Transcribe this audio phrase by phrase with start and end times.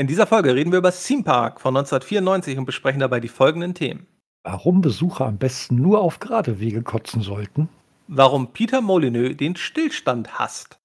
[0.00, 3.74] In dieser Folge reden wir über Theme Park von 1994 und besprechen dabei die folgenden
[3.74, 4.06] Themen.
[4.44, 7.68] Warum Besucher am besten nur auf gerade Wege kotzen sollten.
[8.08, 10.80] Warum Peter Molyneux den Stillstand hasst.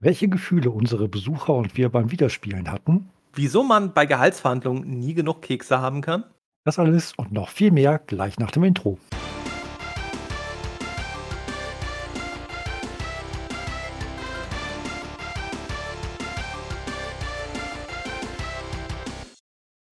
[0.00, 3.08] Welche Gefühle unsere Besucher und wir beim Wiederspielen hatten.
[3.34, 6.24] Wieso man bei Gehaltsverhandlungen nie genug Kekse haben kann.
[6.64, 8.98] Das alles und noch viel mehr gleich nach dem Intro.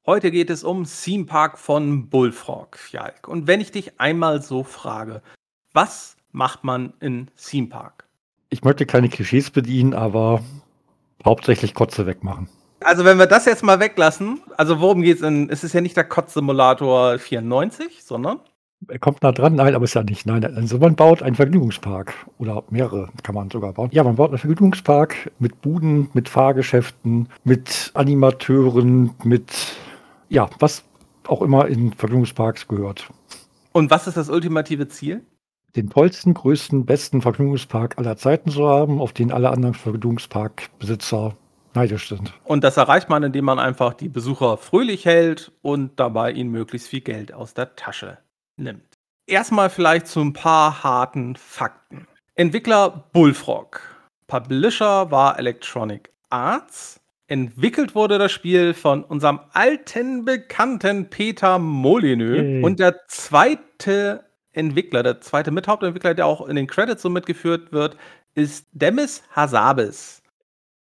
[0.07, 3.26] Heute geht es um Theme Park von Bullfrog, Jalk.
[3.26, 5.22] Und wenn ich dich einmal so frage,
[5.72, 8.04] was macht man in Theme Park?
[8.50, 10.43] Ich möchte keine Klischees bedienen, aber
[11.25, 12.50] hauptsächlich Kotze wegmachen.
[12.80, 15.80] Also wenn wir das jetzt mal weglassen, also worum geht es in, es ist ja
[15.80, 18.41] nicht der Kotz-Simulator 94, sondern?
[18.89, 20.27] Er kommt nah dran, nein, aber ist ja nicht.
[20.27, 23.89] Nein, also man baut einen Vergnügungspark oder mehrere kann man sogar bauen.
[23.91, 29.79] Ja, man baut einen Vergnügungspark mit Buden, mit Fahrgeschäften, mit Animateuren, mit
[30.34, 30.82] ja, was
[31.29, 33.08] auch immer in Vergnügungsparks gehört.
[33.72, 35.24] Und was ist das ultimative Ziel?
[35.76, 41.36] Den tollsten, größten, besten Vergnügungspark aller Zeiten zu haben, auf den alle anderen Vergnügungsparkbesitzer
[41.74, 42.32] neidisch sind.
[42.44, 46.88] Und das erreicht man, indem man einfach die Besucher fröhlich hält und dabei ihnen möglichst
[46.88, 48.19] viel Geld aus der Tasche
[48.56, 48.84] nimmt.
[49.26, 52.06] Erstmal vielleicht zu ein paar harten Fakten.
[52.34, 53.80] Entwickler Bullfrog.
[54.26, 57.00] Publisher war Electronic Arts.
[57.27, 62.39] Entwickelt wurde das Spiel von unserem alten Bekannten Peter Molyneux.
[62.39, 62.62] Hey.
[62.62, 67.97] Und der zweite Entwickler, der zweite Mithauptentwickler, der auch in den Credits so mitgeführt wird,
[68.34, 70.22] ist Demis Hassabis.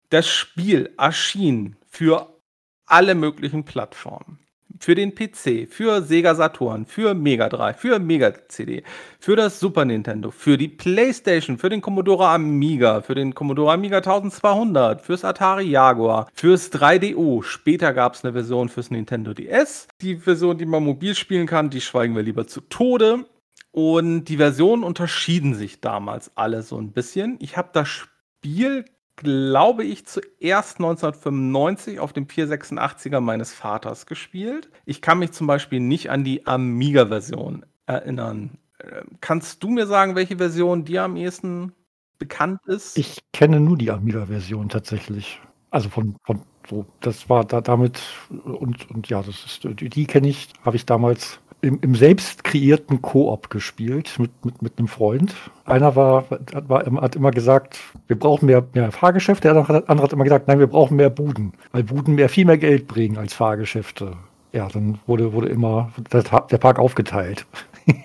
[0.09, 2.39] Das Spiel erschien für
[2.85, 4.39] alle möglichen Plattformen
[4.79, 8.83] für den PC, für Sega Saturn, für Mega Drive, für Mega CD,
[9.19, 13.97] für das Super Nintendo, für die PlayStation, für den Commodore Amiga, für den Commodore Amiga
[13.97, 17.43] 1200, fürs Atari Jaguar, fürs 3DO.
[17.43, 19.87] Später gab es eine Version fürs Nintendo DS.
[20.01, 23.25] Die Version, die man mobil spielen kann, die schweigen wir lieber zu Tode.
[23.71, 27.37] Und die Versionen unterschieden sich damals alle so ein bisschen.
[27.41, 28.85] Ich habe das Spiel
[29.17, 34.69] glaube ich, zuerst 1995 auf dem 486er meines Vaters gespielt.
[34.85, 38.57] Ich kann mich zum Beispiel nicht an die Amiga-Version erinnern.
[38.79, 41.73] Ähm, kannst du mir sagen, welche Version dir am ehesten
[42.19, 42.97] bekannt ist?
[42.97, 45.41] Ich kenne nur die Amiga-Version tatsächlich.
[45.71, 50.05] Also von, von so, das war da damit und, und ja, das ist die, die
[50.05, 54.87] kenne ich, habe ich damals im, im selbst kreierten Koop gespielt mit, mit, mit einem
[54.87, 55.33] Freund.
[55.65, 56.25] Einer war,
[56.67, 59.47] war, hat immer gesagt, wir brauchen mehr, mehr Fahrgeschäfte.
[59.47, 62.57] Der andere hat immer gesagt, nein, wir brauchen mehr Buden, weil Buden mehr viel mehr
[62.57, 64.13] Geld bringen als Fahrgeschäfte.
[64.53, 67.45] Ja, dann wurde, wurde immer der, der Park aufgeteilt.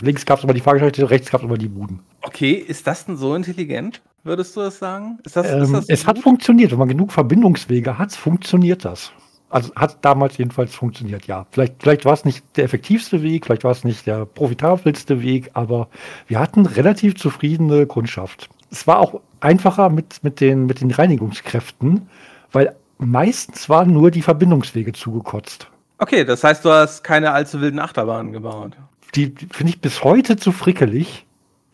[0.00, 2.00] Links gab es immer die Fahrgeschäfte, rechts gab es immer die Buden.
[2.22, 4.02] Okay, ist das denn so intelligent?
[4.24, 5.18] Würdest du das sagen?
[5.22, 6.72] Das, ähm, das so es hat funktioniert.
[6.72, 9.12] Wenn man genug Verbindungswege hat, funktioniert das.
[9.48, 11.46] Also hat damals jedenfalls funktioniert, ja.
[11.50, 15.50] Vielleicht, vielleicht war es nicht der effektivste Weg, vielleicht war es nicht der profitabelste Weg,
[15.54, 15.88] aber
[16.26, 18.48] wir hatten relativ zufriedene Kundschaft.
[18.70, 22.08] Es war auch einfacher mit, mit, den, mit den Reinigungskräften,
[22.50, 25.68] weil meistens waren nur die Verbindungswege zugekotzt.
[25.98, 28.72] Okay, das heißt, du hast keine allzu wilden Achterbahnen gebaut.
[29.14, 31.24] Die finde ich bis heute zu frickelig.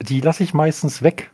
[0.00, 1.30] Die lasse ich meistens weg.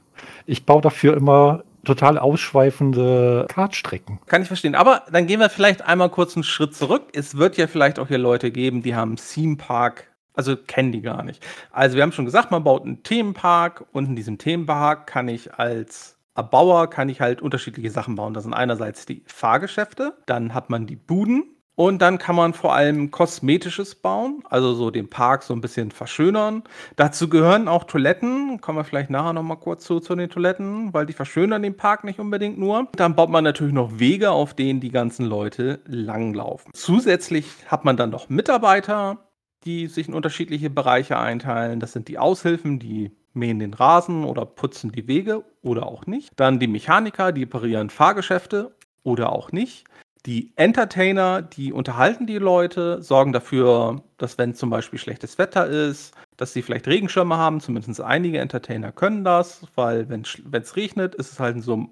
[0.47, 4.21] Ich baue dafür immer total ausschweifende Kartstrecken.
[4.27, 4.75] Kann ich verstehen.
[4.75, 7.09] Aber dann gehen wir vielleicht einmal kurz einen Schritt zurück.
[7.13, 11.03] Es wird ja vielleicht auch hier Leute geben, die haben Theme Park, also kennen die
[11.03, 11.45] gar nicht.
[11.71, 15.55] Also wir haben schon gesagt, man baut einen Themenpark und in diesem Themenpark kann ich
[15.55, 18.33] als Erbauer kann ich halt unterschiedliche Sachen bauen.
[18.33, 22.75] Das sind einerseits die Fahrgeschäfte, dann hat man die Buden, und dann kann man vor
[22.75, 26.65] allem Kosmetisches bauen, also so den Park so ein bisschen verschönern.
[26.97, 31.07] Dazu gehören auch Toiletten, kommen wir vielleicht nachher nochmal kurz zu, zu den Toiletten, weil
[31.07, 32.89] die verschönern den Park nicht unbedingt nur.
[32.97, 36.73] Dann baut man natürlich noch Wege, auf denen die ganzen Leute langlaufen.
[36.75, 39.19] Zusätzlich hat man dann noch Mitarbeiter,
[39.65, 41.79] die sich in unterschiedliche Bereiche einteilen.
[41.79, 46.33] Das sind die Aushilfen, die mähen den Rasen oder putzen die Wege oder auch nicht.
[46.35, 48.75] Dann die Mechaniker, die operieren Fahrgeschäfte
[49.05, 49.85] oder auch nicht.
[50.29, 56.13] Die Entertainer, die unterhalten die Leute, sorgen dafür, dass wenn zum Beispiel schlechtes Wetter ist,
[56.37, 57.61] dass sie vielleicht Regenschirme haben.
[57.61, 61.89] Zumindest einige Entertainer können das, weil wenn es regnet, ist es halt in so einem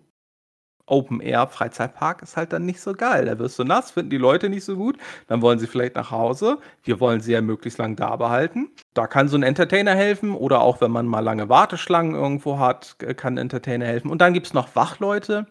[0.85, 3.25] Open-Air-Freizeitpark ist halt dann nicht so geil.
[3.25, 4.99] Da wirst du nass, finden die Leute nicht so gut.
[5.29, 6.59] Dann wollen sie vielleicht nach Hause.
[6.85, 8.69] Wir wollen sie ja möglichst lang da behalten.
[8.93, 10.33] Da kann so ein Entertainer helfen.
[10.33, 14.11] Oder auch wenn man mal lange Warteschlangen irgendwo hat, kann ein Entertainer helfen.
[14.11, 15.47] Und dann gibt es noch Wachleute.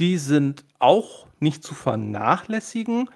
[0.00, 3.08] Die sind auch nicht zu vernachlässigen,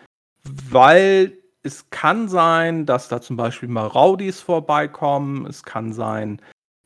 [0.45, 5.47] weil es kann sein, dass da zum Beispiel mal Raudis vorbeikommen.
[5.47, 6.41] Es kann sein,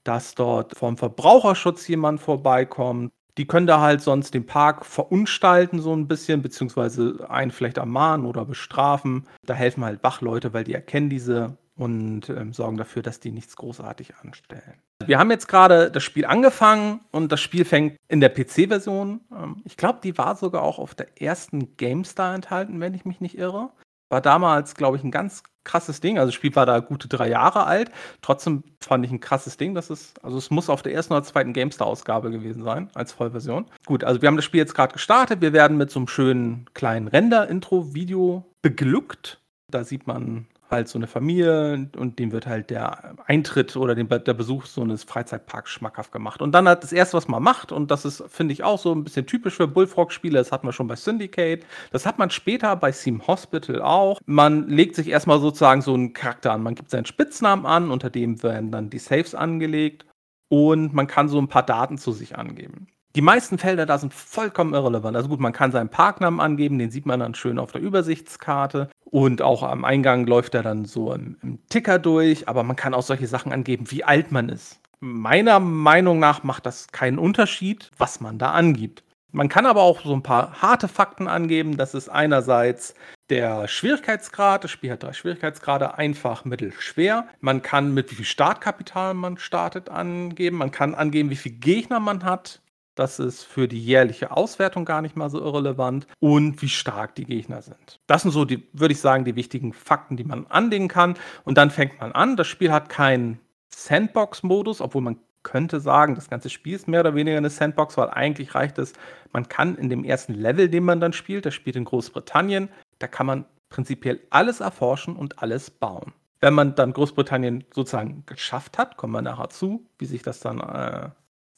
[0.05, 3.13] dass dort vom Verbraucherschutz jemand vorbeikommt.
[3.39, 8.27] Die können da halt sonst den Park verunstalten so ein bisschen, beziehungsweise einen vielleicht ermahnen
[8.27, 9.27] oder bestrafen.
[9.47, 13.57] Da helfen halt Wachleute, weil die erkennen diese und ähm, sorgen dafür, dass die nichts
[13.57, 14.75] großartig anstellen.
[15.05, 19.21] Wir haben jetzt gerade das Spiel angefangen und das Spiel fängt in der PC-Version.
[19.33, 23.21] Ähm, ich glaube, die war sogar auch auf der ersten GameStar enthalten, wenn ich mich
[23.21, 23.71] nicht irre.
[24.11, 26.19] War damals, glaube ich, ein ganz krasses Ding.
[26.19, 27.91] Also das Spiel war da gute drei Jahre alt.
[28.21, 29.75] Trotzdem fand ich ein krasses Ding.
[29.75, 33.67] Das ist, also es muss auf der ersten oder zweiten GameStar-Ausgabe gewesen sein, als Vollversion.
[33.87, 35.41] Gut, also wir haben das Spiel jetzt gerade gestartet.
[35.41, 39.41] Wir werden mit so einem schönen kleinen Render-Intro-Video beglückt.
[39.69, 44.09] Da sieht man halt so eine Familie und dem wird halt der Eintritt oder den,
[44.09, 46.43] der Besuch so eines Freizeitparks schmackhaft gemacht.
[46.43, 48.93] Und dann hat das erste, was man macht, und das ist, finde ich, auch so
[48.93, 52.75] ein bisschen typisch für Bullfrog-Spiele, das hat man schon bei Syndicate, das hat man später
[52.75, 54.21] bei Theme Hospital auch.
[54.27, 56.63] Man legt sich erstmal sozusagen so einen Charakter an.
[56.63, 60.07] Man gibt seinen Spitznamen an, unter dem werden dann die Saves angelegt
[60.49, 62.89] und man kann so ein paar Daten zu sich angeben.
[63.15, 65.17] Die meisten Felder da sind vollkommen irrelevant.
[65.17, 68.89] Also gut, man kann seinen Parknamen angeben, den sieht man dann schön auf der Übersichtskarte.
[69.13, 72.95] Und auch am Eingang läuft er dann so im, im Ticker durch, aber man kann
[72.95, 74.81] auch solche Sachen angeben, wie alt man ist.
[75.01, 79.05] Meiner Meinung nach macht das keinen Unterschied, was man da angibt.
[79.31, 81.77] Man kann aber auch so ein paar harte Fakten angeben.
[81.77, 82.95] Das ist einerseits
[83.29, 84.65] der Schwierigkeitsgrad.
[84.65, 87.27] Das Spiel hat drei Schwierigkeitsgrade: einfach, mittel, schwer.
[87.41, 90.57] Man kann mit wie viel Startkapital man startet angeben.
[90.57, 92.62] Man kann angeben, wie viele Gegner man hat.
[92.95, 97.25] Das ist für die jährliche Auswertung gar nicht mal so irrelevant und wie stark die
[97.25, 98.01] Gegner sind.
[98.07, 101.15] Das sind so die, würde ich sagen, die wichtigen Fakten, die man anlegen kann.
[101.45, 102.37] Und dann fängt man an.
[102.37, 103.41] Das Spiel hat keinen
[103.75, 108.11] Sandbox-Modus, obwohl man könnte sagen, das ganze Spiel ist mehr oder weniger eine Sandbox, weil
[108.11, 108.93] eigentlich reicht es,
[109.33, 112.69] man kann in dem ersten Level, den man dann spielt, das spielt in Großbritannien,
[112.99, 116.13] da kann man prinzipiell alles erforschen und alles bauen.
[116.41, 120.61] Wenn man dann Großbritannien sozusagen geschafft hat, kommen wir nachher zu, wie sich das dann
[120.61, 121.11] äh,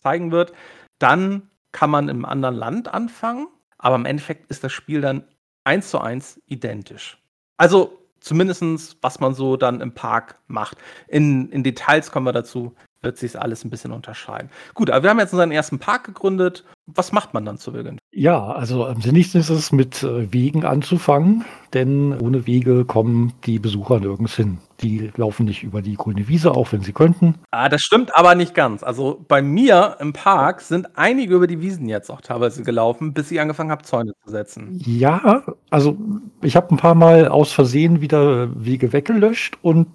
[0.03, 0.53] zeigen wird,
[0.99, 3.49] dann kann man im anderen Land anfangen,
[3.79, 5.25] aber im Endeffekt ist das Spiel dann
[5.65, 7.19] eins zu eins identisch.
[7.57, 10.79] Also zumindest, was man so dann im Park macht.
[11.09, 12.75] In, in Details kommen wir dazu,
[13.05, 14.51] wird sich alles ein bisschen unterscheiden.
[14.75, 16.65] Gut, aber wir haben jetzt unseren ersten Park gegründet.
[16.87, 17.99] Was macht man dann zu Beginn?
[18.13, 23.59] Ja, also am sinnigsten ist es, mit äh, Wegen anzufangen, denn ohne Wege kommen die
[23.59, 24.59] Besucher nirgends hin.
[24.83, 27.37] Die laufen nicht über die grüne Wiese, auch wenn sie könnten.
[27.53, 28.83] Ah, das stimmt aber nicht ganz.
[28.83, 33.31] Also bei mir im Park sind einige über die Wiesen jetzt auch teilweise gelaufen, bis
[33.31, 34.79] ich angefangen habe, Zäune zu setzen.
[34.85, 35.97] Ja, also
[36.43, 39.87] ich habe ein paar Mal aus Versehen wieder Wege weggelöscht und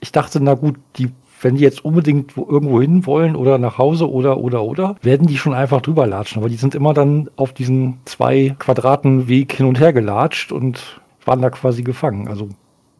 [0.00, 1.10] ich dachte, na gut, die
[1.44, 5.36] wenn die jetzt unbedingt irgendwo hin wollen oder nach Hause oder, oder, oder, werden die
[5.36, 6.40] schon einfach drüber latschen.
[6.40, 11.00] Aber die sind immer dann auf diesen zwei Quadraten Weg hin und her gelatscht und
[11.24, 12.28] waren da quasi gefangen.
[12.28, 12.48] Also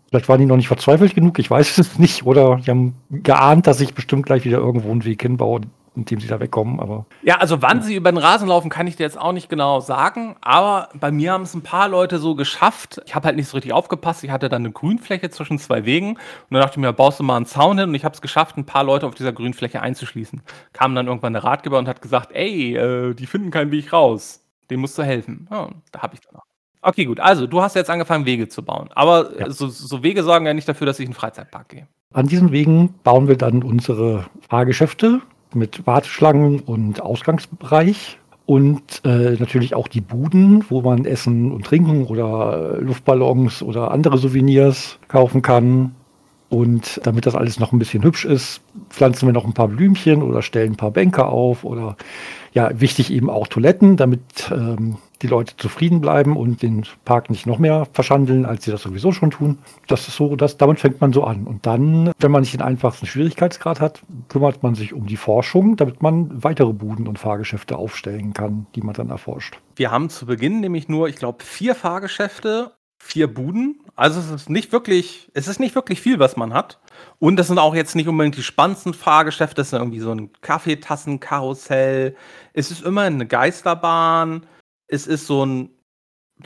[0.09, 2.27] vielleicht waren die noch nicht verzweifelt genug, ich weiß es nicht.
[2.27, 5.63] Oder die haben geahnt, dass ich bestimmt gleich wieder irgendwo einen Weg hinbaue,
[5.97, 6.81] indem sie da wegkommen.
[6.81, 9.49] Aber ja, also wann sie über den Rasen laufen, kann ich dir jetzt auch nicht
[9.49, 10.37] genau sagen.
[10.41, 13.01] Aber bei mir haben es ein paar Leute so geschafft.
[13.07, 14.25] Ich habe halt nicht so richtig aufgepasst.
[14.25, 16.19] Ich hatte dann eine Grünfläche zwischen zwei Wegen und
[16.51, 18.57] dann dachte ich mir, baust du mal einen Zaun hin und ich habe es geschafft,
[18.57, 20.43] ein paar Leute auf dieser Grünfläche einzuschließen.
[20.73, 24.41] Kam dann irgendwann der Ratgeber und hat gesagt, ey, äh, die finden keinen Weg raus.
[24.71, 25.47] Dem musst du helfen.
[25.51, 26.45] Ja, da habe ich dann auch.
[26.87, 27.19] Okay, gut.
[27.19, 28.91] Also, du hast jetzt angefangen, Wege zu bauen.
[28.95, 29.51] Aber ja.
[29.51, 31.89] so, so, Wege sorgen ja nicht dafür, dass ich in den Freizeitpark gehe.
[32.13, 35.23] An diesen Wegen bauen wir dann unsere Fahrgeschäfte,
[35.55, 38.19] mit Warteschlangen und Ausgangsbereich.
[38.47, 44.19] Und äh, natürlich auch die Buden, wo man Essen und Trinken oder Luftballons oder andere
[44.19, 45.95] Souvenirs kaufen kann.
[46.51, 50.23] Und damit das alles noch ein bisschen hübsch ist, pflanzen wir noch ein paar Blümchen
[50.23, 51.97] oder stellen ein paar Bänke auf oder
[52.53, 57.47] ja, wichtig eben auch Toiletten, damit ähm, die Leute zufrieden bleiben und den Park nicht
[57.47, 59.59] noch mehr verschandeln, als sie das sowieso schon tun.
[59.89, 61.47] Das ist so, dass damit fängt man so an.
[61.47, 65.77] Und dann, wenn man nicht den einfachsten Schwierigkeitsgrad hat, kümmert man sich um die Forschung,
[65.77, 69.59] damit man weitere Buden und Fahrgeschäfte aufstellen kann, die man dann erforscht.
[69.77, 73.81] Wir haben zu Beginn nämlich nur, ich glaube, vier Fahrgeschäfte, vier Buden.
[73.97, 76.81] Also es ist nicht wirklich, es ist nicht wirklich viel, was man hat.
[77.19, 79.57] Und das sind auch jetzt nicht unbedingt die spannendsten Fahrgeschäfte.
[79.57, 82.15] Das ist irgendwie so ein Kaffeetassenkarussell.
[82.53, 84.47] Es ist immer eine Geisterbahn.
[84.95, 85.71] Es ist so ein,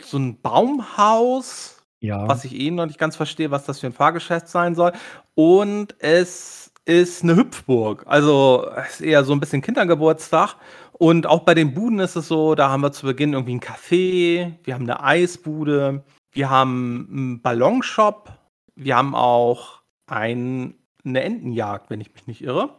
[0.00, 2.26] so ein Baumhaus, ja.
[2.26, 4.92] was ich eh noch nicht ganz verstehe, was das für ein Fahrgeschäft sein soll.
[5.34, 8.04] Und es ist eine Hüpfburg.
[8.06, 10.56] Also es ist eher so ein bisschen Kindergeburtstag.
[10.92, 13.60] Und auch bei den Buden ist es so, da haben wir zu Beginn irgendwie ein
[13.60, 16.02] Café, wir haben eine Eisbude,
[16.32, 18.32] wir haben einen Ballonshop,
[18.76, 20.74] wir haben auch ein,
[21.04, 22.78] eine Entenjagd, wenn ich mich nicht irre.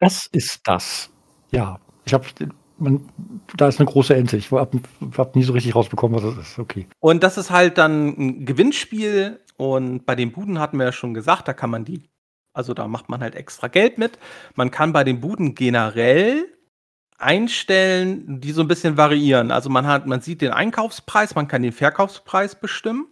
[0.00, 1.08] Das ist das.
[1.52, 2.26] Ja, ich habe
[2.78, 3.08] man,
[3.56, 4.36] da ist eine große Ente.
[4.36, 4.80] Ich habe
[5.16, 6.58] hab nie so richtig rausbekommen, was das ist.
[6.58, 6.86] Okay.
[7.00, 9.40] Und das ist halt dann ein Gewinnspiel.
[9.56, 12.10] Und bei den Buden hatten wir ja schon gesagt, da kann man die,
[12.52, 14.18] also da macht man halt extra Geld mit.
[14.54, 16.46] Man kann bei den Buden generell
[17.18, 19.50] einstellen, die so ein bisschen variieren.
[19.50, 23.06] Also man hat, man sieht den Einkaufspreis, man kann den Verkaufspreis bestimmen.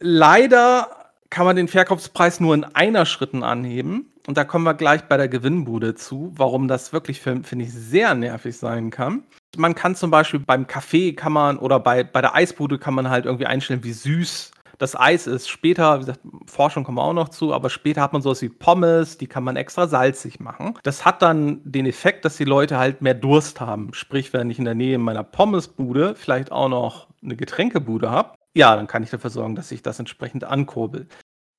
[0.00, 0.97] Leider
[1.30, 4.12] kann man den Verkaufspreis nur in einer Schritten anheben.
[4.26, 8.14] Und da kommen wir gleich bei der Gewinnbude zu, warum das wirklich, finde ich, sehr
[8.14, 9.22] nervig sein kann.
[9.56, 13.08] Man kann zum Beispiel beim Kaffee kann man oder bei, bei der Eisbude kann man
[13.08, 15.48] halt irgendwie einstellen, wie süß das Eis ist.
[15.48, 18.48] Später, wie gesagt, Forschung kommen wir auch noch zu, aber später hat man sowas wie
[18.48, 20.74] Pommes, die kann man extra salzig machen.
[20.82, 23.92] Das hat dann den Effekt, dass die Leute halt mehr Durst haben.
[23.92, 28.74] Sprich, wenn ich in der Nähe meiner Pommesbude vielleicht auch noch eine Getränkebude habe, ja,
[28.76, 31.08] dann kann ich dafür sorgen, dass ich das entsprechend ankurbel.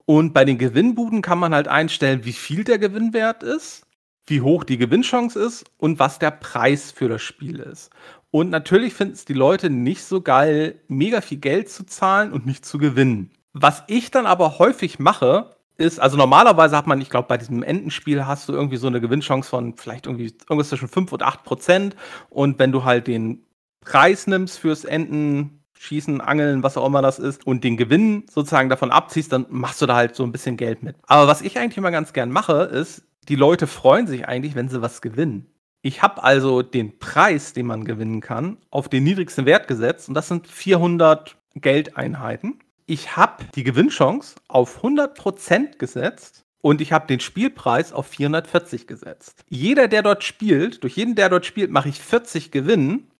[0.06, 3.86] Und bei den Gewinnbuden kann man halt einstellen, wie viel der Gewinnwert ist,
[4.28, 7.92] wie hoch die Gewinnchance ist und was der Preis für das Spiel ist.
[8.32, 12.46] Und natürlich finden es die Leute nicht so geil, mega viel Geld zu zahlen und
[12.46, 13.32] nicht zu gewinnen.
[13.54, 17.64] Was ich dann aber häufig mache, ist, also normalerweise hat man, ich glaube, bei diesem
[17.64, 21.44] Endenspiel hast du irgendwie so eine Gewinnchance von vielleicht irgendwie irgendwas zwischen 5 und 8
[21.44, 21.96] Prozent.
[22.30, 23.46] Und wenn du halt den
[23.82, 28.68] Preis nimmst fürs Enden, Schießen, Angeln, was auch immer das ist, und den Gewinn sozusagen
[28.68, 30.98] davon abziehst, dann machst du da halt so ein bisschen Geld mit.
[31.08, 34.68] Aber was ich eigentlich immer ganz gern mache, ist, die Leute freuen sich eigentlich, wenn
[34.68, 35.46] sie was gewinnen.
[35.82, 40.16] Ich habe also den Preis, den man gewinnen kann, auf den niedrigsten Wert gesetzt und
[40.16, 42.60] das sind 400 Geldeinheiten.
[42.86, 49.46] Ich habe die Gewinnchance auf 100% gesetzt und ich habe den Spielpreis auf 440 gesetzt.
[49.48, 53.12] Jeder, der dort spielt, durch jeden, der dort spielt, mache ich 40 Gewinnen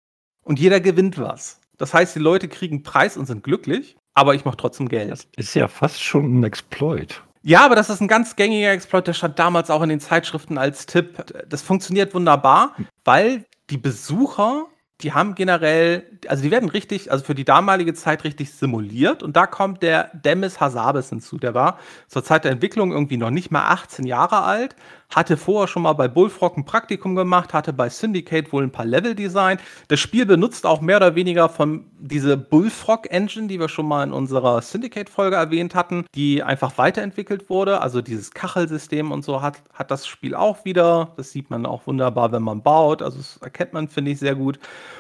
[0.44, 1.62] und jeder gewinnt was.
[1.80, 5.10] Das heißt, die Leute kriegen Preis und sind glücklich, aber ich mache trotzdem Geld.
[5.10, 7.24] Das ist ja fast schon ein Exploit.
[7.42, 10.58] Ja, aber das ist ein ganz gängiger Exploit, der stand damals auch in den Zeitschriften
[10.58, 11.24] als Tipp.
[11.48, 14.66] Das funktioniert wunderbar, weil die Besucher
[15.02, 19.24] die haben generell, also die werden richtig, also für die damalige Zeit richtig simuliert.
[19.24, 21.38] Und da kommt der Demis Hassabis hinzu.
[21.38, 24.76] Der war zur Zeit der Entwicklung irgendwie noch nicht mal 18 Jahre alt,
[25.10, 28.86] hatte vorher schon mal bei Bullfrog ein Praktikum gemacht, hatte bei Syndicate wohl ein paar
[28.86, 29.58] Level Design.
[29.88, 34.04] Das Spiel benutzt auch mehr oder weniger von diese Bullfrog Engine, die wir schon mal
[34.04, 37.82] in unserer Syndicate Folge erwähnt hatten, die einfach weiterentwickelt wurde.
[37.82, 41.14] Also dieses Kachelsystem und so hat, hat das Spiel auch wieder.
[41.16, 43.02] Das sieht man auch wunderbar, wenn man baut.
[43.02, 44.60] Also das erkennt man, finde ich, sehr gut.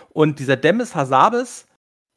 [0.10, 1.65] Und dieser Demis Hassabis,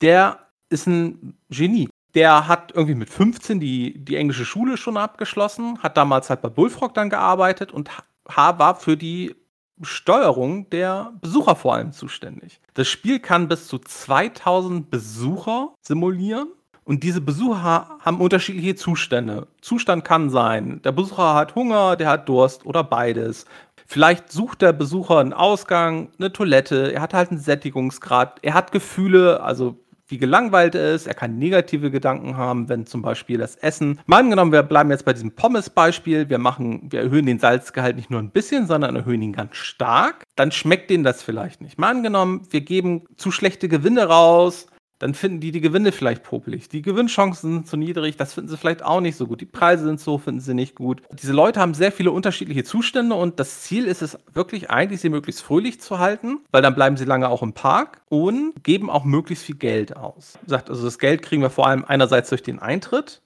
[0.00, 0.38] der
[0.68, 1.88] ist ein Genie.
[2.14, 6.48] Der hat irgendwie mit 15 die, die englische Schule schon abgeschlossen, hat damals halt bei
[6.48, 7.90] Bullfrog dann gearbeitet und
[8.24, 9.34] war für die
[9.80, 12.60] Steuerung der Besucher vor allem zuständig.
[12.74, 16.48] Das Spiel kann bis zu 2000 Besucher simulieren
[16.84, 19.46] und diese Besucher haben unterschiedliche Zustände.
[19.60, 23.46] Zustand kann sein, der Besucher hat Hunger, der hat Durst oder beides.
[23.86, 28.72] Vielleicht sucht der Besucher einen Ausgang, eine Toilette, er hat halt einen Sättigungsgrad, er hat
[28.72, 29.76] Gefühle, also
[30.12, 33.98] wie gelangweilt er ist, er kann negative Gedanken haben, wenn zum Beispiel das Essen.
[34.06, 38.10] Mal angenommen, wir bleiben jetzt bei diesem Pommes-Beispiel, wir machen, wir erhöhen den Salzgehalt nicht
[38.10, 41.78] nur ein bisschen, sondern erhöhen ihn ganz stark, dann schmeckt denen das vielleicht nicht.
[41.78, 44.66] Mal angenommen, wir geben zu schlechte Gewinne raus,
[45.02, 46.68] dann finden die die Gewinne vielleicht popelig.
[46.68, 49.40] Die Gewinnchancen sind zu niedrig, das finden sie vielleicht auch nicht so gut.
[49.40, 51.02] Die Preise sind so, finden sie nicht gut.
[51.10, 55.08] Diese Leute haben sehr viele unterschiedliche Zustände und das Ziel ist es wirklich eigentlich, sie
[55.08, 59.02] möglichst fröhlich zu halten, weil dann bleiben sie lange auch im Park und geben auch
[59.02, 60.38] möglichst viel Geld aus.
[60.46, 63.22] Sagt also, das Geld kriegen wir vor allem einerseits durch den Eintritt.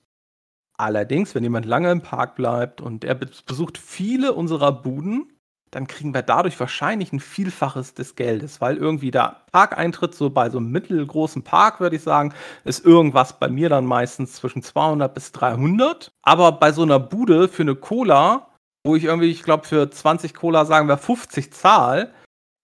[0.79, 5.31] Allerdings, wenn jemand lange im Park bleibt und er besucht viele unserer Buden,
[5.77, 10.49] dann kriegen wir dadurch wahrscheinlich ein Vielfaches des Geldes, weil irgendwie der Parkeintritt so bei
[10.49, 12.33] so einem mittelgroßen Park, würde ich sagen,
[12.65, 16.11] ist irgendwas bei mir dann meistens zwischen 200 bis 300.
[16.23, 18.49] Aber bei so einer Bude für eine Cola,
[18.87, 22.15] wo ich irgendwie, ich glaube, für 20 Cola sagen wir 50 zahl,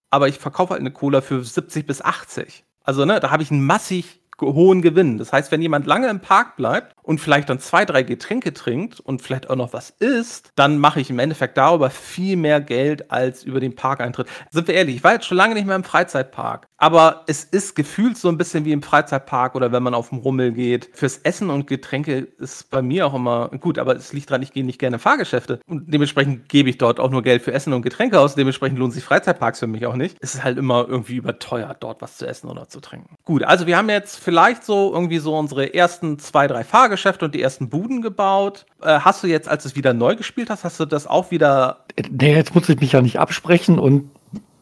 [0.09, 2.65] aber ich verkaufe halt eine Cola für 70 bis 80.
[2.83, 5.17] Also, ne, da habe ich einen massig hohen Gewinn.
[5.17, 8.99] Das heißt, wenn jemand lange im Park bleibt und vielleicht dann zwei, drei Getränke trinkt
[8.99, 13.11] und vielleicht auch noch was isst, dann mache ich im Endeffekt darüber viel mehr Geld
[13.11, 14.27] als über den Parkeintritt.
[14.51, 17.75] Sind wir ehrlich, ich war jetzt schon lange nicht mehr im Freizeitpark, aber es ist
[17.75, 20.89] gefühlt so ein bisschen wie im Freizeitpark oder wenn man auf dem Rummel geht.
[20.93, 24.53] Fürs Essen und Getränke ist bei mir auch immer gut, aber es liegt daran, ich
[24.53, 27.81] gehe nicht gerne Fahrgeschäfte und dementsprechend gebe ich dort auch nur Geld für Essen und
[27.81, 28.35] Getränke aus.
[28.35, 30.17] Dementsprechend lohnen sich Freizeitparks für mich auch nicht.
[30.21, 33.15] Es ist halt immer irgendwie überteuert, dort was zu essen oder zu trinken.
[33.23, 37.35] Gut, also wir haben jetzt vielleicht so irgendwie so unsere ersten zwei, drei Fahrgeschäfte und
[37.35, 38.65] die ersten Buden gebaut.
[38.81, 41.31] Äh, hast du jetzt, als du es wieder neu gespielt hast, hast du das auch
[41.31, 41.85] wieder.
[42.09, 44.09] Nee, jetzt muss ich mich ja nicht absprechen und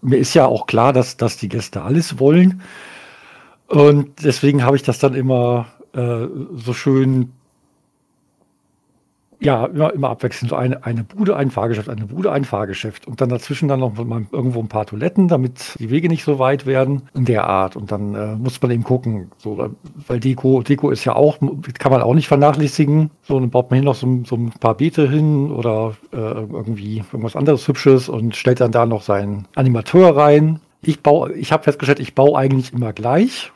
[0.01, 2.61] mir ist ja auch klar, dass, dass die Gäste alles wollen.
[3.67, 7.31] Und deswegen habe ich das dann immer äh, so schön
[9.43, 10.51] Ja, immer, immer abwechselnd.
[10.51, 13.07] So eine, eine Bude, ein Fahrgeschäft, eine Bude, ein Fahrgeschäft.
[13.07, 16.37] Und dann dazwischen dann noch mal irgendwo ein paar Toiletten, damit die Wege nicht so
[16.37, 17.03] weit werden.
[17.15, 17.75] In der Art.
[17.75, 19.31] Und dann äh, muss man eben gucken.
[19.39, 19.71] So,
[20.07, 21.39] weil Deko, Deko ist ja auch,
[21.79, 23.09] kann man auch nicht vernachlässigen.
[23.23, 26.97] So, dann baut man hier noch so, so ein paar Beete hin oder äh, irgendwie
[26.97, 30.59] irgendwas anderes Hübsches und stellt dann da noch seinen Animateur rein.
[30.83, 33.51] Ich baue, ich habe festgestellt, ich baue eigentlich immer gleich.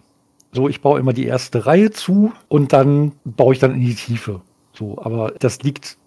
[0.51, 3.94] So, ich baue immer die erste Reihe zu und dann baue ich dann in die
[3.94, 4.42] Tiefe.
[4.75, 5.98] So, aber das liegt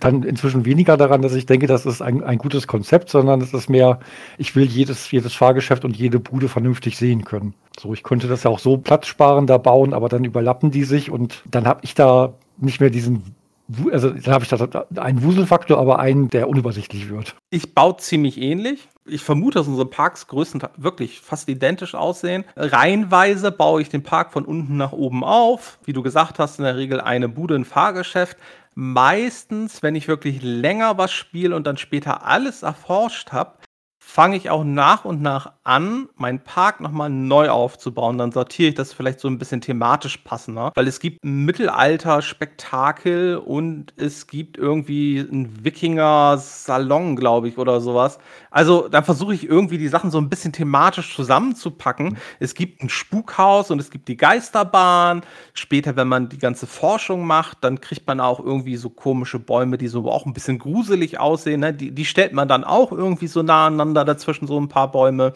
[0.00, 3.52] dann inzwischen weniger daran, dass ich denke, das ist ein, ein gutes Konzept, sondern es
[3.52, 4.00] ist mehr,
[4.38, 7.54] ich will jedes, jedes Fahrgeschäft und jede Bude vernünftig sehen können.
[7.78, 11.42] So, ich könnte das ja auch so platzsparender bauen, aber dann überlappen die sich und
[11.50, 13.34] dann habe ich da nicht mehr diesen
[13.90, 17.36] also dann habe ich da einen Wuselfaktor, aber einen, der unübersichtlich wird.
[17.50, 18.88] Ich baue ziemlich ähnlich.
[19.04, 22.44] Ich vermute, dass unsere Parks größtenteils wirklich fast identisch aussehen.
[22.56, 25.78] Reihenweise baue ich den Park von unten nach oben auf.
[25.84, 28.36] Wie du gesagt hast, in der Regel eine Bude, ein Fahrgeschäft.
[28.74, 33.52] Meistens, wenn ich wirklich länger was spiele und dann später alles erforscht habe,
[34.04, 38.18] fange ich auch nach und nach an, meinen Park nochmal neu aufzubauen.
[38.18, 43.36] Dann sortiere ich das vielleicht so ein bisschen thematisch passender, weil es gibt ein Mittelalter-Spektakel
[43.36, 48.18] und es gibt irgendwie einen Wikinger-Salon, glaube ich, oder sowas.
[48.50, 52.08] Also dann versuche ich irgendwie die Sachen so ein bisschen thematisch zusammenzupacken.
[52.08, 52.16] Mhm.
[52.38, 55.22] Es gibt ein Spukhaus und es gibt die Geisterbahn.
[55.54, 59.78] Später, wenn man die ganze Forschung macht, dann kriegt man auch irgendwie so komische Bäume,
[59.78, 61.60] die so auch ein bisschen gruselig aussehen.
[61.60, 61.72] Ne?
[61.72, 65.34] Die, die stellt man dann auch irgendwie so nah aneinander dazwischen so ein paar Bäume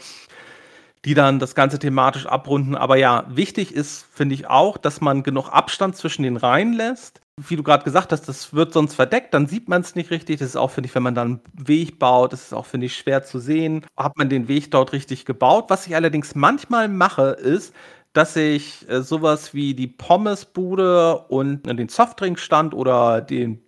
[1.06, 2.74] die dann das Ganze thematisch abrunden.
[2.74, 7.20] Aber ja, wichtig ist, finde ich auch, dass man genug Abstand zwischen den Reihen lässt.
[7.36, 10.40] Wie du gerade gesagt hast, das wird sonst verdeckt, dann sieht man es nicht richtig.
[10.40, 12.86] Das ist auch, finde ich, wenn man dann einen Weg baut, das ist auch, finde
[12.86, 13.86] ich, schwer zu sehen.
[13.96, 15.66] Hat man den Weg dort richtig gebaut?
[15.68, 17.72] Was ich allerdings manchmal mache, ist,
[18.12, 23.65] dass ich äh, sowas wie die Pommesbude und den Softdrinkstand oder den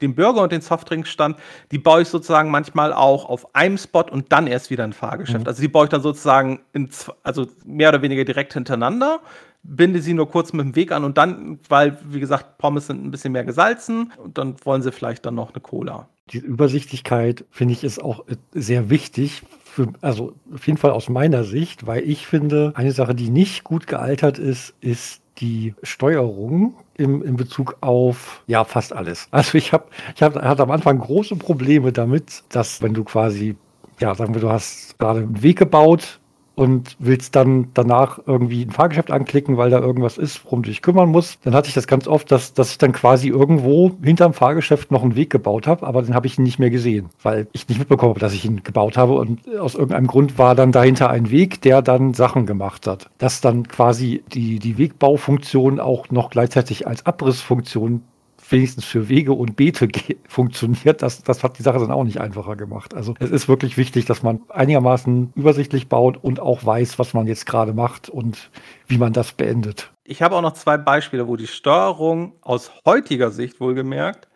[0.00, 1.36] den Burger und den Softdrinkstand,
[1.70, 5.44] die baue ich sozusagen manchmal auch auf einem Spot und dann erst wieder ein Fahrgeschäft.
[5.44, 5.48] Mhm.
[5.48, 6.88] Also die baue ich dann sozusagen in,
[7.22, 9.20] also mehr oder weniger direkt hintereinander,
[9.62, 13.04] binde sie nur kurz mit dem Weg an und dann, weil, wie gesagt, Pommes sind
[13.04, 16.08] ein bisschen mehr gesalzen und dann wollen sie vielleicht dann noch eine Cola.
[16.32, 19.42] Die Übersichtlichkeit, finde ich, ist auch sehr wichtig.
[19.64, 23.64] Für, also auf jeden Fall aus meiner Sicht, weil ich finde, eine Sache, die nicht
[23.64, 29.28] gut gealtert ist, ist die Steuerung im, in Bezug auf ja fast alles.
[29.30, 33.56] Also ich habe ich hab, hatte am Anfang große Probleme damit, dass wenn du quasi
[33.98, 36.19] ja sagen wir, du hast gerade einen Weg gebaut
[36.60, 40.82] und willst dann danach irgendwie ein Fahrgeschäft anklicken, weil da irgendwas ist, worum du dich
[40.82, 44.34] kümmern musst, dann hatte ich das ganz oft, dass, dass ich dann quasi irgendwo hinterm
[44.34, 47.66] Fahrgeschäft noch einen Weg gebaut habe, aber den habe ich nicht mehr gesehen, weil ich
[47.66, 51.08] nicht mitbekommen habe, dass ich ihn gebaut habe und aus irgendeinem Grund war dann dahinter
[51.08, 53.08] ein Weg, der dann Sachen gemacht hat.
[53.16, 58.02] Dass dann quasi die, die Wegbaufunktion auch noch gleichzeitig als Abrissfunktion
[58.50, 59.88] wenigstens für Wege und Beete
[60.28, 62.94] funktioniert, das, das hat die Sache dann auch nicht einfacher gemacht.
[62.94, 67.26] Also es ist wirklich wichtig, dass man einigermaßen übersichtlich baut und auch weiß, was man
[67.26, 68.50] jetzt gerade macht und
[68.86, 69.92] wie man das beendet.
[70.04, 74.29] Ich habe auch noch zwei Beispiele, wo die Steuerung aus heutiger Sicht wohlgemerkt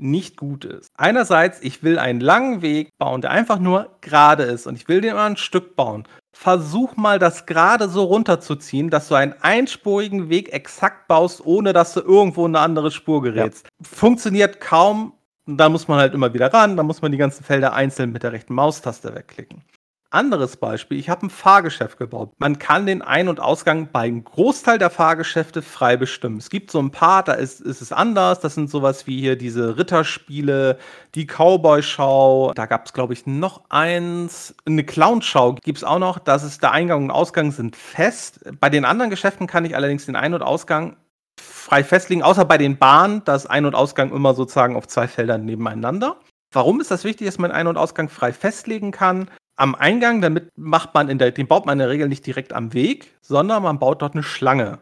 [0.00, 0.88] nicht gut ist.
[0.96, 5.00] Einerseits, ich will einen langen Weg bauen, der einfach nur gerade ist und ich will
[5.00, 6.06] den mal ein Stück bauen
[6.38, 11.94] versuch mal das gerade so runterzuziehen, dass du einen einspurigen Weg exakt baust, ohne dass
[11.94, 13.66] du irgendwo in eine andere Spur gerätst.
[13.66, 13.86] Ja.
[13.90, 15.14] Funktioniert kaum.
[15.46, 18.22] Da muss man halt immer wieder ran, da muss man die ganzen Felder einzeln mit
[18.22, 19.62] der rechten Maustaste wegklicken.
[20.10, 22.32] Anderes Beispiel, ich habe ein Fahrgeschäft gebaut.
[22.38, 26.38] Man kann den Ein- und Ausgang bei einem Großteil der Fahrgeschäfte frei bestimmen.
[26.38, 28.40] Es gibt so ein paar, da ist, ist es anders.
[28.40, 30.78] Das sind sowas wie hier diese Ritterspiele,
[31.14, 32.54] die Cowboy-Schau.
[32.54, 34.54] Da gab es, glaube ich, noch eins.
[34.64, 36.18] Eine Clown-Schau gibt es auch noch.
[36.18, 38.40] Das ist der Eingang und Ausgang sind fest.
[38.60, 40.96] Bei den anderen Geschäften kann ich allerdings den Ein- und Ausgang
[41.38, 45.06] frei festlegen, außer bei den Bahnen, da ist Ein- und Ausgang immer sozusagen auf zwei
[45.06, 46.16] Feldern nebeneinander.
[46.50, 49.28] Warum ist das wichtig, dass man Ein- und Ausgang frei festlegen kann?
[49.58, 52.52] Am Eingang, damit macht man in der, den baut man in der Regel nicht direkt
[52.52, 54.78] am Weg, sondern man baut dort eine Schlange.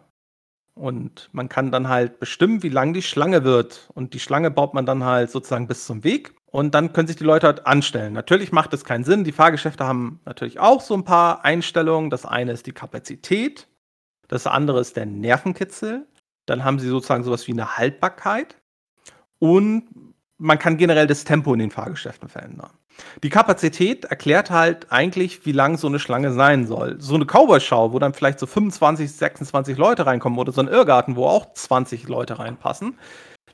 [0.75, 3.89] Und man kann dann halt bestimmen, wie lang die Schlange wird.
[3.95, 6.35] Und die Schlange baut man dann halt sozusagen bis zum Weg.
[6.45, 8.13] Und dann können sich die Leute halt anstellen.
[8.13, 9.25] Natürlich macht es keinen Sinn.
[9.25, 12.11] Die Fahrgeschäfte haben natürlich auch so ein paar Einstellungen.
[12.11, 13.69] Das eine ist die Kapazität.
[14.29, 16.07] Das andere ist der Nervenkitzel.
[16.45, 18.57] Dann haben sie sozusagen sowas wie eine Haltbarkeit.
[19.39, 19.89] Und
[20.37, 22.71] man kann generell das Tempo in den Fahrgeschäften verändern.
[23.23, 26.97] Die Kapazität erklärt halt eigentlich, wie lang so eine Schlange sein soll.
[26.99, 31.17] So eine Cowboy-Schau, wo dann vielleicht so 25, 26 Leute reinkommen oder so ein Irrgarten,
[31.17, 32.99] wo auch 20 Leute reinpassen.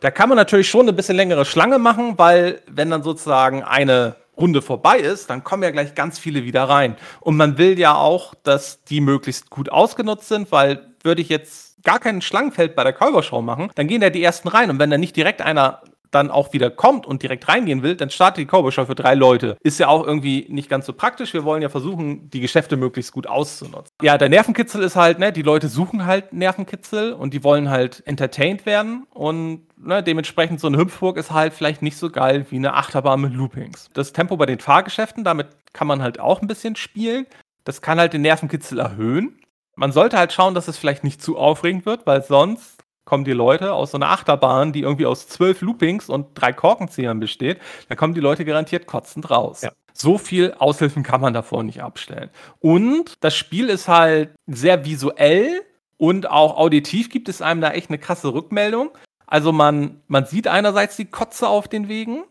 [0.00, 4.16] Da kann man natürlich schon eine bisschen längere Schlange machen, weil wenn dann sozusagen eine
[4.36, 6.96] Runde vorbei ist, dann kommen ja gleich ganz viele wieder rein.
[7.20, 11.82] Und man will ja auch, dass die möglichst gut ausgenutzt sind, weil würde ich jetzt
[11.84, 14.70] gar kein Schlangenfeld bei der Cowboy-Show machen, dann gehen da die ersten rein.
[14.70, 18.10] Und wenn da nicht direkt einer dann auch wieder kommt und direkt reingehen will, dann
[18.10, 19.56] startet die Cowboy Show für drei Leute.
[19.62, 21.32] Ist ja auch irgendwie nicht ganz so praktisch.
[21.32, 23.92] Wir wollen ja versuchen, die Geschäfte möglichst gut auszunutzen.
[24.02, 28.02] Ja, der Nervenkitzel ist halt, ne, die Leute suchen halt Nervenkitzel und die wollen halt
[28.06, 32.56] entertained werden und ne, dementsprechend so eine Hüpfburg ist halt vielleicht nicht so geil wie
[32.56, 33.88] eine Achterbahn mit Loopings.
[33.94, 37.26] Das Tempo bei den Fahrgeschäften, damit kann man halt auch ein bisschen spielen.
[37.64, 39.38] Das kann halt den Nervenkitzel erhöhen.
[39.74, 43.32] Man sollte halt schauen, dass es vielleicht nicht zu aufregend wird, weil sonst kommen die
[43.32, 47.94] Leute aus so einer Achterbahn, die irgendwie aus zwölf Loopings und drei Korkenziehern besteht, da
[47.94, 49.62] kommen die Leute garantiert kotzend raus.
[49.62, 49.72] Ja.
[49.92, 52.30] So viel Aushilfen kann man davor nicht abstellen.
[52.60, 55.62] Und das Spiel ist halt sehr visuell
[55.98, 58.90] und auch auditiv gibt es einem da echt eine krasse Rückmeldung.
[59.26, 62.24] Also man, man sieht einerseits die Kotze auf den Wegen,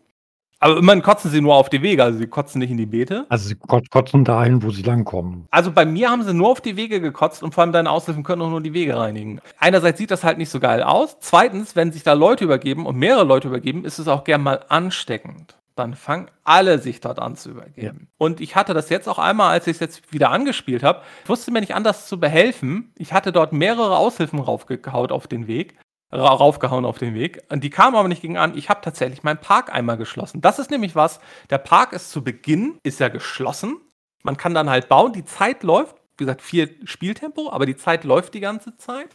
[0.62, 3.26] aber immerhin kotzen sie nur auf die Wege, also sie kotzen nicht in die Beete.
[3.28, 5.48] Also sie kotzen dahin, wo sie langkommen.
[5.50, 8.22] Also bei mir haben sie nur auf die Wege gekotzt und vor allem deine Aushilfen
[8.22, 9.40] können auch nur die Wege reinigen.
[9.58, 11.16] Einerseits sieht das halt nicht so geil aus.
[11.18, 14.64] Zweitens, wenn sich da Leute übergeben und mehrere Leute übergeben, ist es auch gern mal
[14.68, 15.56] ansteckend.
[15.74, 17.98] Dann fangen alle sich dort an zu übergeben.
[18.02, 18.06] Ja.
[18.18, 21.02] Und ich hatte das jetzt auch einmal, als ich es jetzt wieder angespielt habe.
[21.24, 22.92] Ich wusste mir nicht anders zu behelfen.
[22.96, 25.74] Ich hatte dort mehrere Aushilfen raufgehaut auf den Weg
[26.12, 27.42] raufgehauen auf den Weg.
[27.48, 28.56] Und die kamen aber nicht gegen an.
[28.56, 30.40] Ich habe tatsächlich meinen Park einmal geschlossen.
[30.40, 31.20] Das ist nämlich was.
[31.50, 33.80] Der Park ist zu Beginn, ist ja geschlossen.
[34.22, 35.12] Man kann dann halt bauen.
[35.12, 35.96] Die Zeit läuft.
[36.18, 39.08] Wie gesagt, vier Spieltempo, aber die Zeit läuft die ganze Zeit.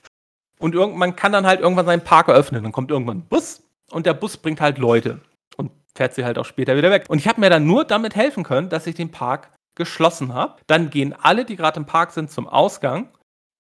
[0.60, 2.64] Und man kann dann halt irgendwann seinen Park eröffnen.
[2.64, 5.22] Dann kommt irgendwann ein Bus und der Bus bringt halt Leute
[5.56, 7.06] und fährt sie halt auch später wieder weg.
[7.08, 10.60] Und ich habe mir dann nur damit helfen können, dass ich den Park geschlossen habe.
[10.66, 13.10] Dann gehen alle, die gerade im Park sind, zum Ausgang.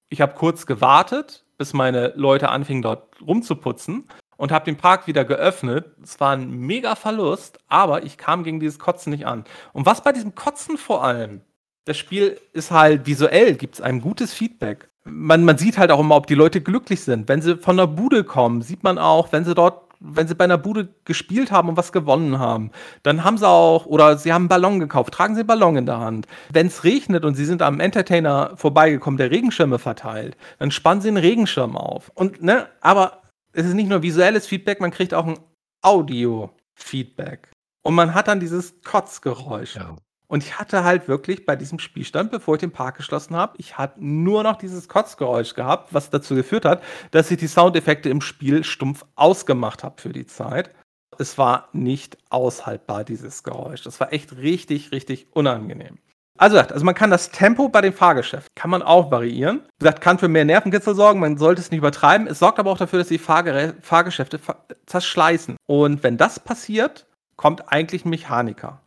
[0.10, 5.26] Ich habe kurz gewartet, bis meine Leute anfingen dort rumzuputzen und habe den Park wieder
[5.26, 5.86] geöffnet.
[6.02, 9.44] Es war ein mega Verlust, aber ich kam gegen dieses Kotzen nicht an.
[9.74, 11.42] Und was bei diesem Kotzen vor allem,
[11.86, 14.90] das Spiel ist halt visuell, gibt es ein gutes Feedback.
[15.04, 17.30] Man, man sieht halt auch immer, ob die Leute glücklich sind.
[17.30, 20.44] Wenn sie von der Bude kommen, sieht man auch, wenn sie dort wenn sie bei
[20.44, 22.72] einer Bude gespielt haben und was gewonnen haben,
[23.04, 25.86] dann haben sie auch, oder sie haben einen Ballon gekauft, tragen sie einen Ballon in
[25.86, 26.28] der Hand.
[26.52, 31.10] Wenn es regnet und sie sind am Entertainer vorbeigekommen, der Regenschirme verteilt, dann spannen sie
[31.10, 32.12] einen Regenschirm auf.
[32.16, 33.22] Und, ne, aber
[33.54, 35.40] es ist nicht nur visuelles Feedback, man kriegt auch ein
[35.82, 37.50] Audio-Feedback.
[37.84, 39.76] Und man hat dann dieses Kotzgeräusch.
[39.76, 39.96] Ja.
[40.28, 43.78] Und ich hatte halt wirklich bei diesem Spielstand, bevor ich den Park geschlossen habe, ich
[43.78, 48.20] hatte nur noch dieses Kotzgeräusch gehabt, was dazu geführt hat, dass ich die Soundeffekte im
[48.20, 50.72] Spiel stumpf ausgemacht habe für die Zeit.
[51.18, 53.84] Es war nicht aushaltbar, dieses Geräusch.
[53.84, 55.98] Das war echt richtig, richtig unangenehm.
[56.38, 59.62] Also, also man kann das Tempo bei dem Fahrgeschäft, kann man auch variieren.
[59.80, 62.28] Wie gesagt, kann für mehr Nervenkitzel sorgen, man sollte es nicht übertreiben.
[62.28, 64.40] Es sorgt aber auch dafür, dass die Fahrger Fahrgeschäfte
[64.86, 65.56] zerschleißen.
[65.66, 68.82] Und wenn das passiert, kommt eigentlich ein Mechaniker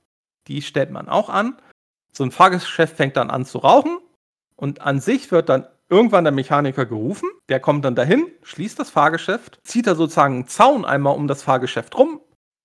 [0.49, 1.57] die stellt man auch an.
[2.13, 3.99] So ein Fahrgeschäft fängt dann an zu rauchen
[4.57, 7.29] und an sich wird dann irgendwann der Mechaniker gerufen.
[7.49, 11.43] Der kommt dann dahin, schließt das Fahrgeschäft, zieht da sozusagen einen Zaun einmal um das
[11.43, 12.21] Fahrgeschäft rum,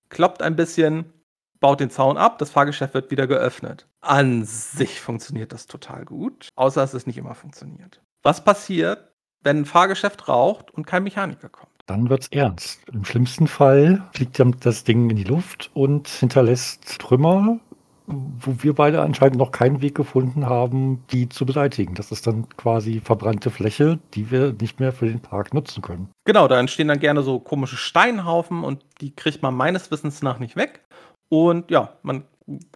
[0.08, 1.12] kloppt ein bisschen,
[1.60, 3.86] baut den Zaun ab, das Fahrgeschäft wird wieder geöffnet.
[4.00, 8.00] An sich funktioniert das total gut, außer dass es nicht immer funktioniert.
[8.22, 9.12] Was passiert,
[9.42, 11.72] wenn ein Fahrgeschäft raucht und kein Mechaniker kommt?
[11.86, 12.80] Dann wird es ernst.
[12.92, 17.60] Im schlimmsten Fall fliegt das Ding in die Luft und hinterlässt Trümmer,
[18.06, 21.94] wo wir beide anscheinend noch keinen Weg gefunden haben, die zu beseitigen.
[21.94, 26.08] Das ist dann quasi verbrannte Fläche, die wir nicht mehr für den Park nutzen können.
[26.24, 30.38] Genau, da entstehen dann gerne so komische Steinhaufen und die kriegt man meines Wissens nach
[30.38, 30.82] nicht weg.
[31.28, 32.24] Und ja, man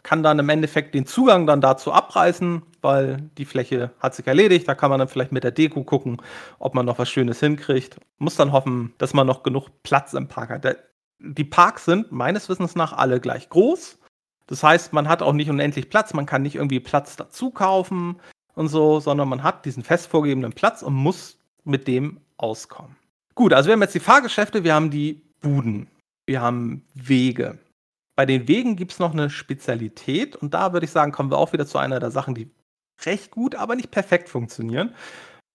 [0.03, 4.67] kann dann im Endeffekt den Zugang dann dazu abreißen, weil die Fläche hat sich erledigt.
[4.67, 6.21] Da kann man dann vielleicht mit der Deko gucken,
[6.59, 7.97] ob man noch was Schönes hinkriegt.
[8.19, 10.77] Muss dann hoffen, dass man noch genug Platz im Park hat.
[11.21, 14.00] Die Parks sind meines Wissens nach alle gleich groß.
[14.51, 18.17] Das heißt, man hat auch nicht unendlich Platz, man kann nicht irgendwie Platz dazu kaufen
[18.55, 22.97] und so, sondern man hat diesen fest vorgegebenen Platz und muss mit dem auskommen.
[23.37, 25.87] Gut, also wir haben jetzt die Fahrgeschäfte, wir haben die Buden,
[26.27, 27.59] wir haben Wege.
[28.17, 31.39] Bei den Wegen gibt es noch eine Spezialität und da würde ich sagen, kommen wir
[31.39, 32.51] auch wieder zu einer der Sachen, die
[33.05, 34.93] recht gut, aber nicht perfekt funktionieren.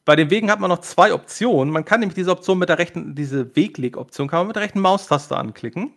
[0.06, 1.74] Bei den Wegen hat man noch zwei Optionen.
[1.74, 4.80] Man kann nämlich diese Option mit der rechten, diese Wegleg-Option kann man mit der rechten
[4.80, 5.92] Maustaste anklicken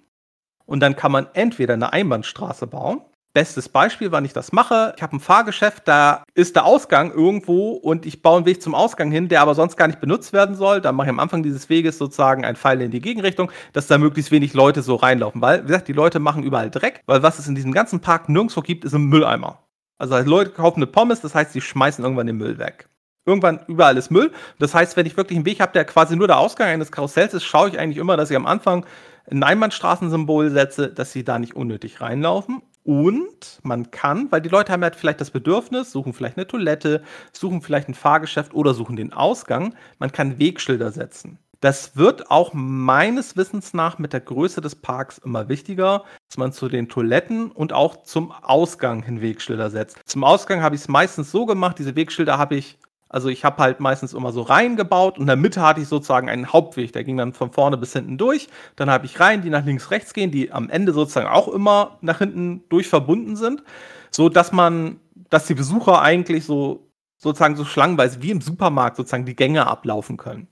[0.68, 3.00] und dann kann man entweder eine Einbahnstraße bauen.
[3.32, 4.92] Bestes Beispiel, wann ich das mache.
[4.96, 8.74] Ich habe ein Fahrgeschäft, da ist der Ausgang irgendwo und ich baue einen Weg zum
[8.74, 10.80] Ausgang hin, der aber sonst gar nicht benutzt werden soll.
[10.80, 13.96] Dann mache ich am Anfang dieses Weges sozusagen einen Pfeil in die Gegenrichtung, dass da
[13.96, 15.40] möglichst wenig Leute so reinlaufen.
[15.40, 18.28] Weil, wie gesagt, die Leute machen überall Dreck, weil was es in diesem ganzen Park
[18.28, 19.62] nirgendwo gibt, ist ein Mülleimer.
[19.98, 22.88] Also Leute kaufen eine Pommes, das heißt, sie schmeißen irgendwann den Müll weg.
[23.24, 24.32] Irgendwann überall ist Müll.
[24.58, 27.34] Das heißt, wenn ich wirklich einen Weg habe, der quasi nur der Ausgang eines Karussells
[27.34, 28.86] ist, schaue ich eigentlich immer, dass ich am Anfang
[29.30, 32.62] ein Einbahnstraßensymbol setze, dass sie da nicht unnötig reinlaufen.
[32.84, 37.02] Und man kann, weil die Leute haben halt vielleicht das Bedürfnis, suchen vielleicht eine Toilette,
[37.32, 41.38] suchen vielleicht ein Fahrgeschäft oder suchen den Ausgang, man kann Wegschilder setzen.
[41.60, 46.52] Das wird auch meines Wissens nach mit der Größe des Parks immer wichtiger, dass man
[46.52, 49.98] zu den Toiletten und auch zum Ausgang hin Wegschilder setzt.
[50.06, 53.62] Zum Ausgang habe ich es meistens so gemacht, diese Wegschilder habe ich, also ich habe
[53.62, 57.04] halt meistens immer so reingebaut und in der Mitte hatte ich sozusagen einen Hauptweg, der
[57.04, 58.48] ging dann von vorne bis hinten durch.
[58.76, 61.98] Dann habe ich Reihen, die nach links, rechts gehen, die am Ende sozusagen auch immer
[62.02, 63.62] nach hinten durch verbunden sind,
[64.10, 69.26] so dass man, dass die Besucher eigentlich so sozusagen so schlangenweise wie im Supermarkt sozusagen
[69.26, 70.48] die Gänge ablaufen können.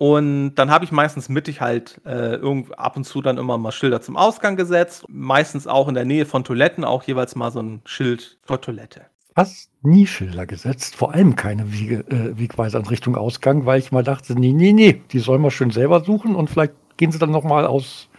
[0.00, 2.38] Und dann habe ich meistens mittig halt äh,
[2.76, 5.04] ab und zu dann immer mal Schilder zum Ausgang gesetzt.
[5.08, 9.09] Meistens auch in der Nähe von Toiletten auch jeweils mal so ein Schild zur Toilette.
[9.34, 13.92] Fast nie Schilder gesetzt, vor allem keine Wiege, äh, Wegweiser in Richtung Ausgang, weil ich
[13.92, 17.18] mal dachte, nee, nee, nee, die sollen wir schön selber suchen und vielleicht gehen sie
[17.18, 18.10] dann nochmal aus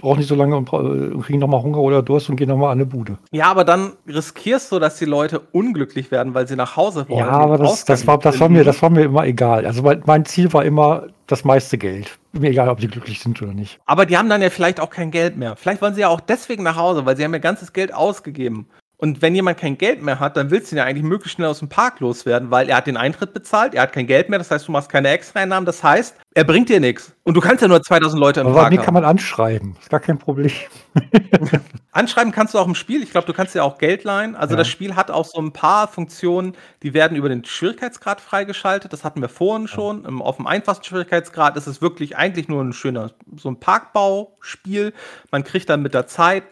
[0.00, 2.78] brauchen nicht so lange und, und kriegen nochmal Hunger oder Durst und gehen nochmal an
[2.78, 3.18] eine Bude.
[3.30, 7.18] Ja, aber dann riskierst du, dass die Leute unglücklich werden, weil sie nach Hause wollen.
[7.20, 9.66] Ja, aber das, das, war, das, war mir, das war mir immer egal.
[9.66, 12.18] Also mein, mein Ziel war immer das meiste Geld.
[12.32, 13.78] Mir egal, ob sie glücklich sind oder nicht.
[13.86, 15.56] Aber die haben dann ja vielleicht auch kein Geld mehr.
[15.56, 18.66] Vielleicht wollen sie ja auch deswegen nach Hause, weil sie haben ihr ganzes Geld ausgegeben.
[19.00, 21.48] Und wenn jemand kein Geld mehr hat, dann willst du ihn ja eigentlich möglichst schnell
[21.48, 24.38] aus dem Park loswerden, weil er hat den Eintritt bezahlt, er hat kein Geld mehr,
[24.38, 27.14] das heißt, du machst keine Extra-Einnahmen, das heißt, er bringt dir nichts.
[27.22, 29.88] Und du kannst ja nur 2000 Leute im Aber Park mir kann man anschreiben, ist
[29.88, 30.52] gar kein Problem.
[31.92, 34.36] anschreiben kannst du auch im Spiel, ich glaube, du kannst ja auch Geld leihen.
[34.36, 34.58] Also ja.
[34.58, 39.02] das Spiel hat auch so ein paar Funktionen, die werden über den Schwierigkeitsgrad freigeschaltet, das
[39.02, 40.02] hatten wir vorhin schon.
[40.02, 40.10] Ja.
[40.22, 44.92] Auf dem einfachsten Schwierigkeitsgrad ist es wirklich eigentlich nur ein schöner, so ein Parkbauspiel.
[45.30, 46.42] Man kriegt dann mit der Zeit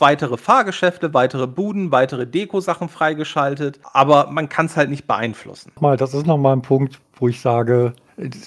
[0.00, 5.72] weitere Fahrgeschäfte, weitere Buden, weitere Deko-Sachen freigeschaltet, aber man kann es halt nicht beeinflussen.
[5.80, 7.94] Mal, das ist nochmal ein Punkt, wo ich sage,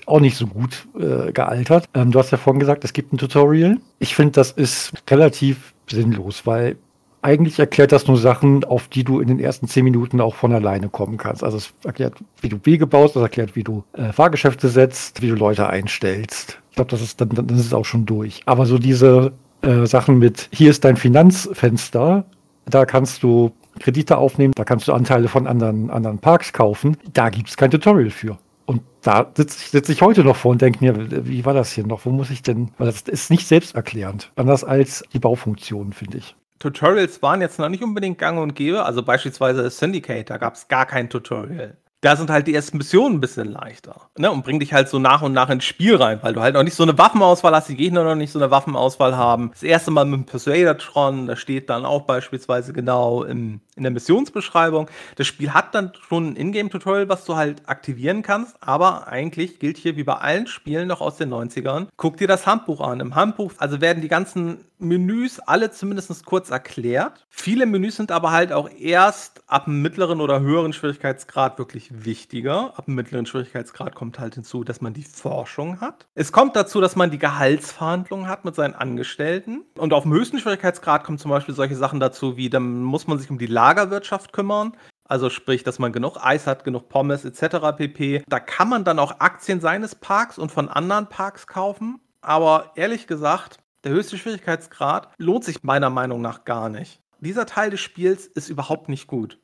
[0.06, 1.86] auch nicht so gut äh, gealtert.
[1.94, 3.78] Ähm, du hast ja vorhin gesagt, es gibt ein Tutorial.
[4.00, 6.78] Ich finde, das ist relativ sinnlos, weil
[7.22, 10.54] eigentlich erklärt das nur Sachen, auf die du in den ersten zehn Minuten auch von
[10.54, 11.44] alleine kommen kannst.
[11.44, 15.30] Also es erklärt, wie du Wege baust, es erklärt, wie du äh, Fahrgeschäfte setzt, wie
[15.30, 16.60] du Leute einstellst.
[16.70, 18.42] Ich glaube, das ist dann, dann ist es auch schon durch.
[18.46, 19.32] Aber so diese
[19.63, 22.26] äh, Sachen mit, hier ist dein Finanzfenster,
[22.65, 26.97] da kannst du Kredite aufnehmen, da kannst du Anteile von anderen, anderen Parks kaufen.
[27.13, 28.38] Da gibt es kein Tutorial für.
[28.65, 31.71] Und da sitze ich, sitz ich heute noch vor und denke mir, wie war das
[31.71, 32.06] hier noch?
[32.06, 32.69] Wo muss ich denn?
[32.78, 34.32] Weil das ist nicht selbsterklärend.
[34.36, 36.36] Anders als die Baufunktionen, finde ich.
[36.60, 38.86] Tutorials waren jetzt noch nicht unbedingt gang und gäbe.
[38.86, 43.16] Also beispielsweise Syndicate, da gab es gar kein Tutorial da sind halt die ersten Missionen
[43.16, 44.10] ein bisschen leichter.
[44.18, 44.30] Ne?
[44.30, 46.63] Und bring dich halt so nach und nach ins Spiel rein, weil du halt noch
[46.63, 49.52] nicht so eine Waffenauswahl hast, die Gegner noch nicht so eine Waffenauswahl haben.
[49.52, 53.92] Das erste Mal mit dem Persuader-Tron, da steht dann auch beispielsweise genau im, in der
[53.92, 54.90] Missionsbeschreibung.
[55.16, 59.78] Das Spiel hat dann schon ein Ingame-Tutorial, was du halt aktivieren kannst, aber eigentlich gilt
[59.78, 61.88] hier wie bei allen Spielen noch aus den 90ern.
[61.98, 63.00] Guck dir das Handbuch an.
[63.00, 67.26] Im Handbuch, also werden die ganzen Menüs alle zumindest kurz erklärt.
[67.30, 72.78] Viele Menüs sind aber halt auch erst ab einem mittleren oder höheren Schwierigkeitsgrad wirklich wichtiger.
[72.78, 76.06] Ab einem mittleren Schwierigkeitsgrad kommt halt hinzu, dass man die Forschung hat.
[76.16, 79.64] Es kommt dazu, dass man die Gehaltsverhandlungen hat mit seinen Angestellten.
[79.78, 83.18] Und auf dem höchsten Schwierigkeitsgrad kommen zum Beispiel solche Sachen dazu, wie dann muss man
[83.18, 84.76] sich um die Lagerwirtschaft kümmern.
[85.06, 87.78] Also sprich, dass man genug Eis hat, genug Pommes etc.
[87.78, 88.23] pp.
[88.28, 92.02] Da kann man dann auch Aktien seines Parks und von anderen Parks kaufen.
[92.21, 96.99] Aber ehrlich gesagt, der höchste Schwierigkeitsgrad lohnt sich meiner Meinung nach gar nicht.
[97.19, 99.39] Dieser Teil des Spiels ist überhaupt nicht gut.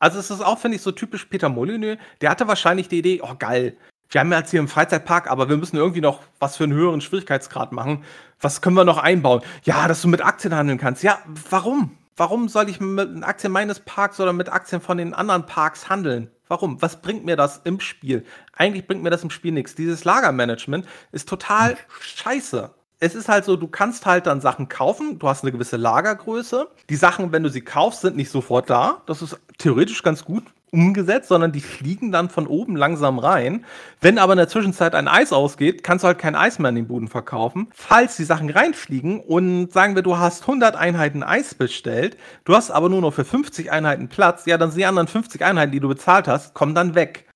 [0.00, 1.98] Also es ist auch, finde ich, so typisch Peter Molyneux.
[2.20, 3.76] Der hatte wahrscheinlich die Idee, oh geil,
[4.08, 6.72] wir haben ja jetzt hier einen Freizeitpark, aber wir müssen irgendwie noch was für einen
[6.74, 8.04] höheren Schwierigkeitsgrad machen.
[8.40, 9.42] Was können wir noch einbauen?
[9.62, 11.02] Ja, dass du mit Aktien handeln kannst.
[11.02, 11.18] Ja,
[11.50, 11.96] warum?
[12.16, 16.30] Warum soll ich mit Aktien meines Parks oder mit Aktien von den anderen Parks handeln?
[16.48, 16.80] Warum?
[16.80, 18.24] Was bringt mir das im Spiel?
[18.54, 19.74] Eigentlich bringt mir das im Spiel nichts.
[19.74, 25.18] Dieses Lagermanagement ist total scheiße es ist halt so, du kannst halt dann Sachen kaufen,
[25.18, 26.68] du hast eine gewisse Lagergröße.
[26.88, 29.02] Die Sachen, wenn du sie kaufst, sind nicht sofort da.
[29.06, 30.44] Das ist theoretisch ganz gut
[30.76, 33.64] umgesetzt, sondern die fliegen dann von oben langsam rein.
[34.00, 36.76] Wenn aber in der Zwischenzeit ein Eis ausgeht, kannst du halt kein Eis mehr in
[36.76, 37.68] den Boden verkaufen.
[37.74, 42.70] Falls die Sachen reinfliegen und sagen wir, du hast 100 Einheiten Eis bestellt, du hast
[42.70, 45.80] aber nur noch für 50 Einheiten Platz, ja, dann sind die anderen 50 Einheiten, die
[45.80, 47.28] du bezahlt hast, kommen dann weg.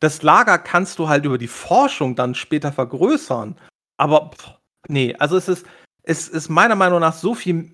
[0.00, 3.56] Das Lager kannst du halt über die Forschung dann später vergrößern.
[3.96, 5.66] Aber pff, Nee, also es ist,
[6.08, 7.70] es ist meiner Meinung nach so viel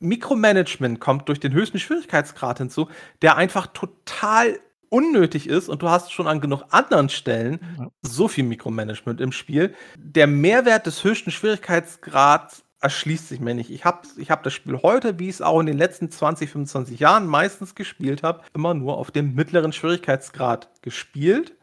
[0.00, 2.88] Mikromanagement kommt durch den höchsten Schwierigkeitsgrad hinzu,
[3.22, 7.88] der einfach total unnötig ist und du hast schon an genug anderen Stellen ja.
[8.02, 9.76] so viel Mikromanagement im Spiel.
[9.96, 13.70] Der Mehrwert des höchsten Schwierigkeitsgrads erschließt sich mir nicht.
[13.70, 16.50] Ich habe ich hab das Spiel heute, wie ich es auch in den letzten 20,
[16.50, 21.54] 25 Jahren meistens gespielt habe, immer nur auf dem mittleren Schwierigkeitsgrad gespielt.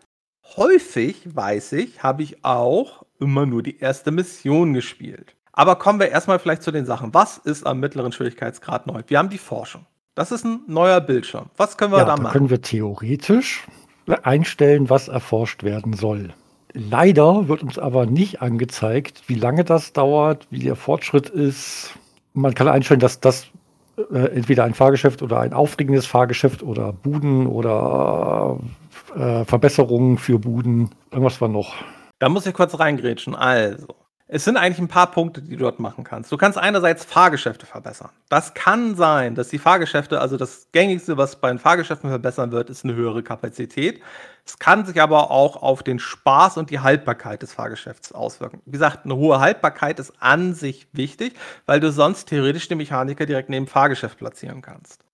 [0.56, 5.36] Häufig, weiß ich, habe ich auch immer nur die erste Mission gespielt.
[5.58, 7.14] Aber kommen wir erstmal vielleicht zu den Sachen.
[7.14, 9.02] Was ist am mittleren Schwierigkeitsgrad neu?
[9.08, 9.86] Wir haben die Forschung.
[10.14, 11.46] Das ist ein neuer Bildschirm.
[11.56, 12.32] Was können wir ja, da machen?
[12.32, 13.66] können wir theoretisch
[14.24, 16.34] einstellen, was erforscht werden soll.
[16.74, 21.94] Leider wird uns aber nicht angezeigt, wie lange das dauert, wie der Fortschritt ist.
[22.34, 23.48] Man kann einstellen, dass das
[24.12, 28.60] äh, entweder ein Fahrgeschäft oder ein aufregendes Fahrgeschäft oder Buden oder
[29.16, 30.90] äh, Verbesserungen für Buden.
[31.12, 31.76] Irgendwas war noch.
[32.20, 33.36] Da muss ich kurz reingrätschen.
[33.36, 33.88] Also,
[34.28, 36.32] es sind eigentlich ein paar Punkte, die du dort machen kannst.
[36.32, 38.10] Du kannst einerseits Fahrgeschäfte verbessern.
[38.28, 42.72] Das kann sein, dass die Fahrgeschäfte, also das gängigste, was bei den Fahrgeschäften verbessern wird,
[42.72, 44.02] ist eine höhere Kapazität.
[44.44, 48.64] Es kann sich aber auch auf den Spaß und die Haltbarkeit des Fahrgeschäfts auswirken.
[48.66, 51.36] Wie gesagt, eine hohe Haltbarkeit ist an sich wichtig,
[51.68, 55.05] weil du sonst theoretisch den Mechaniker direkt neben dem Fahrgeschäft platzieren kannst.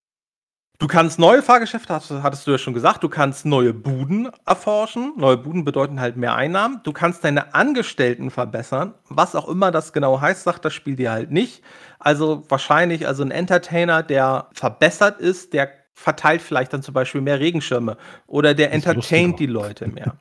[0.81, 5.13] Du kannst neue Fahrgeschäfte, hattest du ja schon gesagt, du kannst neue Buden erforschen.
[5.15, 6.79] Neue Buden bedeuten halt mehr Einnahmen.
[6.83, 8.95] Du kannst deine Angestellten verbessern.
[9.07, 11.61] Was auch immer das genau heißt, sagt das Spiel dir halt nicht.
[11.99, 17.39] Also wahrscheinlich, also ein Entertainer, der verbessert ist, der verteilt vielleicht dann zum Beispiel mehr
[17.39, 20.17] Regenschirme oder der entertaint die Leute mehr.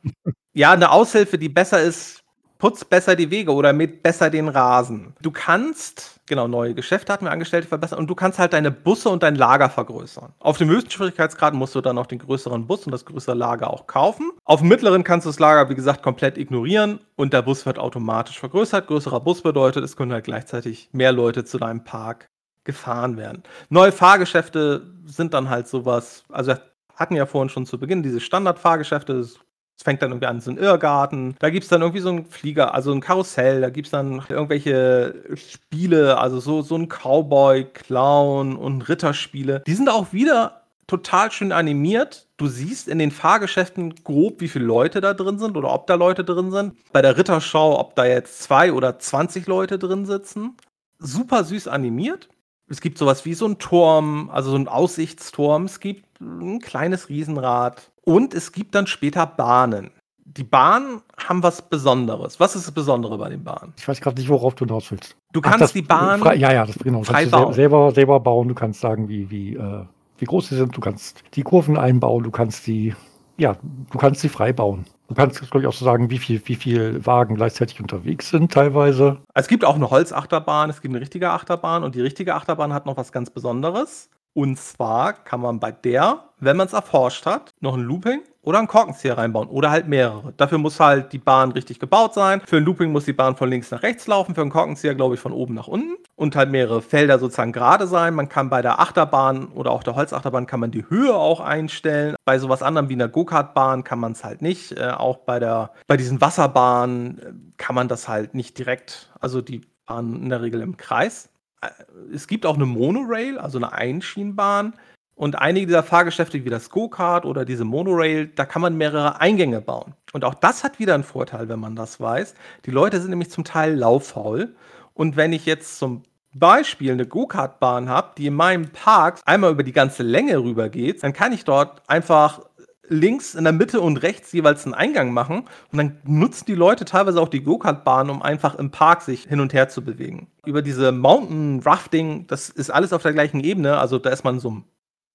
[0.53, 2.23] ja, eine Aushilfe, die besser ist,
[2.61, 5.15] putzt besser die Wege oder mäht besser den Rasen.
[5.21, 9.09] Du kannst, genau, neue Geschäfte hatten wir Angestellte verbessern und du kannst halt deine Busse
[9.09, 10.33] und dein Lager vergrößern.
[10.39, 13.71] Auf dem höchsten Schwierigkeitsgrad musst du dann noch den größeren Bus und das größere Lager
[13.71, 14.31] auch kaufen.
[14.45, 17.79] Auf dem mittleren kannst du das Lager, wie gesagt, komplett ignorieren und der Bus wird
[17.79, 18.87] automatisch vergrößert.
[18.87, 22.29] Größerer Bus bedeutet, es können halt gleichzeitig mehr Leute zu deinem Park
[22.65, 23.43] gefahren werden.
[23.71, 26.55] Neue Fahrgeschäfte sind dann halt sowas, also
[26.95, 29.39] hatten ja vorhin schon zu Beginn diese Standardfahrgeschäfte, das
[29.81, 31.37] es fängt dann irgendwie an, so ein Irrgarten.
[31.39, 33.63] Da gibt es dann irgendwie so einen Flieger, also ein Karussell.
[33.63, 39.63] Da gibt es dann irgendwelche Spiele, also so, so ein Cowboy, Clown und Ritterspiele.
[39.67, 42.27] Die sind auch wieder total schön animiert.
[42.37, 45.95] Du siehst in den Fahrgeschäften grob, wie viele Leute da drin sind oder ob da
[45.95, 46.75] Leute drin sind.
[46.93, 50.59] Bei der Ritterschau, ob da jetzt zwei oder 20 Leute drin sitzen.
[50.99, 52.29] Super süß animiert.
[52.71, 55.65] Es gibt sowas wie so ein Turm, also so ein Aussichtsturm.
[55.65, 57.91] Es gibt ein kleines Riesenrad.
[58.05, 59.91] Und es gibt dann später Bahnen.
[60.25, 62.39] Die Bahnen haben was Besonderes.
[62.39, 63.75] Was ist das Besondere bei den Bahnen?
[63.77, 65.17] Ich weiß gerade nicht, worauf du hinaus willst.
[65.33, 66.21] Du kannst Ach, die Bahn.
[66.21, 67.03] Frei, ja, ja, das genau.
[67.03, 67.53] Frei kannst bauen.
[67.53, 68.47] selber, selber bauen.
[68.47, 69.85] Du kannst sagen, wie, wie, äh,
[70.19, 70.77] wie groß sie sind.
[70.77, 72.23] Du kannst die Kurven einbauen.
[72.23, 72.95] Du kannst die,
[73.37, 73.57] ja,
[73.91, 74.85] du kannst sie frei bauen.
[75.11, 78.53] Du kannst, glaube ich, auch so sagen, wie viel, wie viel Wagen gleichzeitig unterwegs sind,
[78.53, 79.19] teilweise.
[79.35, 82.87] Es gibt auch eine Holzachterbahn, es gibt eine richtige Achterbahn und die richtige Achterbahn hat
[82.87, 84.09] noch was ganz Besonderes.
[84.35, 88.59] Und zwar kann man bei der, wenn man es erforscht hat, noch ein Looping oder
[88.59, 90.33] einen Korkenzieher reinbauen oder halt mehrere.
[90.37, 92.41] Dafür muss halt die Bahn richtig gebaut sein.
[92.47, 95.15] Für ein Looping muss die Bahn von links nach rechts laufen, für einen Korkenzieher glaube
[95.15, 98.15] ich von oben nach unten und halt mehrere Felder sozusagen gerade sein.
[98.15, 102.15] Man kann bei der Achterbahn oder auch der Holzachterbahn kann man die Höhe auch einstellen.
[102.25, 104.73] Bei sowas anderem wie einer Go-Kart-Bahn kann man es halt nicht.
[104.73, 109.41] Äh, auch bei der bei diesen Wasserbahnen äh, kann man das halt nicht direkt, also
[109.41, 111.31] die Bahn in der Regel im Kreis.
[111.61, 111.69] Äh,
[112.15, 114.75] es gibt auch eine Monorail, also eine Einschienenbahn.
[115.21, 119.61] Und einige dieser Fahrgeschäfte wie das Go-Kart oder diese Monorail, da kann man mehrere Eingänge
[119.61, 119.93] bauen.
[120.15, 122.33] Und auch das hat wieder einen Vorteil, wenn man das weiß.
[122.65, 124.55] Die Leute sind nämlich zum Teil lauffaul.
[124.95, 129.63] Und wenn ich jetzt zum Beispiel eine Go-Kart-Bahn habe, die in meinem Park einmal über
[129.63, 132.41] die ganze Länge rüber geht, dann kann ich dort einfach
[132.89, 135.41] links, in der Mitte und rechts jeweils einen Eingang machen.
[135.71, 139.41] Und dann nutzen die Leute teilweise auch die Go-Kart-Bahn, um einfach im Park sich hin
[139.41, 140.29] und her zu bewegen.
[140.47, 143.77] Über diese Mountain Rafting, das ist alles auf der gleichen Ebene.
[143.77, 144.65] Also da ist man so ein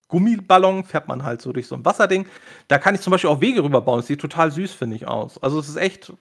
[0.08, 2.28] Gummiballon, fährt man halt so durch so ein Wasserding.
[2.68, 4.00] Da kann ich zum Beispiel auch Wege rüberbauen.
[4.00, 5.42] Das sieht total süß, finde ich, aus.
[5.42, 6.14] Also es ist echt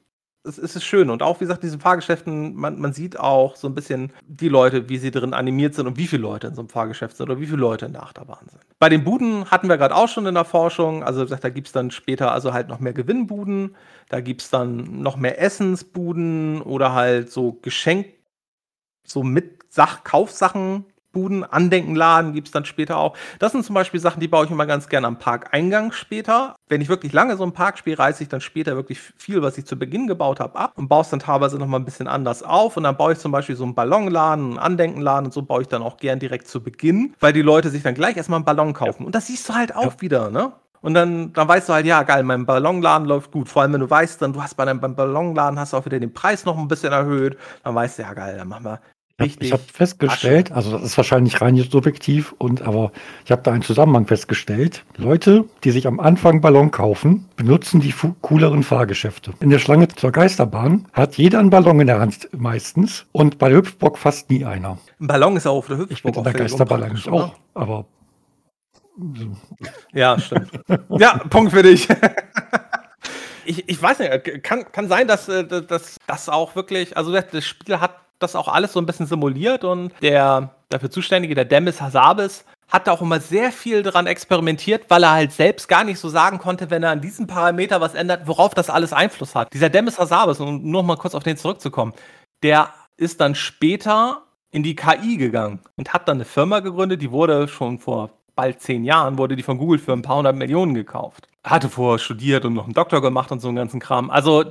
[0.46, 1.10] es, ist schön.
[1.10, 4.88] Und auch, wie gesagt, diesen Fahrgeschäften, man, man sieht auch so ein bisschen die Leute,
[4.88, 7.40] wie sie drin animiert sind und wie viele Leute in so einem Fahrgeschäft sind oder
[7.40, 8.62] wie viele Leute in der Achterbahn sind.
[8.78, 11.02] Bei den Buden hatten wir gerade auch schon in der Forschung.
[11.02, 13.74] Also, wie gesagt, da gibt es dann später also halt noch mehr Gewinnbuden.
[14.10, 18.06] Da gibt es dann noch mehr Essensbuden oder halt so Geschenk,
[19.06, 23.16] so mit Sach Kaufsachen Buden, Andenkenladen gibt es dann später auch.
[23.38, 26.56] Das sind zum Beispiel Sachen, die baue ich immer ganz gerne am Parkeingang später.
[26.68, 29.56] Wenn ich wirklich lange so ein Park spiele, reiße ich dann später wirklich viel, was
[29.56, 32.42] ich zu Beginn gebaut habe, ab und baue es dann teilweise nochmal ein bisschen anders
[32.42, 32.76] auf.
[32.76, 35.68] Und dann baue ich zum Beispiel so einen Ballonladen, einen Andenkenladen und so baue ich
[35.68, 38.74] dann auch gern direkt zu Beginn, weil die Leute sich dann gleich erstmal einen Ballon
[38.74, 39.06] kaufen.
[39.06, 40.00] Und das siehst du halt auch ja.
[40.00, 40.52] wieder, ne?
[40.84, 43.48] Und dann, dann weißt du halt, ja, geil, mein Ballonladen läuft gut.
[43.48, 45.98] Vor allem, wenn du weißt, dann du hast bei deinem Ballonladen hast du auch wieder
[45.98, 47.38] den Preis noch ein bisschen erhöht.
[47.62, 48.80] Dann weißt du, ja, geil, dann machen wir
[49.20, 49.46] Richtig.
[49.46, 52.90] Ich habe festgestellt, also das ist wahrscheinlich rein subjektiv, und aber
[53.24, 54.84] ich habe da einen Zusammenhang festgestellt.
[54.96, 59.32] Leute, die sich am Anfang Ballon kaufen, benutzen die cooleren Fahrgeschäfte.
[59.38, 63.50] In der Schlange zur Geisterbahn hat jeder einen Ballon in der Hand meistens und bei
[63.50, 64.78] der Hüpfbock fast nie einer.
[64.98, 65.96] Ein Ballon ist auch auf der Hüpfbock.
[65.96, 67.86] Ich bin in der Geisterbahn eigentlich auch, aber.
[69.92, 70.50] Ja, stimmt.
[70.98, 71.86] ja, Punkt für dich.
[73.44, 78.03] ich, ich weiß nicht, kann, kann sein, dass das auch wirklich, also das Spiel hat
[78.24, 82.86] das auch alles so ein bisschen simuliert und der dafür Zuständige, der Demis Hassabis, hat
[82.86, 86.38] da auch immer sehr viel dran experimentiert, weil er halt selbst gar nicht so sagen
[86.38, 89.52] konnte, wenn er an diesem Parameter was ändert, worauf das alles Einfluss hat.
[89.52, 91.92] Dieser Demis Hassabis, um nur mal kurz auf den zurückzukommen,
[92.42, 97.10] der ist dann später in die KI gegangen und hat dann eine Firma gegründet, die
[97.10, 100.74] wurde schon vor bald zehn Jahren, wurde die von Google für ein paar hundert Millionen
[100.74, 101.28] gekauft.
[101.44, 104.10] Hatte vorher studiert und noch einen Doktor gemacht und so einen ganzen Kram.
[104.10, 104.44] Also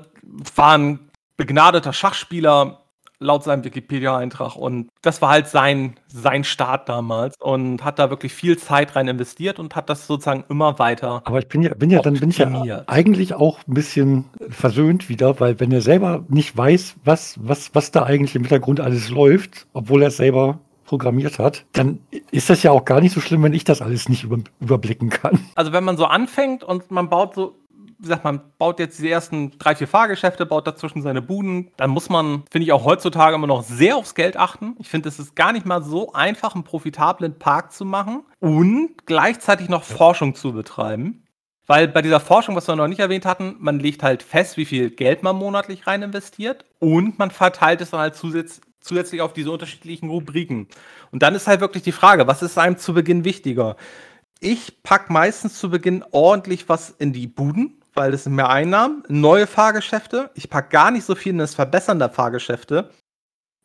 [0.56, 2.83] war ein begnadeter Schachspieler,
[3.24, 4.56] laut seinem Wikipedia-Eintrag.
[4.56, 9.08] Und das war halt sein, sein Start damals und hat da wirklich viel Zeit rein
[9.08, 11.22] investiert und hat das sozusagen immer weiter.
[11.26, 15.10] Aber ich bin ja, bin ja dann bin ich ja eigentlich auch ein bisschen versöhnt
[15.10, 19.10] wieder, weil wenn er selber nicht weiß, was, was, was da eigentlich im Hintergrund alles
[19.10, 22.00] läuft, obwohl er es selber programmiert hat, dann
[22.32, 25.10] ist das ja auch gar nicht so schlimm, wenn ich das alles nicht über, überblicken
[25.10, 25.40] kann.
[25.56, 27.56] Also wenn man so anfängt und man baut so
[28.04, 31.72] wie gesagt, man baut jetzt die ersten drei, vier Fahrgeschäfte, baut dazwischen seine Buden.
[31.78, 34.76] Dann muss man, finde ich, auch heutzutage immer noch sehr aufs Geld achten.
[34.80, 39.06] Ich finde, es ist gar nicht mal so einfach, einen profitablen Park zu machen und
[39.06, 41.24] gleichzeitig noch Forschung zu betreiben.
[41.66, 44.66] Weil bei dieser Forschung, was wir noch nicht erwähnt hatten, man legt halt fest, wie
[44.66, 49.32] viel Geld man monatlich rein investiert und man verteilt es dann halt zusätzlich zusätzlich auf
[49.32, 50.68] diese unterschiedlichen Rubriken.
[51.12, 53.78] Und dann ist halt wirklich die Frage, was ist einem zu Beginn wichtiger?
[54.40, 59.48] Ich packe meistens zu Beginn ordentlich was in die Buden, weil sind mehr Einnahmen, neue
[59.48, 60.30] Fahrgeschäfte.
[60.34, 62.90] Ich packe gar nicht so viel in das Verbessern der Fahrgeschäfte,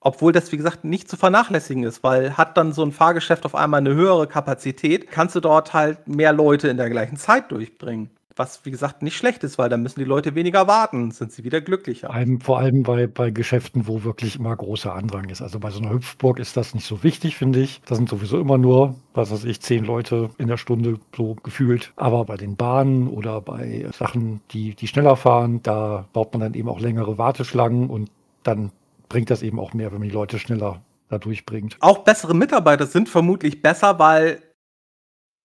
[0.00, 3.54] obwohl das, wie gesagt, nicht zu vernachlässigen ist, weil hat dann so ein Fahrgeschäft auf
[3.54, 8.10] einmal eine höhere Kapazität, kannst du dort halt mehr Leute in der gleichen Zeit durchbringen
[8.38, 11.44] was wie gesagt nicht schlecht ist, weil dann müssen die Leute weniger warten, sind sie
[11.44, 12.14] wieder glücklicher.
[12.40, 15.42] Vor allem bei, bei Geschäften, wo wirklich immer großer Andrang ist.
[15.42, 17.80] Also bei so einer Hüpfburg ist das nicht so wichtig, finde ich.
[17.86, 21.92] Da sind sowieso immer nur, was weiß ich, zehn Leute in der Stunde so gefühlt.
[21.96, 26.54] Aber bei den Bahnen oder bei Sachen, die, die schneller fahren, da baut man dann
[26.54, 28.10] eben auch längere Warteschlangen und
[28.42, 28.70] dann
[29.08, 31.76] bringt das eben auch mehr, wenn man die Leute schneller da durchbringt.
[31.80, 34.42] Auch bessere Mitarbeiter sind vermutlich besser, weil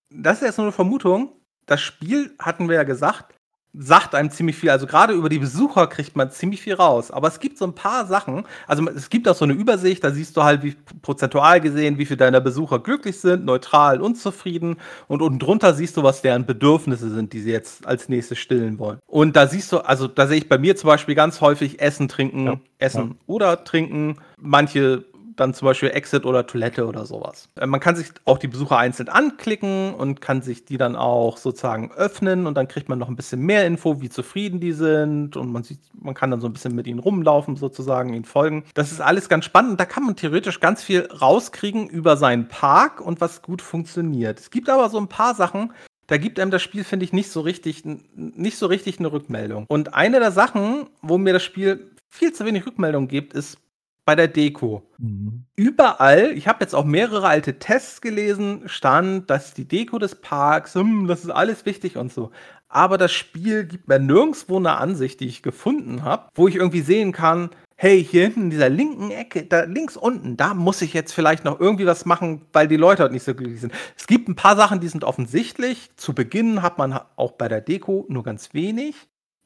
[0.09, 1.29] das ist jetzt nur eine Vermutung
[1.65, 3.33] das Spiel, hatten wir ja gesagt,
[3.75, 4.69] sagt einem ziemlich viel.
[4.69, 7.09] Also gerade über die Besucher kriegt man ziemlich viel raus.
[7.09, 8.45] Aber es gibt so ein paar Sachen.
[8.67, 12.05] Also es gibt auch so eine Übersicht, da siehst du halt, wie prozentual gesehen, wie
[12.05, 14.77] viele deiner Besucher glücklich sind, neutral, unzufrieden.
[15.07, 18.77] Und unten drunter siehst du, was deren Bedürfnisse sind, die sie jetzt als nächstes stillen
[18.77, 18.99] wollen.
[19.07, 22.07] Und da siehst du, also da sehe ich bei mir zum Beispiel ganz häufig Essen,
[22.07, 23.15] Trinken, ja, Essen ja.
[23.25, 24.17] oder Trinken.
[24.37, 25.03] Manche
[25.35, 27.49] dann zum Beispiel Exit oder Toilette oder sowas.
[27.55, 31.37] Äh, man kann sich auch die Besucher einzeln anklicken und kann sich die dann auch
[31.37, 35.35] sozusagen öffnen und dann kriegt man noch ein bisschen mehr Info, wie zufrieden die sind
[35.37, 38.63] und man sieht, man kann dann so ein bisschen mit ihnen rumlaufen sozusagen, ihnen folgen.
[38.73, 39.79] Das ist alles ganz spannend.
[39.79, 44.39] Da kann man theoretisch ganz viel rauskriegen über seinen Park und was gut funktioniert.
[44.39, 45.73] Es gibt aber so ein paar Sachen,
[46.07, 47.83] da gibt einem das Spiel, finde ich, nicht so richtig,
[48.15, 49.65] nicht so richtig eine Rückmeldung.
[49.67, 53.57] Und eine der Sachen, wo mir das Spiel viel zu wenig Rückmeldung gibt, ist
[54.05, 54.83] bei der Deko.
[54.97, 55.45] Mhm.
[55.55, 60.75] Überall, ich habe jetzt auch mehrere alte Tests gelesen, stand, dass die Deko des Parks,
[60.75, 62.31] hm, das ist alles wichtig und so.
[62.67, 66.81] Aber das Spiel gibt mir nirgendwo eine Ansicht, die ich gefunden habe, wo ich irgendwie
[66.81, 70.93] sehen kann, hey, hier hinten in dieser linken Ecke, da links unten, da muss ich
[70.93, 73.73] jetzt vielleicht noch irgendwie was machen, weil die Leute halt nicht so glücklich sind.
[73.97, 75.89] Es gibt ein paar Sachen, die sind offensichtlich.
[75.97, 78.95] Zu Beginn hat man auch bei der Deko nur ganz wenig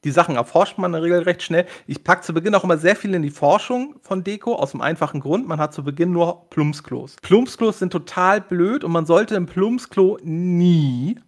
[0.04, 1.66] die Sachen erforscht man in der Regel recht schnell.
[1.86, 4.80] Ich packe zu Beginn auch immer sehr viel in die Forschung von Deko, aus dem
[4.80, 7.16] einfachen Grund, man hat zu Beginn nur Plumpsklos.
[7.22, 11.18] Plumpsklos sind total blöd und man sollte ein Plumpsklo nie,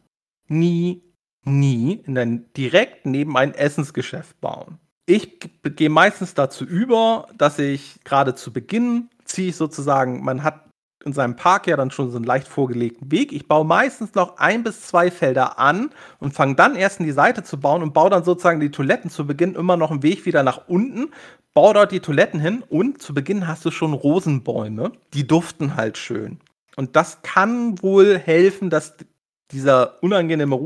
[0.47, 1.03] nie,
[1.45, 4.79] nie in ein, direkt neben ein Essensgeschäft bauen.
[5.07, 10.70] Ich gehe meistens dazu über, dass ich gerade zu Beginn ziehe ich sozusagen, man hat
[11.05, 13.33] in seinem Park ja dann schon so einen leicht vorgelegten Weg.
[13.33, 17.13] Ich baue meistens noch ein bis zwei Felder an und fange dann erst in die
[17.13, 20.27] Seite zu bauen und baue dann sozusagen die Toiletten zu Beginn immer noch einen Weg
[20.27, 21.11] wieder nach unten,
[21.55, 24.93] baue dort die Toiletten hin und zu Beginn hast du schon Rosenbäume.
[25.15, 26.39] Die duften halt schön.
[26.77, 28.95] Und das kann wohl helfen, dass
[29.51, 30.57] dieser unangenehme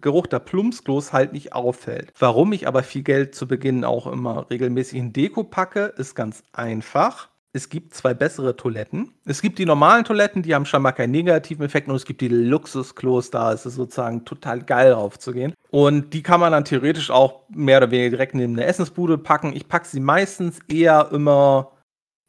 [0.00, 2.12] Geruch der Plumpsklos halt nicht auffällt.
[2.18, 6.44] Warum ich aber viel Geld zu Beginn auch immer regelmäßig in Deko packe, ist ganz
[6.52, 9.14] einfach es gibt zwei bessere Toiletten.
[9.24, 12.28] Es gibt die normalen Toiletten, die haben scheinbar keinen negativen Effekt und es gibt die
[12.28, 15.54] Luxusklos, da ist es sozusagen total geil raufzugehen.
[15.70, 19.54] Und die kann man dann theoretisch auch mehr oder weniger direkt neben eine Essensbude packen.
[19.54, 21.72] Ich packe sie meistens eher immer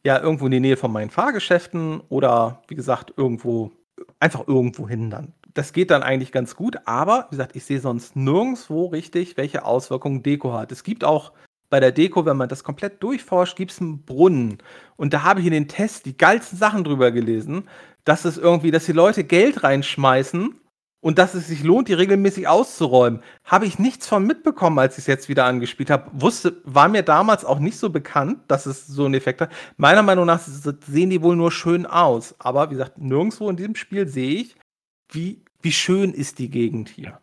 [0.06, 3.72] ja irgendwo in die Nähe von meinen Fahrgeschäften oder wie gesagt irgendwo
[4.20, 5.34] einfach irgendwo hin dann.
[5.54, 9.66] Das geht dann eigentlich ganz gut, aber wie gesagt, ich sehe sonst nirgendwo richtig, welche
[9.66, 10.72] Auswirkungen Deko hat.
[10.72, 11.34] Es gibt auch
[11.70, 14.58] bei der Deko, wenn man das komplett durchforscht, gibt es einen Brunnen.
[14.96, 17.70] Und da habe ich in den Tests die geilsten Sachen drüber gelesen,
[18.04, 20.60] dass es irgendwie, dass die Leute Geld reinschmeißen
[21.02, 23.22] und dass es sich lohnt, die regelmäßig auszuräumen.
[23.44, 26.10] Habe ich nichts von mitbekommen, als ich es jetzt wieder angespielt habe.
[26.14, 29.52] Wusste, war mir damals auch nicht so bekannt, dass es so einen Effekt hat.
[29.78, 32.36] Meiner Meinung nach sehen die wohl nur schön aus.
[32.40, 34.56] Aber wie gesagt, nirgendwo in diesem Spiel sehe ich,
[35.12, 37.20] wie, wie schön ist die Gegend hier.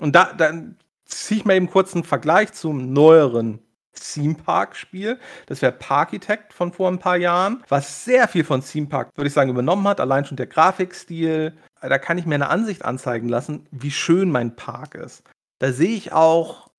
[0.00, 0.76] Und da, dann
[1.22, 3.60] ziehe ich mal eben kurz einen Vergleich zum neueren
[3.94, 5.18] Theme Park Spiel.
[5.46, 9.28] Das wäre Parkitect von vor ein paar Jahren, was sehr viel von Theme Park, würde
[9.28, 10.00] ich sagen, übernommen hat.
[10.00, 11.56] Allein schon der Grafikstil.
[11.80, 15.22] Da kann ich mir eine Ansicht anzeigen lassen, wie schön mein Park ist.
[15.58, 16.70] Da sehe ich auch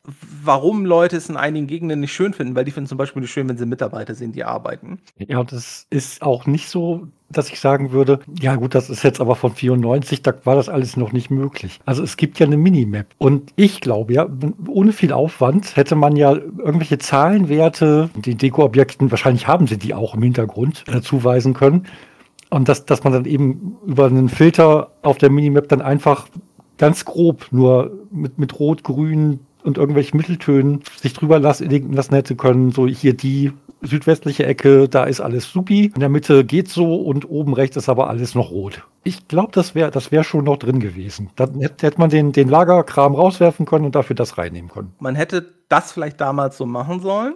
[0.44, 3.32] warum Leute es in einigen Gegenden nicht schön finden, weil die finden zum Beispiel nicht
[3.32, 5.00] schön, wenn sie Mitarbeiter sehen, die arbeiten.
[5.18, 9.20] Ja, das ist auch nicht so, dass ich sagen würde, ja gut, das ist jetzt
[9.20, 11.80] aber von 94, da war das alles noch nicht möglich.
[11.86, 14.28] Also es gibt ja eine Minimap und ich glaube ja,
[14.68, 20.16] ohne viel Aufwand hätte man ja irgendwelche Zahlenwerte, die Dekoobjekten, wahrscheinlich haben sie die auch
[20.16, 21.88] im Hintergrund, äh, zuweisen können.
[22.52, 26.28] Und dass, dass man dann eben über einen Filter auf der Minimap dann einfach
[26.78, 32.36] ganz grob nur mit, mit Rot, Grün, und irgendwelchen Mitteltönen sich drüber lassen, lassen hätte
[32.36, 33.52] können, so hier die
[33.82, 37.90] südwestliche Ecke, da ist alles supi, in der Mitte geht so und oben rechts ist
[37.90, 38.84] aber alles noch rot.
[39.04, 41.30] Ich glaube, das wäre das wär schon noch drin gewesen.
[41.36, 44.94] Dann hätte, hätte man den, den Lagerkram rauswerfen können und dafür das reinnehmen können.
[45.00, 47.36] Man hätte das vielleicht damals so machen sollen,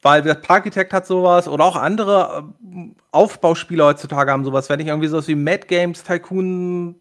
[0.00, 4.68] weil der Parkitect hat sowas oder auch andere äh, Aufbauspiele heutzutage haben sowas.
[4.68, 6.96] Wenn ich irgendwie sowas wie Mad Games Tycoon,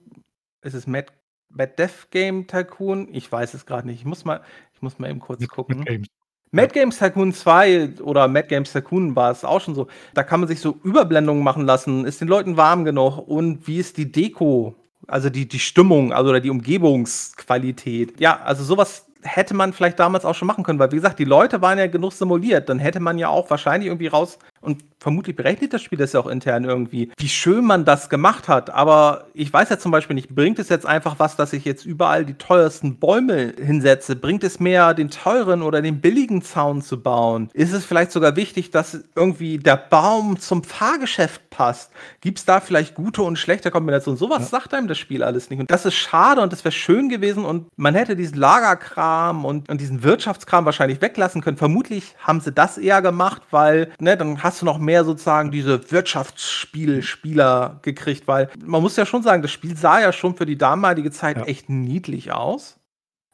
[0.61, 1.07] ist es Mad
[1.53, 3.07] Mad Death Game Tycoon?
[3.11, 3.99] Ich weiß es gerade nicht.
[3.99, 4.41] Ich muss mal,
[4.73, 5.79] ich muss mal eben kurz gucken.
[5.79, 6.07] Mad Games.
[6.53, 9.87] Mad Games Tycoon 2 oder Mad Games Tycoon war es auch schon so.
[10.13, 12.05] Da kann man sich so Überblendungen machen lassen.
[12.05, 13.19] Ist den Leuten warm genug?
[13.19, 14.75] Und wie ist die Deko?
[15.07, 18.19] Also die, die Stimmung, also oder die Umgebungsqualität.
[18.19, 21.25] Ja, also sowas hätte man vielleicht damals auch schon machen können, weil wie gesagt, die
[21.25, 22.67] Leute waren ja genug simuliert.
[22.69, 26.19] Dann hätte man ja auch wahrscheinlich irgendwie raus und vermutlich berechnet das Spiel das ja
[26.19, 28.69] auch intern irgendwie, wie schön man das gemacht hat.
[28.69, 31.85] Aber ich weiß ja zum Beispiel nicht, bringt es jetzt einfach was, dass ich jetzt
[31.85, 34.15] überall die teuersten Bäume hinsetze?
[34.15, 37.49] Bringt es mehr, den teuren oder den billigen Zaun zu bauen?
[37.53, 41.91] Ist es vielleicht sogar wichtig, dass irgendwie der Baum zum Fahrgeschäft passt?
[42.21, 44.19] Gibt es da vielleicht gute und schlechte Kombinationen?
[44.19, 44.45] Sowas ja.
[44.45, 45.59] sagt einem das Spiel alles nicht.
[45.59, 49.67] Und das ist schade und das wäre schön gewesen und man hätte diesen Lagerkram und,
[49.69, 51.57] und diesen Wirtschaftskram wahrscheinlich weglassen können.
[51.57, 55.91] Vermutlich haben sie das eher gemacht, weil, ne, dann hast du noch mehr sozusagen diese
[55.91, 60.57] Wirtschaftsspielspieler gekriegt, weil man muss ja schon sagen, das Spiel sah ja schon für die
[60.57, 61.43] damalige Zeit ja.
[61.43, 62.79] echt niedlich aus.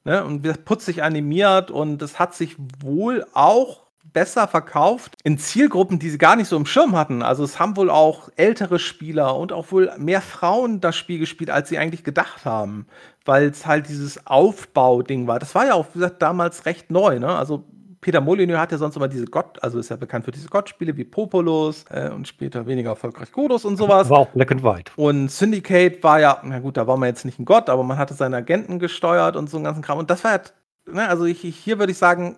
[0.03, 0.23] Ne?
[0.23, 6.17] Und putzig animiert und es hat sich wohl auch besser verkauft in Zielgruppen, die sie
[6.17, 7.21] gar nicht so im Schirm hatten.
[7.21, 11.49] Also es haben wohl auch ältere Spieler und auch wohl mehr Frauen das Spiel gespielt,
[11.49, 12.87] als sie eigentlich gedacht haben,
[13.25, 15.39] weil es halt dieses Aufbau-Ding war.
[15.39, 17.19] Das war ja auch, wie gesagt, damals recht neu.
[17.19, 17.27] Ne?
[17.27, 17.65] Also
[18.01, 20.95] Peter Molyneux hat ja sonst immer diese Gott, also ist ja bekannt für diese Gott-Spiele
[20.97, 24.09] wie Populus äh, und später weniger erfolgreich Godus und sowas.
[24.09, 24.91] War auch Black and White.
[24.95, 27.97] Und Syndicate war ja, na gut, da war man jetzt nicht ein Gott, aber man
[27.97, 29.97] hatte seine Agenten gesteuert und so einen ganzen Kram.
[29.97, 30.41] Und das war ja,
[30.85, 32.37] ne, also ich, hier würde ich sagen,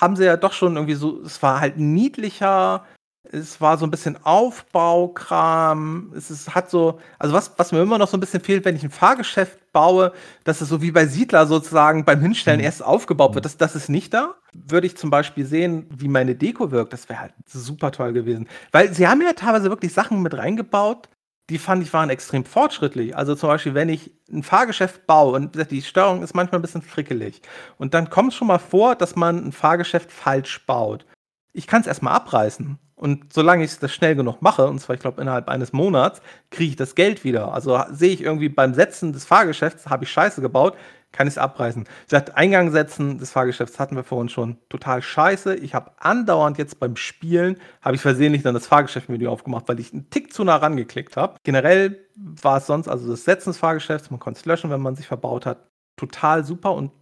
[0.00, 2.84] haben sie ja doch schon irgendwie so, es war halt niedlicher,
[3.22, 6.12] es war so ein bisschen Aufbaukram.
[6.16, 8.76] Es ist, hat so, also was, was mir immer noch so ein bisschen fehlt, wenn
[8.76, 10.12] ich ein Fahrgeschäft baue,
[10.44, 12.64] dass es so wie bei Siedler sozusagen beim Hinstellen mhm.
[12.64, 13.44] erst aufgebaut wird.
[13.44, 14.34] Das, das ist nicht da.
[14.52, 18.48] Würde ich zum Beispiel sehen, wie meine Deko wirkt, das wäre halt super toll gewesen.
[18.72, 21.08] Weil sie haben ja teilweise wirklich Sachen mit reingebaut,
[21.50, 23.16] die fand ich waren extrem fortschrittlich.
[23.16, 26.82] Also zum Beispiel, wenn ich ein Fahrgeschäft baue und die Steuerung ist manchmal ein bisschen
[26.82, 27.42] frickelig
[27.76, 31.04] und dann kommt es schon mal vor, dass man ein Fahrgeschäft falsch baut.
[31.52, 35.00] Ich kann es erstmal abreißen und solange ich das schnell genug mache, und zwar, ich
[35.00, 36.20] glaube, innerhalb eines Monats,
[36.50, 37.54] kriege ich das Geld wieder.
[37.54, 40.76] Also sehe ich irgendwie beim Setzen des Fahrgeschäfts, habe ich Scheiße gebaut,
[41.10, 41.88] kann ich es abreißen.
[42.06, 45.56] Sagte, Eingang setzen des Fahrgeschäfts hatten wir vorhin schon total scheiße.
[45.56, 49.94] Ich habe andauernd jetzt beim Spielen, habe ich versehentlich dann das Fahrgeschäft-Menü aufgemacht, weil ich
[49.94, 51.36] einen Tick zu nah rangeklickt habe.
[51.42, 54.94] Generell war es sonst, also das Setzen des Fahrgeschäfts, man konnte es löschen, wenn man
[54.94, 56.92] sich verbaut hat, total super und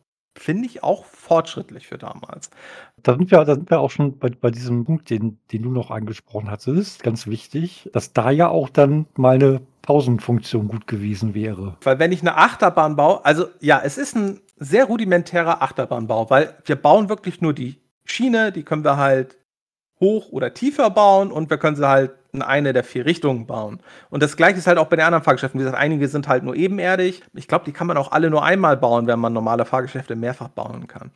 [0.40, 2.50] finde ich auch fortschrittlich für damals.
[3.02, 5.70] Da sind wir, da sind wir auch schon bei, bei diesem Punkt, den, den du
[5.70, 11.76] noch angesprochen hattest, ganz wichtig, dass da ja auch dann meine Pausenfunktion gut gewesen wäre.
[11.82, 16.54] Weil wenn ich eine Achterbahn baue, also ja, es ist ein sehr rudimentärer Achterbahnbau, weil
[16.64, 19.36] wir bauen wirklich nur die Schiene, die können wir halt
[20.00, 23.80] hoch oder tiefer bauen und wir können sie halt in eine der vier Richtungen bauen.
[24.10, 25.58] Und das gleiche ist halt auch bei den anderen Fahrgeschäften.
[25.58, 27.22] Wie gesagt, einige sind halt nur ebenerdig.
[27.34, 30.48] Ich glaube, die kann man auch alle nur einmal bauen, wenn man normale Fahrgeschäfte mehrfach
[30.48, 31.10] bauen kann.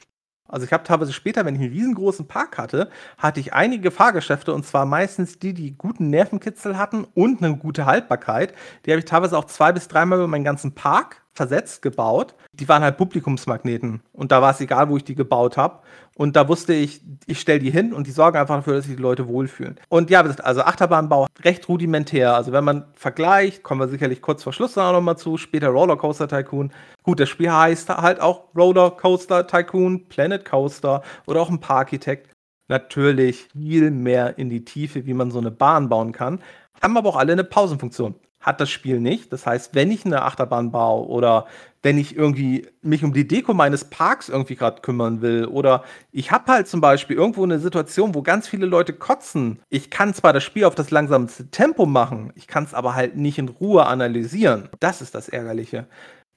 [0.52, 4.52] Also ich habe teilweise später, wenn ich einen riesengroßen Park hatte, hatte ich einige Fahrgeschäfte
[4.52, 8.52] und zwar meistens die, die guten Nervenkitzel hatten und eine gute Haltbarkeit.
[8.84, 12.34] Die habe ich teilweise auch zwei bis dreimal über meinen ganzen Park versetzt gebaut.
[12.52, 15.80] Die waren halt Publikumsmagneten und da war es egal, wo ich die gebaut habe.
[16.14, 18.96] Und da wusste ich, ich stelle die hin und die sorgen einfach dafür, dass sich
[18.96, 19.80] die Leute wohlfühlen.
[19.88, 22.34] Und ja, also Achterbahnbau recht rudimentär.
[22.34, 26.28] Also wenn man vergleicht, kommen wir sicherlich kurz vor Schluss auch nochmal zu, später Rollercoaster
[26.28, 26.70] Tycoon.
[27.02, 32.30] Gut, das Spiel heißt halt auch Rollercoaster Tycoon, Planet Coaster oder auch ein Parkitect.
[32.68, 36.40] Natürlich viel mehr in die Tiefe, wie man so eine Bahn bauen kann.
[36.82, 38.14] Haben aber auch alle eine Pausenfunktion.
[38.42, 39.32] Hat das Spiel nicht.
[39.32, 41.46] Das heißt, wenn ich eine Achterbahn baue oder
[41.82, 46.30] wenn ich irgendwie mich um die Deko meines Parks irgendwie gerade kümmern will oder ich
[46.30, 49.60] habe halt zum Beispiel irgendwo eine Situation, wo ganz viele Leute kotzen.
[49.68, 53.16] Ich kann zwar das Spiel auf das langsamste Tempo machen, ich kann es aber halt
[53.16, 54.68] nicht in Ruhe analysieren.
[54.80, 55.86] Das ist das Ärgerliche.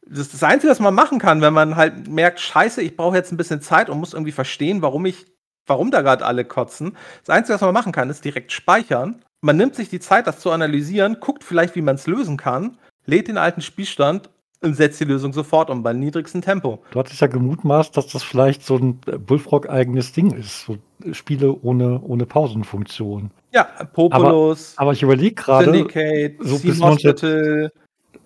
[0.07, 3.15] Das ist das Einzige, was man machen kann, wenn man halt merkt, scheiße, ich brauche
[3.15, 5.25] jetzt ein bisschen Zeit und muss irgendwie verstehen, warum ich,
[5.65, 6.95] warum da gerade alle kotzen.
[7.23, 9.24] Das Einzige, was man machen kann, ist direkt speichern.
[9.45, 12.79] Man nimmt sich die Zeit, das zu analysieren, guckt vielleicht, wie man es lösen kann,
[13.05, 14.31] lädt den alten Spielstand
[14.61, 16.79] und setzt die Lösung sofort um beim niedrigsten Tempo.
[16.89, 20.65] Du hattest ja gemutmaßt, dass das vielleicht so ein Bullfrog-eigenes Ding ist.
[20.65, 20.79] So
[21.11, 23.29] Spiele ohne, ohne Pausenfunktion.
[23.53, 24.73] Ja, Populous.
[24.77, 25.65] Aber, aber ich überlege gerade.
[25.65, 27.71] Syndicate, so Steam Hospital,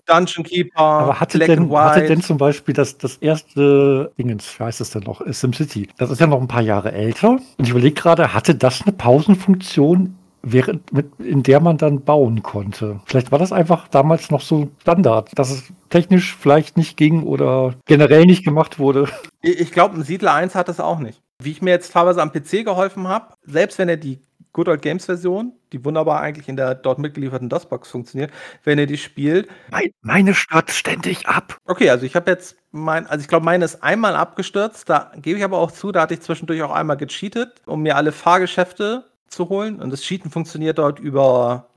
[0.06, 4.80] Dungeon Keeper, aber hatte denn, hatte denn zum Beispiel das, das erste Dingens, wie heißt
[4.80, 7.32] es denn noch, SimCity, das ist ja noch ein paar Jahre älter.
[7.32, 12.42] Und ich überlege gerade, hatte das eine Pausenfunktion während, mit, in der man dann bauen
[12.42, 13.00] konnte.
[13.06, 17.74] Vielleicht war das einfach damals noch so Standard, dass es technisch vielleicht nicht ging oder
[17.86, 19.08] generell nicht gemacht wurde.
[19.42, 21.20] Ich glaube, ein Siedler 1 hat das auch nicht.
[21.42, 24.20] Wie ich mir jetzt teilweise am PC geholfen habe, selbst wenn er die
[24.52, 28.32] Good Old Games Version, die wunderbar eigentlich in der dort mitgelieferten DOS-Box funktioniert,
[28.64, 29.48] wenn ihr die spielt.
[29.70, 31.56] Mein, meine stürzt ständig ab.
[31.66, 34.88] Okay, also ich habe jetzt mein, also ich glaube, meine ist einmal abgestürzt.
[34.88, 37.96] Da gebe ich aber auch zu, da hatte ich zwischendurch auch einmal gecheatet, um mir
[37.96, 39.80] alle Fahrgeschäfte zu holen.
[39.80, 41.70] Und das Cheaten funktioniert dort über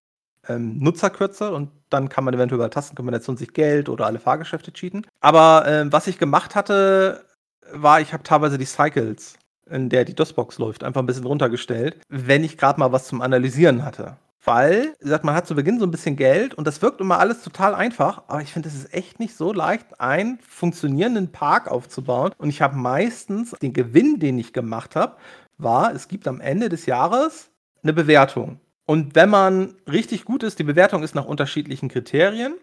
[0.47, 5.05] ähm, Nutzerkürze und dann kann man eventuell über Tastenkombination sich Geld oder alle Fahrgeschäfte cheaten.
[5.21, 7.25] Aber ähm, was ich gemacht hatte,
[7.71, 9.35] war, ich habe teilweise die Cycles,
[9.69, 13.21] in der die DOS-Box läuft, einfach ein bisschen runtergestellt, wenn ich gerade mal was zum
[13.21, 14.17] Analysieren hatte.
[14.45, 17.43] Weil, wie man hat zu Beginn so ein bisschen Geld und das wirkt immer alles
[17.43, 22.33] total einfach, aber ich finde, es ist echt nicht so leicht, einen funktionierenden Park aufzubauen.
[22.37, 25.15] Und ich habe meistens den Gewinn, den ich gemacht habe,
[25.57, 27.49] war, es gibt am Ende des Jahres
[27.83, 28.59] eine Bewertung.
[28.85, 32.55] Und wenn man richtig gut ist, die Bewertung ist nach unterschiedlichen Kriterien.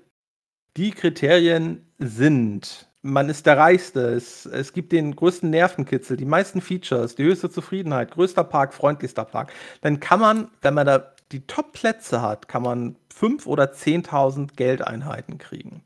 [0.76, 6.60] Die Kriterien sind, man ist der Reichste, es, es gibt den größten Nervenkitzel, die meisten
[6.60, 9.52] Features, die höchste Zufriedenheit, größter Park, freundlichster Park.
[9.80, 15.38] Dann kann man, wenn man da die Top-Plätze hat, kann man 5.000 oder 10.000 Geldeinheiten
[15.38, 15.82] kriegen.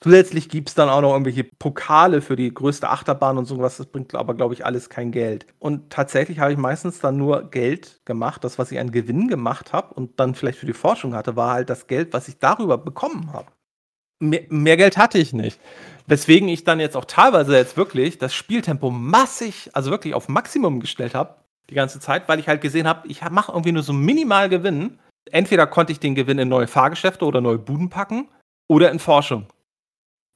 [0.00, 3.76] Zusätzlich gibt es dann auch noch irgendwelche Pokale für die größte Achterbahn und sowas.
[3.76, 5.46] Das bringt aber, glaube ich, alles kein Geld.
[5.58, 8.42] Und tatsächlich habe ich meistens dann nur Geld gemacht.
[8.44, 11.52] Das, was ich an Gewinn gemacht habe und dann vielleicht für die Forschung hatte, war
[11.52, 13.46] halt das Geld, was ich darüber bekommen habe.
[14.18, 15.60] Mehr, mehr Geld hatte ich nicht.
[16.06, 20.80] Weswegen ich dann jetzt auch teilweise jetzt wirklich das Spieltempo massig, also wirklich auf Maximum
[20.80, 21.36] gestellt habe,
[21.70, 24.98] die ganze Zeit, weil ich halt gesehen habe, ich mache irgendwie nur so minimal Gewinn.
[25.30, 28.28] Entweder konnte ich den Gewinn in neue Fahrgeschäfte oder neue Buden packen
[28.68, 29.46] oder in Forschung.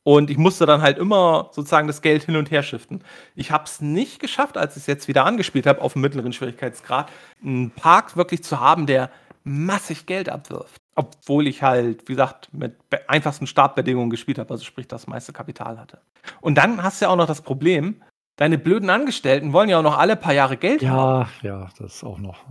[0.06, 3.02] Und ich musste dann halt immer sozusagen das Geld hin und her shiften.
[3.34, 6.32] Ich habe es nicht geschafft, als ich es jetzt wieder angespielt habe, auf dem mittleren
[6.32, 7.10] Schwierigkeitsgrad,
[7.42, 9.10] einen Park wirklich zu haben, der
[9.42, 10.76] massig Geld abwirft.
[10.94, 12.76] Obwohl ich halt, wie gesagt, mit
[13.08, 15.98] einfachsten Startbedingungen gespielt habe, also sprich das meiste Kapital hatte.
[16.40, 18.00] Und dann hast du ja auch noch das Problem,
[18.36, 21.30] deine blöden Angestellten wollen ja auch noch alle paar Jahre Geld ja, haben.
[21.42, 22.44] Ja, ja, das ist auch noch.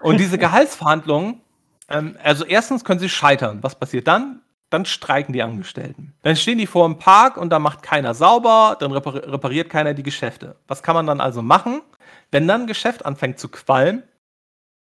[0.00, 1.42] Und diese Gehaltsverhandlungen,
[1.90, 3.58] ähm, also erstens können sie scheitern.
[3.60, 4.40] Was passiert dann?
[4.74, 6.14] Dann streiken die Angestellten.
[6.22, 10.02] Dann stehen die vor dem Park und da macht keiner sauber, dann repariert keiner die
[10.02, 10.56] Geschäfte.
[10.66, 11.80] Was kann man dann also machen?
[12.32, 14.02] Wenn dann ein Geschäft anfängt zu qualmen,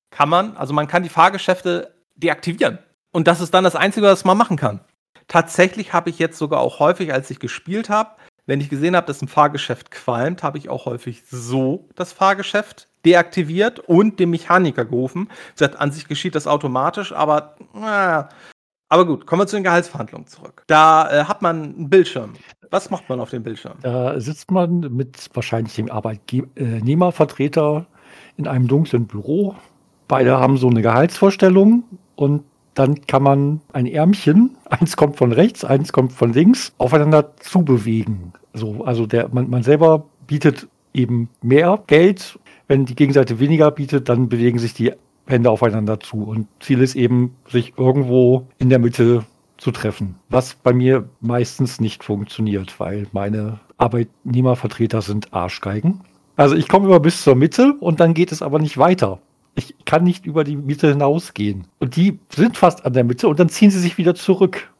[0.09, 2.79] kann man, also man kann die Fahrgeschäfte deaktivieren.
[3.11, 4.79] Und das ist dann das Einzige, was man machen kann.
[5.27, 8.15] Tatsächlich habe ich jetzt sogar auch häufig, als ich gespielt habe,
[8.45, 12.87] wenn ich gesehen habe, dass ein Fahrgeschäft qualmt, habe ich auch häufig so das Fahrgeschäft
[13.05, 15.29] deaktiviert und dem Mechaniker gerufen.
[15.53, 18.23] Gesagt, an sich geschieht das automatisch, aber äh,
[18.93, 20.63] aber gut, kommen wir zu den Gehaltsverhandlungen zurück.
[20.67, 22.33] Da äh, hat man einen Bildschirm.
[22.69, 23.73] Was macht man auf dem Bildschirm?
[23.81, 27.87] Da sitzt man mit wahrscheinlich dem Arbeitnehmervertreter
[28.37, 29.55] in einem dunklen Büro.
[30.07, 31.85] Beide haben so eine Gehaltsvorstellung
[32.15, 32.43] und
[32.75, 38.33] dann kann man ein Ärmchen, eins kommt von rechts, eins kommt von links, aufeinander zubewegen.
[38.53, 42.37] So, also der, man, man selber bietet eben mehr Geld.
[42.67, 44.93] Wenn die Gegenseite weniger bietet, dann bewegen sich die
[45.25, 46.23] Hände aufeinander zu.
[46.23, 49.25] Und Ziel ist eben, sich irgendwo in der Mitte
[49.57, 50.15] zu treffen.
[50.29, 56.01] Was bei mir meistens nicht funktioniert, weil meine Arbeitnehmervertreter sind Arschgeigen.
[56.35, 59.19] Also ich komme immer bis zur Mitte und dann geht es aber nicht weiter.
[59.55, 61.67] Ich kann nicht über die Mitte hinausgehen.
[61.79, 64.71] Und die sind fast an der Mitte und dann ziehen sie sich wieder zurück.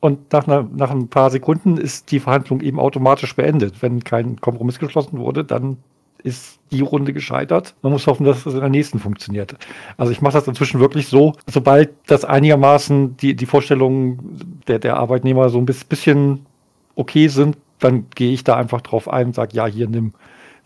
[0.00, 3.82] Und nach, einer, nach ein paar Sekunden ist die Verhandlung eben automatisch beendet.
[3.82, 5.78] Wenn kein Kompromiss geschlossen wurde, dann
[6.22, 7.74] ist die Runde gescheitert.
[7.82, 9.56] Man muss hoffen, dass es in der nächsten funktioniert.
[9.96, 14.96] Also ich mache das inzwischen wirklich so, sobald das einigermaßen die, die Vorstellungen der, der
[14.96, 16.46] Arbeitnehmer so ein bisschen
[16.94, 20.12] okay sind, dann gehe ich da einfach drauf ein und sage, ja, hier nimm.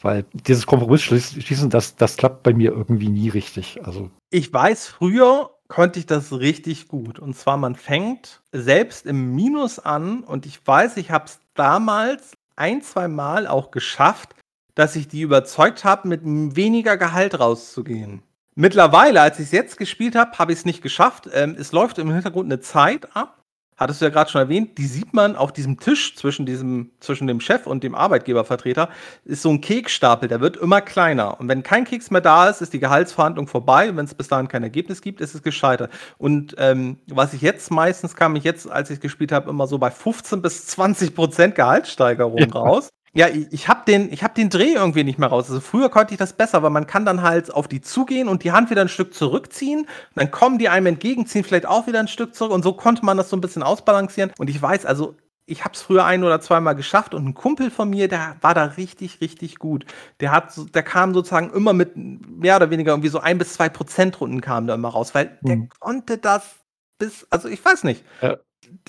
[0.01, 3.81] Weil dieses Kompromiss schließen, das, das klappt bei mir irgendwie nie richtig.
[3.85, 7.21] Also ich weiß, früher konnte ich das richtig gut.
[7.21, 12.33] Und zwar, man fängt selbst im Minus an und ich weiß, ich habe es damals
[12.57, 14.35] ein, zwei Mal auch geschafft,
[14.75, 18.23] dass ich die überzeugt habe, mit weniger Gehalt rauszugehen.
[18.55, 21.29] Mittlerweile, als ich es jetzt gespielt habe, habe ich es nicht geschafft.
[21.33, 23.43] Ähm, es läuft im Hintergrund eine Zeit ab
[23.83, 27.27] hattest du ja gerade schon erwähnt, die sieht man auf diesem Tisch zwischen, diesem, zwischen
[27.27, 28.89] dem Chef und dem Arbeitgebervertreter,
[29.25, 31.39] ist so ein Keksstapel, der wird immer kleiner.
[31.39, 33.91] Und wenn kein Keks mehr da ist, ist die Gehaltsverhandlung vorbei.
[33.91, 35.93] Und wenn es bis dahin kein Ergebnis gibt, ist es gescheitert.
[36.19, 39.79] Und ähm, was ich jetzt meistens kam ich jetzt, als ich gespielt habe, immer so
[39.79, 42.47] bei 15 bis 20 Prozent Gehaltssteigerung ja.
[42.49, 42.89] raus.
[43.15, 45.49] Ja, ich, ich habe den, hab den Dreh irgendwie nicht mehr raus.
[45.49, 48.43] Also früher konnte ich das besser, weil man kann dann halt auf die zugehen und
[48.43, 49.87] die Hand wieder ein Stück zurückziehen.
[50.15, 52.53] dann kommen die einem entgegen, ziehen vielleicht auch wieder ein Stück zurück.
[52.53, 54.33] Und so konnte man das so ein bisschen ausbalancieren.
[54.39, 57.71] Und ich weiß, also ich habe es früher ein oder zweimal geschafft und ein Kumpel
[57.71, 59.85] von mir, der war da richtig, richtig gut.
[60.21, 63.69] Der hat, der kam sozusagen immer mit mehr oder weniger irgendwie so ein bis zwei
[63.69, 65.69] Prozent Runden kam da immer raus, weil der hm.
[65.81, 66.55] konnte das
[66.99, 68.05] bis, also ich weiß nicht.
[68.23, 68.39] Ja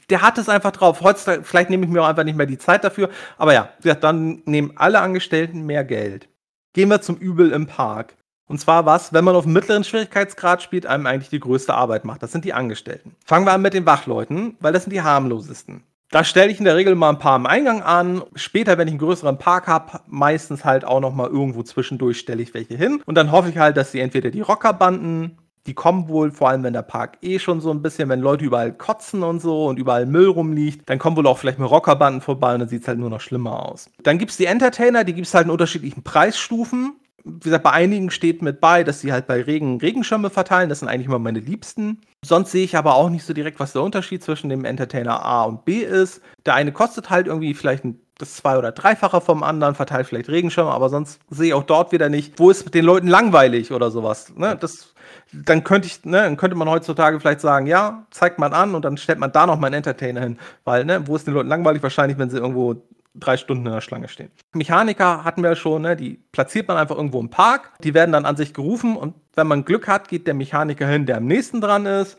[0.09, 1.01] der hat es einfach drauf.
[1.01, 3.09] Heutzutage, vielleicht nehme ich mir auch einfach nicht mehr die Zeit dafür.
[3.37, 6.27] Aber ja, dann nehmen alle Angestellten mehr Geld.
[6.73, 8.15] Gehen wir zum Übel im Park.
[8.45, 12.21] Und zwar was, wenn man auf mittleren Schwierigkeitsgrad spielt, einem eigentlich die größte Arbeit macht.
[12.21, 13.15] Das sind die Angestellten.
[13.25, 15.83] Fangen wir an mit den Wachleuten, weil das sind die harmlosesten.
[16.11, 18.21] Da stelle ich in der Regel mal ein paar am Eingang an.
[18.35, 22.43] Später, wenn ich einen größeren Park habe, meistens halt auch noch mal irgendwo zwischendurch stelle
[22.43, 23.01] ich welche hin.
[23.07, 26.63] Und dann hoffe ich halt, dass sie entweder die Rockerbanden die kommen wohl, vor allem
[26.63, 29.79] wenn der Park eh schon so ein bisschen, wenn Leute überall kotzen und so und
[29.79, 32.87] überall Müll rumliegt, dann kommen wohl auch vielleicht mit Rockerbanden vorbei und dann sieht es
[32.87, 33.89] halt nur noch schlimmer aus.
[34.03, 36.97] Dann gibt es die Entertainer, die gibt es halt in unterschiedlichen Preisstufen.
[37.23, 40.67] Wie gesagt, bei einigen steht mit bei, dass sie halt bei Regen Regenschirme verteilen.
[40.67, 42.01] Das sind eigentlich immer meine Liebsten.
[42.21, 45.43] Sonst sehe ich aber auch nicht so direkt, was der Unterschied zwischen dem Entertainer A
[45.43, 46.21] und B ist.
[46.45, 47.85] Der eine kostet halt irgendwie vielleicht
[48.17, 51.91] das zwei- oder dreifache vom anderen, verteilt vielleicht Regenschirme, aber sonst sehe ich auch dort
[51.91, 54.33] wieder nicht, wo ist den Leuten langweilig oder sowas.
[54.35, 54.57] Ne?
[54.59, 54.92] Das
[55.33, 58.85] dann könnte ich, ne, dann könnte man heutzutage vielleicht sagen, ja, zeigt man an und
[58.85, 60.37] dann stellt man da noch mal einen Entertainer hin.
[60.63, 61.81] Weil, ne, wo ist den Leuten langweilig?
[61.81, 62.83] Wahrscheinlich, wenn sie irgendwo
[63.15, 64.31] drei Stunden in der Schlange stehen.
[64.53, 67.71] Mechaniker hatten wir ja schon, ne, die platziert man einfach irgendwo im Park.
[67.83, 71.05] Die werden dann an sich gerufen und wenn man Glück hat, geht der Mechaniker hin,
[71.05, 72.17] der am nächsten dran ist.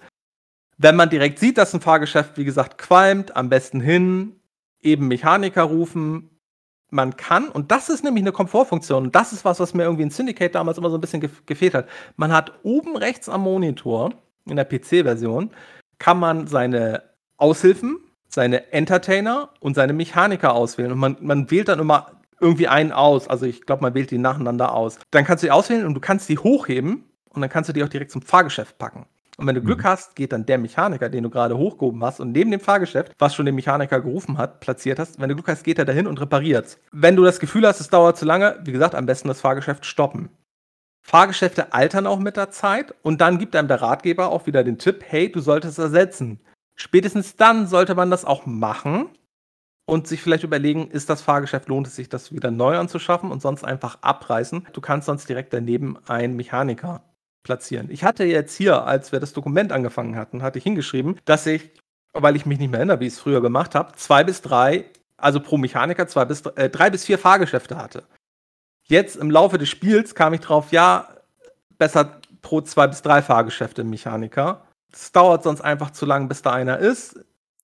[0.76, 4.40] Wenn man direkt sieht, dass ein Fahrgeschäft, wie gesagt, qualmt, am besten hin,
[4.80, 6.30] eben Mechaniker rufen,
[6.94, 10.04] man kann, und das ist nämlich eine Komfortfunktion, und das ist was, was mir irgendwie
[10.04, 11.88] in Syndicate damals immer so ein bisschen ge gefehlt hat.
[12.16, 14.14] Man hat oben rechts am Monitor,
[14.46, 15.50] in der PC-Version,
[15.98, 17.02] kann man seine
[17.36, 20.92] Aushilfen, seine Entertainer und seine Mechaniker auswählen.
[20.92, 23.28] Und man, man wählt dann immer irgendwie einen aus.
[23.28, 24.98] Also ich glaube, man wählt die nacheinander aus.
[25.10, 27.82] Dann kannst du die auswählen und du kannst die hochheben und dann kannst du die
[27.82, 29.06] auch direkt zum Fahrgeschäft packen.
[29.36, 29.84] Und wenn du Glück mhm.
[29.84, 33.34] hast, geht dann der Mechaniker, den du gerade hochgehoben hast und neben dem Fahrgeschäft, was
[33.34, 36.20] schon den Mechaniker gerufen hat, platziert hast, wenn du Glück hast, geht er dahin und
[36.20, 36.78] repariert's.
[36.92, 39.86] Wenn du das Gefühl hast, es dauert zu lange, wie gesagt, am besten das Fahrgeschäft
[39.86, 40.28] stoppen.
[41.02, 44.78] Fahrgeschäfte altern auch mit der Zeit und dann gibt einem der Ratgeber auch wieder den
[44.78, 46.40] Tipp, hey, du solltest ersetzen.
[46.76, 49.10] Spätestens dann sollte man das auch machen
[49.86, 53.42] und sich vielleicht überlegen, ist das Fahrgeschäft, lohnt es sich, das wieder neu anzuschaffen und
[53.42, 54.66] sonst einfach abreißen.
[54.72, 57.02] Du kannst sonst direkt daneben einen Mechaniker
[57.44, 57.88] platzieren.
[57.90, 61.70] Ich hatte jetzt hier, als wir das Dokument angefangen hatten, hatte ich hingeschrieben, dass ich,
[62.12, 64.86] weil ich mich nicht mehr erinnere, wie ich es früher gemacht habe, zwei bis drei,
[65.16, 68.02] also pro Mechaniker zwei bis äh, drei bis vier Fahrgeschäfte hatte.
[68.86, 71.08] Jetzt im Laufe des Spiels kam ich drauf, ja,
[71.78, 74.64] besser pro zwei bis drei Fahrgeschäfte im Mechaniker.
[74.92, 77.18] Es dauert sonst einfach zu lang, bis da einer ist.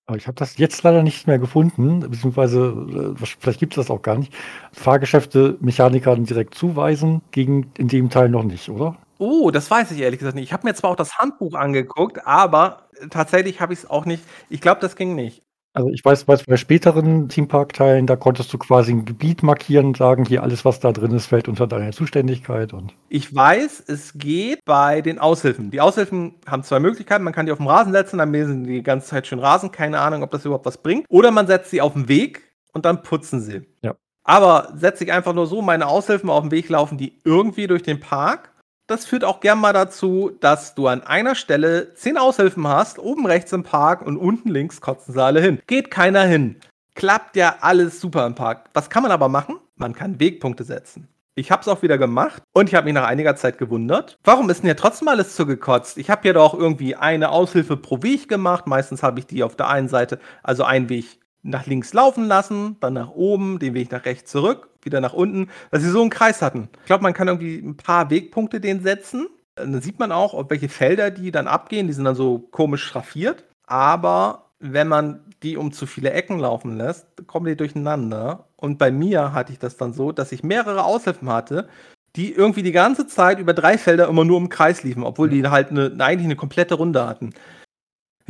[0.07, 3.91] Aber ich habe das jetzt leider nicht mehr gefunden, beziehungsweise äh, vielleicht gibt es das
[3.91, 4.35] auch gar nicht.
[4.73, 8.97] Fahrgeschäfte Mechanikern direkt zuweisen, gegen in dem Teil noch nicht, oder?
[9.23, 10.45] Oh, das weiß ich ehrlich gesagt nicht.
[10.45, 14.25] Ich habe mir zwar auch das Handbuch angeguckt, aber tatsächlich habe ich es auch nicht
[14.49, 15.43] ich glaube, das ging nicht.
[15.75, 19.99] Also, ich weiß weiß bei späteren Themepark-Teilen, da konntest du quasi ein Gebiet markieren und
[19.99, 24.13] sagen: „Hier, alles, was da drin ist, fällt unter deine Zuständigkeit“ und Ich weiß, es
[24.15, 25.71] geht bei den Aushilfen.
[25.71, 27.25] Die Aushilfen haben zwei Möglichkeiten.
[27.25, 29.73] Man kann die auf aufm Rasen setzen, dann mähen sie die ganze Zeit schön Rasen.
[29.73, 31.07] Keine Ahnung, ob das überhaupt was bringt.
[31.09, 32.43] Oder man setzt sie auf den Weg
[32.73, 33.63] und dann putzen sie.
[33.83, 33.97] Ja.
[34.23, 37.83] Aber setze ich einfach nur so meine Aushilfen auf den Weg, laufen die irgendwie durch
[37.83, 38.50] den Park
[38.91, 43.25] das führt auch gern mal dazu, dass du an einer Stelle zehn Aushilfen hast, oben
[43.25, 45.61] rechts im Park und unten links kotzen sie alle hin.
[45.69, 46.57] Geht keiner hin.
[46.97, 48.69] Klappt ja alles super im Park.
[48.75, 49.61] Was kann man aber machen?
[49.77, 51.07] Man kann Wegpunkte setzen.
[51.37, 54.51] Ich habe es auch wieder gemacht und ich habe mich nach einiger Zeit gewundert, warum
[54.51, 55.97] ist denn hier trotzdem alles zugekotzt?
[55.97, 58.67] Ich habe ja doch irgendwie eine Aushilfe pro Weg gemacht.
[58.67, 62.77] Meistens habe ich die auf der einen Seite, also einen Weg nach links laufen lassen,
[62.81, 66.11] dann nach oben, den Weg nach rechts zurück, wieder nach unten, dass sie so einen
[66.11, 66.69] Kreis hatten.
[66.81, 69.29] Ich glaube, man kann irgendwie ein paar Wegpunkte den setzen.
[69.55, 71.87] Dann sieht man auch, auf welche Felder die dann abgehen.
[71.87, 73.45] Die sind dann so komisch schraffiert.
[73.67, 78.47] Aber wenn man die um zu viele Ecken laufen lässt, kommen die durcheinander.
[78.57, 81.69] Und bei mir hatte ich das dann so, dass ich mehrere Aushilfen hatte,
[82.17, 85.47] die irgendwie die ganze Zeit über drei Felder immer nur im Kreis liefen, obwohl die
[85.47, 87.33] halt eine, eigentlich eine komplette Runde hatten.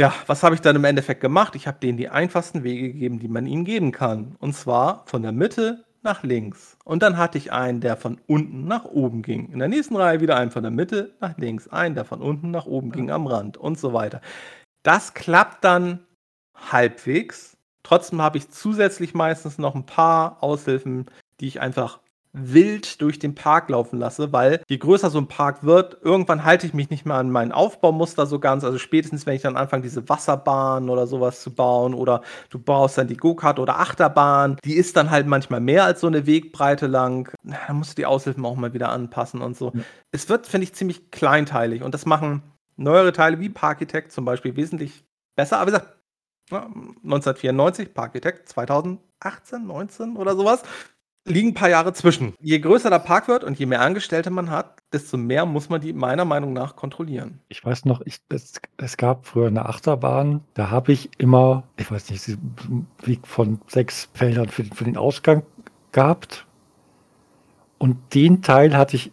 [0.01, 1.55] Ja, was habe ich dann im Endeffekt gemacht?
[1.55, 4.35] Ich habe denen die einfachsten Wege gegeben, die man ihnen geben kann.
[4.39, 6.79] Und zwar von der Mitte nach links.
[6.85, 9.53] Und dann hatte ich einen, der von unten nach oben ging.
[9.53, 11.69] In der nächsten Reihe wieder einen von der Mitte nach links.
[11.69, 14.23] Einen, der von unten nach oben ging am Rand und so weiter.
[14.83, 16.01] Das klappt dann
[16.55, 17.59] halbwegs.
[17.83, 22.01] Trotzdem habe ich zusätzlich meistens noch ein paar Aushilfen, die ich einfach
[22.33, 26.67] wild durch den Park laufen lasse, weil je größer so ein Park wird, irgendwann halte
[26.67, 28.63] ich mich nicht mehr an mein Aufbaumuster so ganz.
[28.63, 32.99] Also spätestens, wenn ich dann anfange, diese Wasserbahn oder sowas zu bauen oder du baust
[32.99, 36.87] dann die Go-Kart oder Achterbahn, die ist dann halt manchmal mehr als so eine Wegbreite
[36.87, 37.33] lang.
[37.43, 39.73] Da musst du die Aushilfen auch mal wieder anpassen und so.
[39.75, 39.81] Ja.
[40.13, 42.43] Es wird, finde ich, ziemlich kleinteilig und das machen
[42.77, 45.05] neuere Teile wie Parkitect zum Beispiel wesentlich
[45.37, 45.59] besser.
[45.59, 45.97] Aber wie gesagt,
[46.51, 50.63] 1994, Parkitect 2018, 19 oder sowas
[51.27, 52.35] liegen ein paar Jahre zwischen.
[52.41, 55.81] Je größer der Park wird und je mehr Angestellte man hat, desto mehr muss man
[55.81, 57.41] die meiner Meinung nach kontrollieren.
[57.49, 61.91] Ich weiß noch, ich, es, es gab früher eine Achterbahn, da habe ich immer, ich
[61.91, 62.39] weiß nicht,
[63.03, 65.43] wie von sechs Feldern für, für den Ausgang
[65.93, 66.47] gehabt.
[67.79, 69.13] Und den Teil hatte ich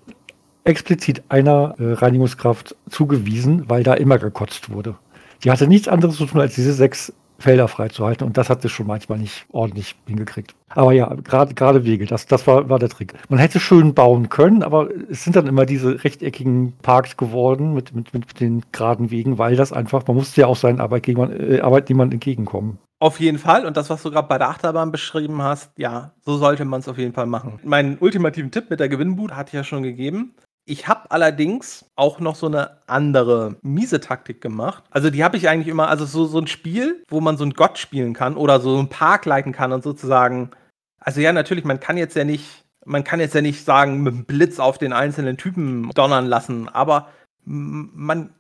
[0.66, 4.96] explizit einer äh, Reinigungskraft zugewiesen, weil da immer gekotzt wurde.
[5.44, 8.26] Die hatte nichts anderes zu tun, als diese sechs Felder freizuhalten.
[8.26, 10.56] Und das hat sie schon manchmal nicht ordentlich hingekriegt.
[10.70, 13.14] Aber ja, gerade gerade Wege, das, das war, war der Trick.
[13.30, 17.96] Man hätte schön bauen können, aber es sind dann immer diese rechteckigen Parks geworden mit,
[17.96, 21.62] mit, mit den geraden Wegen, weil das einfach, man musste ja auch seinen Arbeitgebern, äh,
[21.62, 22.80] Arbeitnehmern entgegenkommen.
[23.00, 23.66] Auf jeden Fall.
[23.66, 26.88] Und das, was du gerade bei der Achterbahn beschrieben hast, ja, so sollte man es
[26.88, 27.60] auf jeden Fall machen.
[27.64, 30.34] Meinen ultimativen Tipp mit der Gewinnbut hatte ich ja schon gegeben.
[30.70, 34.84] Ich habe allerdings auch noch so eine andere miese Taktik gemacht.
[34.90, 37.54] Also die habe ich eigentlich immer, also so, so ein Spiel, wo man so einen
[37.54, 40.52] Gott spielen kann oder so einen Park leiten kann und sozusagen.
[41.00, 44.14] Also ja, natürlich, man kann jetzt ja nicht, man kann jetzt ja nicht sagen, mit
[44.14, 47.08] dem Blitz auf den einzelnen Typen donnern lassen, aber
[47.46, 48.32] man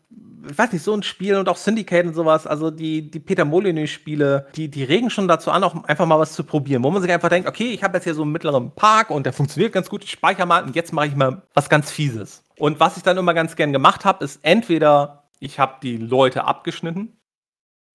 [0.49, 3.45] ich weiß nicht, so ein Spiel und auch Syndicate und sowas, also die, die Peter
[3.45, 7.01] Molyneux-Spiele, die, die regen schon dazu an, auch einfach mal was zu probieren, wo man
[7.01, 9.73] sich einfach denkt, okay, ich habe jetzt hier so einen mittleren Park und der funktioniert
[9.73, 12.43] ganz gut, ich speichere mal und jetzt mache ich mal was ganz Fieses.
[12.57, 16.45] Und was ich dann immer ganz gern gemacht habe, ist entweder ich habe die Leute
[16.45, 17.17] abgeschnitten,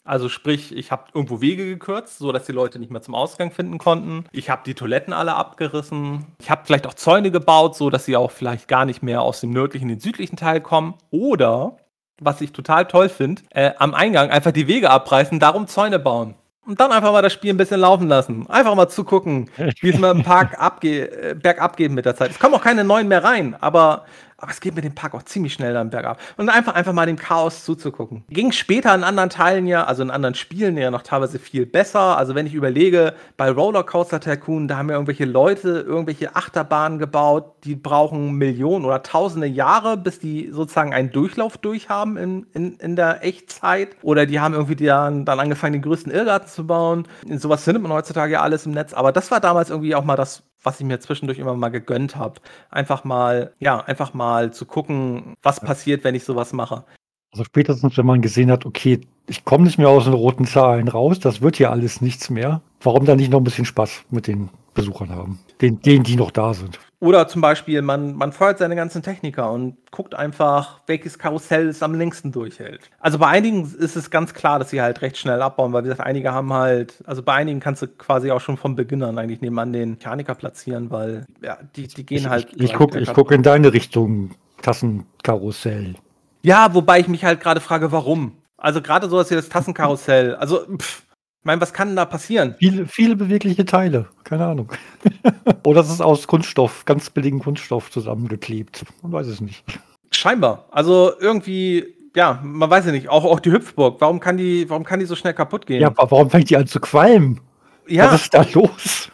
[0.05, 3.53] also sprich, ich habe irgendwo Wege gekürzt, so dass die Leute nicht mehr zum Ausgang
[3.53, 4.25] finden konnten.
[4.33, 6.27] Ich habe die Toiletten alle abgerissen.
[6.41, 9.41] Ich habe vielleicht auch Zäune gebaut, so dass sie auch vielleicht gar nicht mehr aus
[9.41, 10.95] dem nördlichen in den südlichen Teil kommen.
[11.11, 11.77] Oder
[12.25, 16.35] was ich total toll finde, äh, am Eingang einfach die Wege abreißen, darum Zäune bauen.
[16.65, 18.49] Und dann einfach mal das Spiel ein bisschen laufen lassen.
[18.49, 19.51] Einfach mal zugucken,
[19.81, 22.31] wie es mir im Park abge äh, bergab geht mit der Zeit.
[22.31, 24.05] Es kommen auch keine neuen mehr rein, aber
[24.43, 26.19] aber es geht mit dem Park auch ziemlich schnell dann bergab.
[26.37, 28.25] Und einfach, einfach mal dem Chaos zuzugucken.
[28.29, 32.19] Ging später in anderen Teilen ja, also in anderen Spielen ja noch teilweise viel besser.
[32.19, 37.55] Also wenn ich überlege, bei Rollercoaster Tycoon, da haben ja irgendwelche Leute irgendwelche Achterbahnen gebaut,
[37.63, 42.97] die brauchen Millionen oder tausende Jahre, bis die sozusagen einen Durchlauf durchhaben in, in, in
[42.97, 43.91] der Echtzeit.
[44.03, 47.07] Oder die haben irgendwie dann, dann angefangen, den größten Irrgarten zu bauen.
[47.25, 48.93] In sowas findet man heutzutage ja alles im Netz.
[48.93, 52.17] Aber das war damals irgendwie auch mal das was ich mir zwischendurch immer mal gegönnt
[52.17, 52.41] habe.
[52.71, 56.85] Einfach mal, ja, einfach mal zu gucken, was passiert, wenn ich sowas mache.
[57.33, 60.89] Also spätestens, wenn man gesehen hat, okay, ich komme nicht mehr aus den roten Zahlen
[60.89, 62.61] raus, das wird hier alles nichts mehr.
[62.81, 65.39] Warum dann nicht noch ein bisschen Spaß mit den Besuchern haben?
[65.61, 66.79] Den, denen, die noch da sind.
[67.01, 71.83] Oder zum Beispiel, man, man feuert seine ganzen Techniker und guckt einfach, welches Karussell es
[71.83, 72.91] am längsten durchhält.
[73.01, 75.89] Also bei einigen ist es ganz klar, dass sie halt recht schnell abbauen, weil wie
[75.89, 79.19] gesagt, einige haben halt, also bei einigen kannst du quasi auch schon von Beginn an
[79.19, 82.53] eigentlich nebenan den Mechaniker platzieren, weil ja, die, die gehen ich, halt.
[82.55, 84.31] Ich, ich gucke guck in deine Richtung,
[84.63, 85.97] Tassenkarussell.
[86.43, 88.33] Ja, wobei ich mich halt gerade frage, warum?
[88.57, 90.37] Also gerade sowas wie das Tassenkarussell.
[90.37, 91.03] Also, pff,
[91.43, 92.55] ich meine, was kann da passieren?
[92.61, 94.71] Viele, viele bewegliche Teile, keine Ahnung.
[95.65, 98.85] Oder es ist aus Kunststoff, ganz billigen Kunststoff zusammengeklebt.
[99.03, 99.65] Man weiß es nicht.
[100.13, 100.67] Scheinbar.
[100.71, 103.09] Also irgendwie, ja, man weiß ja nicht.
[103.09, 104.01] Auch, auch die Hüpfburg.
[104.01, 105.81] Warum kann die, warum kann die so schnell kaputt gehen?
[105.81, 107.41] Ja, warum fängt die an zu qualmen?
[107.87, 108.13] Ja.
[108.13, 109.11] Was ist da los?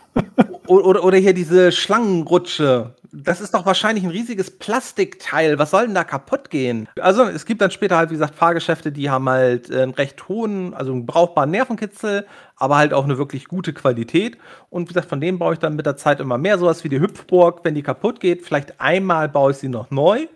[0.66, 2.94] oder, oder hier diese Schlangenrutsche.
[3.10, 5.58] Das ist doch wahrscheinlich ein riesiges Plastikteil.
[5.58, 6.88] Was soll denn da kaputt gehen?
[7.00, 10.74] Also, es gibt dann später halt, wie gesagt, Fahrgeschäfte, die haben halt einen recht hohen,
[10.74, 14.36] also einen brauchbaren Nervenkitzel, aber halt auch eine wirklich gute Qualität.
[14.68, 16.58] Und wie gesagt, von denen baue ich dann mit der Zeit immer mehr.
[16.58, 20.26] Sowas wie die Hüpfburg, wenn die kaputt geht, vielleicht einmal baue ich sie noch neu.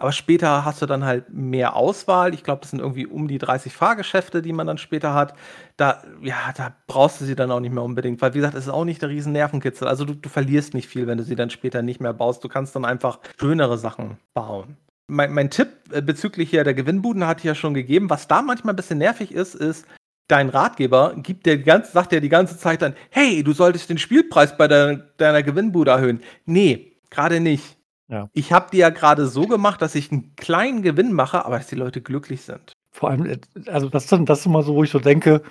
[0.00, 2.32] Aber später hast du dann halt mehr Auswahl.
[2.32, 5.34] Ich glaube, das sind irgendwie um die 30 Fahrgeschäfte, die man dann später hat.
[5.76, 8.64] Da, ja, da brauchst du sie dann auch nicht mehr unbedingt, weil wie gesagt, es
[8.64, 9.86] ist auch nicht der riesen Nervenkitzel.
[9.86, 12.42] Also du, du verlierst nicht viel, wenn du sie dann später nicht mehr baust.
[12.42, 14.78] Du kannst dann einfach schönere Sachen bauen.
[15.06, 18.08] Mein, mein Tipp äh, bezüglich hier der Gewinnbuden hatte ich ja schon gegeben.
[18.08, 19.84] Was da manchmal ein bisschen nervig ist, ist,
[20.28, 23.98] dein Ratgeber gibt dir ganz, sagt dir die ganze Zeit dann, hey, du solltest den
[23.98, 26.22] Spielpreis bei der, deiner Gewinnbude erhöhen.
[26.46, 27.76] Nee, gerade nicht
[28.10, 28.28] Ja.
[28.32, 31.68] Ich habe die ja gerade so gemacht, dass ich einen kleinen Gewinn mache, aber dass
[31.68, 32.72] die Leute glücklich sind.
[32.90, 35.42] Vor allem, äh, also das, das ist immer so, wo ich so denke,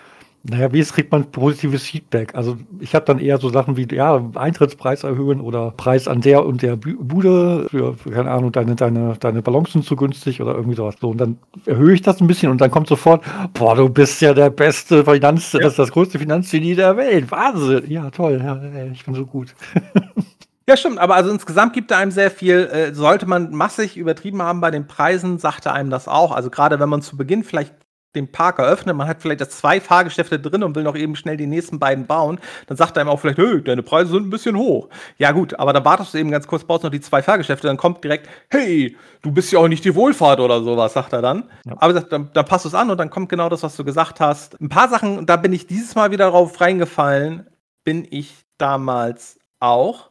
[0.43, 2.34] naja, wie kriegt man positives Feedback?
[2.34, 6.45] Also ich habe dann eher so Sachen wie, ja, Eintrittspreis erhöhen oder Preis an der
[6.45, 10.78] und der Bude für, für keine Ahnung, deine, deine, deine sind zu günstig oder irgendwie
[10.78, 10.95] sowas.
[10.99, 14.22] So, und dann erhöhe ich das ein bisschen und dann kommt sofort, boah, du bist
[14.22, 15.60] ja der beste Finanz, ja.
[15.60, 17.30] das ist das größte Finanzgenie der Welt.
[17.32, 17.84] Wahnsinn.
[17.89, 18.62] Ja, toll, ja,
[18.93, 19.53] ich bin so gut.
[20.70, 24.43] Ja, stimmt, aber also insgesamt gibt er einem sehr viel, äh, sollte man massig übertrieben
[24.43, 26.32] haben bei den Preisen, sagte einem das auch.
[26.32, 27.74] Also gerade wenn man zu Beginn vielleicht
[28.13, 31.47] den Park eröffnet, man hat vielleicht zwei Fahrgeschäfte drin und will noch eben schnell die
[31.47, 34.57] nächsten beiden bauen, dann sagt er einem auch vielleicht, hey, deine Preise sind ein bisschen
[34.57, 34.89] hoch.
[35.17, 37.78] Ja gut, aber dann wartest du eben ganz kurz, baust noch die zwei Fahrgeschäfte, dann
[37.78, 41.49] kommt direkt, hey, du bist ja auch nicht die Wohlfahrt oder sowas, sagt er dann.
[41.65, 41.78] Ja.
[41.80, 44.61] Aber dann, dann passt es an und dann kommt genau das, was du gesagt hast.
[44.61, 47.47] Ein paar Sachen, da bin ich dieses Mal wieder drauf reingefallen,
[47.84, 50.09] bin ich damals auch.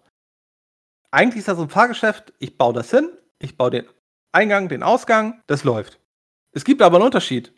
[1.11, 3.87] Eigentlich ist das so ein Fahrgeschäft, ich baue das hin, ich baue den
[4.33, 5.99] Eingang, den Ausgang, das läuft.
[6.53, 7.53] Es gibt aber einen Unterschied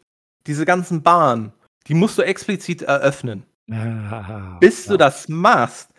[0.46, 1.52] diese ganzen Bahnen,
[1.86, 3.44] die musst du explizit eröffnen.
[3.70, 4.92] Ah, bis ja.
[4.92, 5.90] du das machst.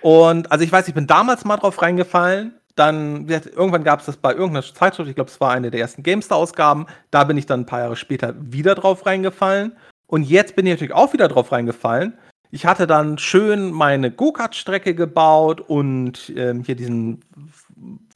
[0.00, 2.54] Und also ich weiß, ich bin damals mal drauf reingefallen.
[2.74, 6.04] Dann, irgendwann gab es das bei irgendeiner Zeitschrift, ich glaube, es war eine der ersten
[6.04, 6.86] GameStar-Ausgaben.
[7.10, 9.76] Da bin ich dann ein paar Jahre später wieder drauf reingefallen.
[10.06, 12.16] Und jetzt bin ich natürlich auch wieder drauf reingefallen.
[12.50, 17.20] Ich hatte dann schön meine Go-Kart-Strecke gebaut und ähm, hier diesen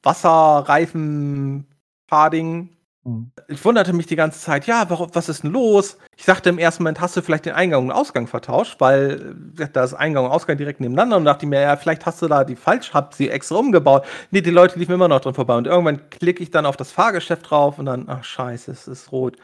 [0.03, 2.71] Wasserreifen-Fahrding,
[3.05, 3.33] Mhm.
[3.49, 5.99] Ich wunderte mich die ganze Zeit, ja, warum, was ist denn los?
[6.17, 9.67] Ich dachte im ersten Moment, hast du vielleicht den Eingang und Ausgang vertauscht, weil äh,
[9.73, 12.45] da ist Eingang und Ausgang direkt nebeneinander und dachte mir, ja, vielleicht hast du da
[12.45, 14.05] die falsch, hab sie extra umgebaut.
[14.31, 16.93] Nee, die Leute liefen immer noch drin vorbei und irgendwann klicke ich dann auf das
[16.93, 19.37] Fahrgeschäft drauf und dann, ach scheiße, es ist rot.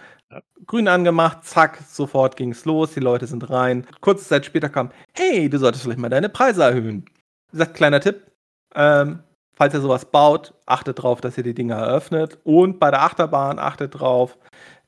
[0.67, 3.87] Grün angemacht, zack, sofort ging es los, die Leute sind rein.
[4.01, 7.07] Kurze Zeit später kam, hey, du solltest vielleicht mal deine Preise erhöhen.
[7.53, 8.31] Sagt, kleiner Tipp,
[8.75, 9.21] ähm,
[9.55, 12.39] falls ihr sowas baut, achtet darauf, dass ihr die Dinger eröffnet.
[12.45, 14.37] Und bei der Achterbahn achtet drauf,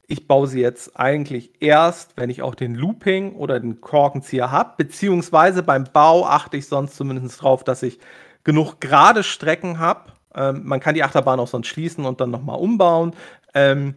[0.07, 4.75] ich baue sie jetzt eigentlich erst, wenn ich auch den Looping oder den Korkenzieher habe.
[4.77, 7.99] Beziehungsweise beim Bau achte ich sonst zumindest darauf, dass ich
[8.45, 10.13] genug gerade Strecken habe.
[10.35, 13.15] Ähm, man kann die Achterbahn auch sonst schließen und dann nochmal umbauen.
[13.55, 13.95] Ähm,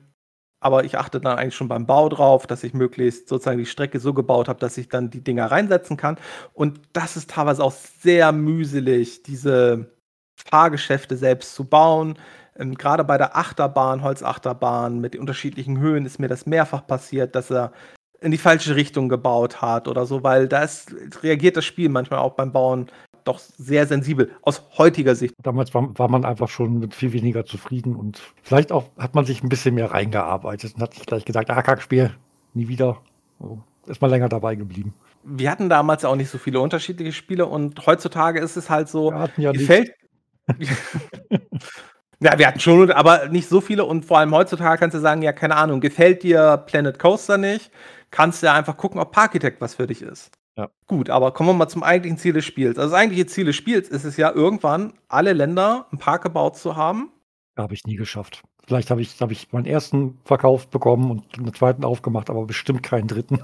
[0.64, 3.99] aber ich achte dann eigentlich schon beim Bau drauf, dass ich möglichst sozusagen die Strecke
[3.99, 6.18] so gebaut habe, dass ich dann die Dinger reinsetzen kann.
[6.53, 9.91] Und das ist teilweise auch sehr mühselig, diese
[10.36, 12.18] Fahrgeschäfte selbst zu bauen.
[12.57, 17.36] Ähm, Gerade bei der Achterbahn, Holzachterbahn mit den unterschiedlichen Höhen ist mir das mehrfach passiert,
[17.36, 17.72] dass er
[18.22, 20.66] in die falsche Richtung gebaut hat oder so, weil da
[21.22, 22.88] reagiert das Spiel manchmal auch beim Bauen
[23.26, 25.34] doch sehr sensibel aus heutiger Sicht.
[25.41, 29.26] Damals war, war, man einfach schon mit viel weniger zufrieden und vielleicht auch hat man
[29.26, 32.11] sich ein bisschen mehr reingearbeitet und hat sich gleich gesagt, ah, Kackspiel,
[32.53, 32.97] nie wieder.
[33.86, 34.93] Ist mal länger dabei geblieben.
[35.24, 39.13] Wir hatten damals auch nicht so viele unterschiedliche Spiele und heutzutage ist es halt so,
[39.38, 39.91] ja gefällt,
[42.19, 45.21] ja, wir hatten schon, aber nicht so viele und vor allem heutzutage kannst du sagen,
[45.21, 47.71] ja, keine Ahnung, gefällt dir Planet Coaster nicht,
[48.11, 50.32] kannst du ja einfach gucken, ob Parkitect was für dich ist.
[50.58, 50.70] Ja.
[50.88, 52.78] Gut, aber kommen wir mal zum eigentlichen Ziel des Spiels.
[52.78, 56.58] Also das eigentliche Ziel des Spiels ist es ja irgendwann, alle Länder einen Park gebaut
[56.58, 57.12] zu haben.
[57.58, 58.43] Habe ich nie geschafft.
[58.66, 62.84] Vielleicht habe ich, hab ich meinen ersten verkauft bekommen und einen zweiten aufgemacht, aber bestimmt
[62.84, 63.39] keinen dritten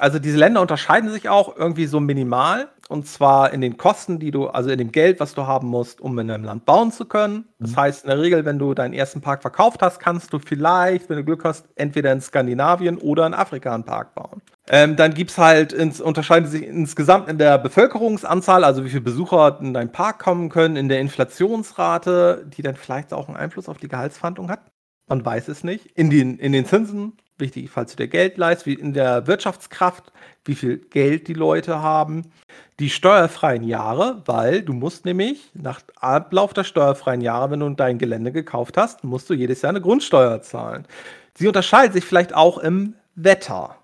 [0.00, 2.68] also diese Länder unterscheiden sich auch irgendwie so minimal.
[2.88, 6.00] Und zwar in den Kosten, die du, also in dem Geld, was du haben musst,
[6.00, 7.46] um in einem Land bauen zu können.
[7.58, 7.76] Das mhm.
[7.76, 11.16] heißt, in der Regel, wenn du deinen ersten Park verkauft hast, kannst du vielleicht, wenn
[11.16, 14.42] du Glück hast, entweder in Skandinavien oder in Afrika einen Park bauen.
[14.68, 19.00] Ähm, dann gibt es halt, ins, unterscheiden sich insgesamt in der Bevölkerungsanzahl, also wie viele
[19.00, 23.68] Besucher in deinen Park kommen können, in der Inflationsrate, die dann vielleicht auch einen Einfluss
[23.68, 24.60] auf die Gehaltsverhandlung hat.
[25.08, 25.86] Man weiß es nicht.
[25.94, 30.10] In den, in den Zinsen, wichtig, falls du dir Geld leist, wie in der Wirtschaftskraft,
[30.46, 32.32] wie viel Geld die Leute haben,
[32.78, 37.98] die steuerfreien Jahre, weil du musst nämlich nach Ablauf der steuerfreien Jahre, wenn du dein
[37.98, 40.86] Gelände gekauft hast, musst du jedes Jahr eine Grundsteuer zahlen.
[41.34, 43.76] Sie unterscheidet sich vielleicht auch im Wetter.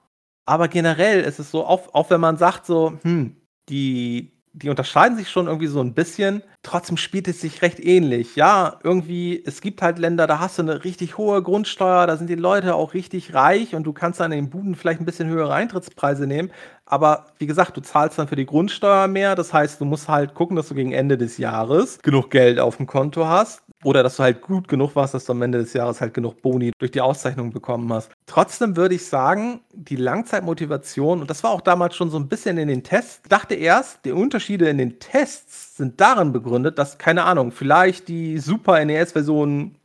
[0.47, 3.37] Aber generell ist es so, auch, auch wenn man sagt so, hm,
[3.69, 6.43] die die unterscheiden sich schon irgendwie so ein bisschen.
[6.63, 8.37] Trotzdem spielt es sich recht ähnlich.
[8.37, 12.29] Ja, irgendwie, es gibt halt Länder, da hast du eine richtig hohe Grundsteuer, da sind
[12.29, 15.29] die Leute auch richtig reich und du kannst dann in den Buden vielleicht ein bisschen
[15.29, 16.51] höhere Eintrittspreise nehmen.
[16.85, 19.35] Aber wie gesagt, du zahlst dann für die Grundsteuer mehr.
[19.35, 22.79] Das heißt, du musst halt gucken, dass du gegen Ende des Jahres genug Geld auf
[22.79, 23.63] dem Konto hast.
[23.85, 26.43] Oder dass du halt gut genug warst, dass du am Ende des Jahres halt genug
[26.43, 28.11] Boni durch die Auszeichnung bekommen hast.
[28.27, 32.59] Trotzdem würde ich sagen, die Langzeitmotivation, und das war auch damals schon so ein bisschen
[32.59, 37.23] in den Tests, dachte erst, die Unterschiede in den Tests sind darin begründet, dass, keine
[37.23, 39.77] Ahnung, vielleicht die Super NES-Version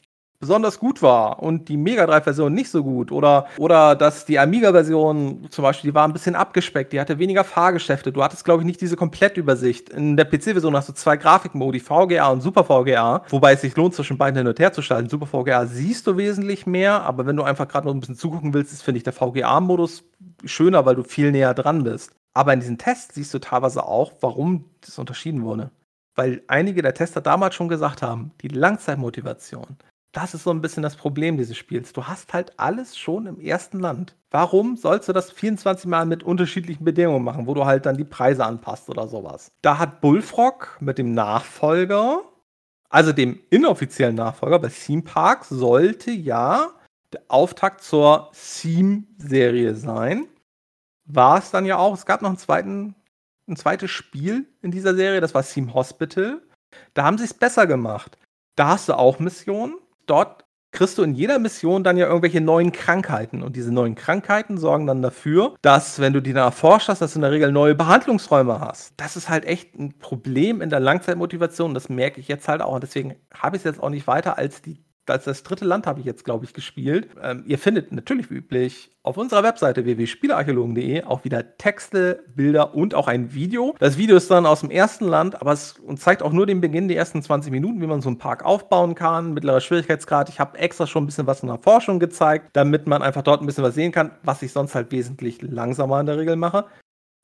[0.44, 3.14] besonders gut war und die Mega Drive-Version nicht so gut.
[3.14, 7.46] Oder, oder dass die Amiga-Version zum Beispiel, die war ein bisschen abgespeckt, die hatte weniger
[7.46, 8.12] Fahrgeschäfte.
[8.12, 9.88] Du hattest, glaube ich, nicht diese Komplettübersicht.
[9.88, 13.96] In der PC-Version hast du zwei Grafikmodi, VGA und Super VGA, wobei es sich lohnt,
[13.96, 15.08] zwischen beiden hin und her zu schalten.
[15.08, 18.54] Super VGA siehst du wesentlich mehr, aber wenn du einfach gerade noch ein bisschen zugucken
[18.54, 20.04] willst, ist, finde ich, der VGA-Modus
[20.44, 22.12] schöner, weil du viel näher dran bist.
[22.34, 25.72] Aber in diesen Tests siehst du teilweise auch, warum das unterschieden wurde.
[26.16, 29.78] Weil einige der Tester damals schon gesagt haben, die Langzeitmotivation,
[30.14, 31.92] das ist so ein bisschen das Problem dieses Spiels.
[31.92, 34.16] Du hast halt alles schon im ersten Land.
[34.32, 38.06] Warum sollst du das 24 Mal mit unterschiedlichen Bedingungen machen, wo du halt dann die
[38.06, 39.52] Preise anpasst oder sowas?
[39.62, 42.22] Da hat Bullfrog mit dem Nachfolger,
[42.90, 46.70] also dem inoffiziellen Nachfolger bei Theme Park, sollte ja
[47.12, 50.28] der Auftakt zur Theme-Serie sein.
[51.06, 51.94] War es dann ja auch.
[51.94, 52.96] Es gab noch einen zweiten
[53.48, 56.42] ein zweites Spiel in dieser Serie, das war Theme Hospital.
[56.94, 58.18] Da haben sie es besser gemacht.
[58.56, 59.76] Da hast du auch Missionen.
[60.06, 63.44] Dort kriegst du in jeder Mission dann ja irgendwelche neuen Krankheiten.
[63.44, 67.14] Und diese neuen Krankheiten sorgen dann dafür, dass, wenn du die dann erforscht hast, dass
[67.14, 68.94] du in der Regel neue Behandlungsräume hast.
[68.98, 71.74] Das ist halt echt ein Problem in der Langzeitmotivation.
[71.74, 72.74] Das merke ich jetzt halt auch.
[72.74, 75.88] Und deswegen habe ich es jetzt auch nicht weiter als die als das dritte Land
[75.88, 77.10] habe ich jetzt, glaube ich, gespielt.
[77.22, 82.96] Ähm, ihr findet natürlich wie üblich auf unserer Webseite www.spielerarchäologen.de auch wieder Texte, Bilder und
[82.96, 83.76] auch ein Video.
[83.80, 86.88] Das Video ist dann aus dem ersten Land, aber es zeigt auch nur den Beginn,
[86.88, 90.30] die ersten 20 Minuten, wie man so einen Park aufbauen kann, mittlerer Schwierigkeitsgrad.
[90.30, 93.42] Ich habe extra schon ein bisschen was in der Forschung gezeigt, damit man einfach dort
[93.42, 96.66] ein bisschen was sehen kann, was ich sonst halt wesentlich langsamer in der Regel mache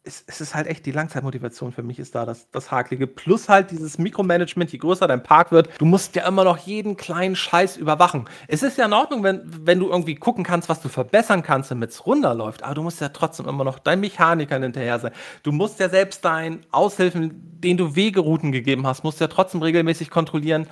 [0.10, 3.08] es, es, ist halt echt die Langzeitmotivation für mich ist da das, das Hakelige.
[3.08, 6.98] Plus halt dieses Mikromanagement, je größer dein Park wird, du musst ja immer noch jeden
[6.98, 8.28] kleinen Scheiß überwachen.
[8.48, 11.72] Es ist ja in Ordnung, wenn, wenn du irgendwie gucken kannst, was du verbessern kannst,
[11.72, 15.12] damit es runterläuft, aber du musst ja trotzdem immer noch dein Mechaniker hinterher sein.
[15.44, 20.10] Du musst ja selbst deinen Aushilfen, den du Wegerouten gegeben hast, musst ja trotzdem regelmäßig
[20.10, 20.68] kontrollieren.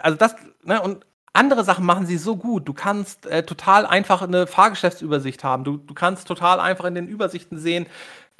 [0.00, 2.66] Also das, ne, und andere Sachen machen sie so gut.
[2.66, 5.62] Du kannst äh, total einfach eine Fahrgeschäftsübersicht haben.
[5.62, 7.86] Du, du kannst total einfach in den Übersichten sehen,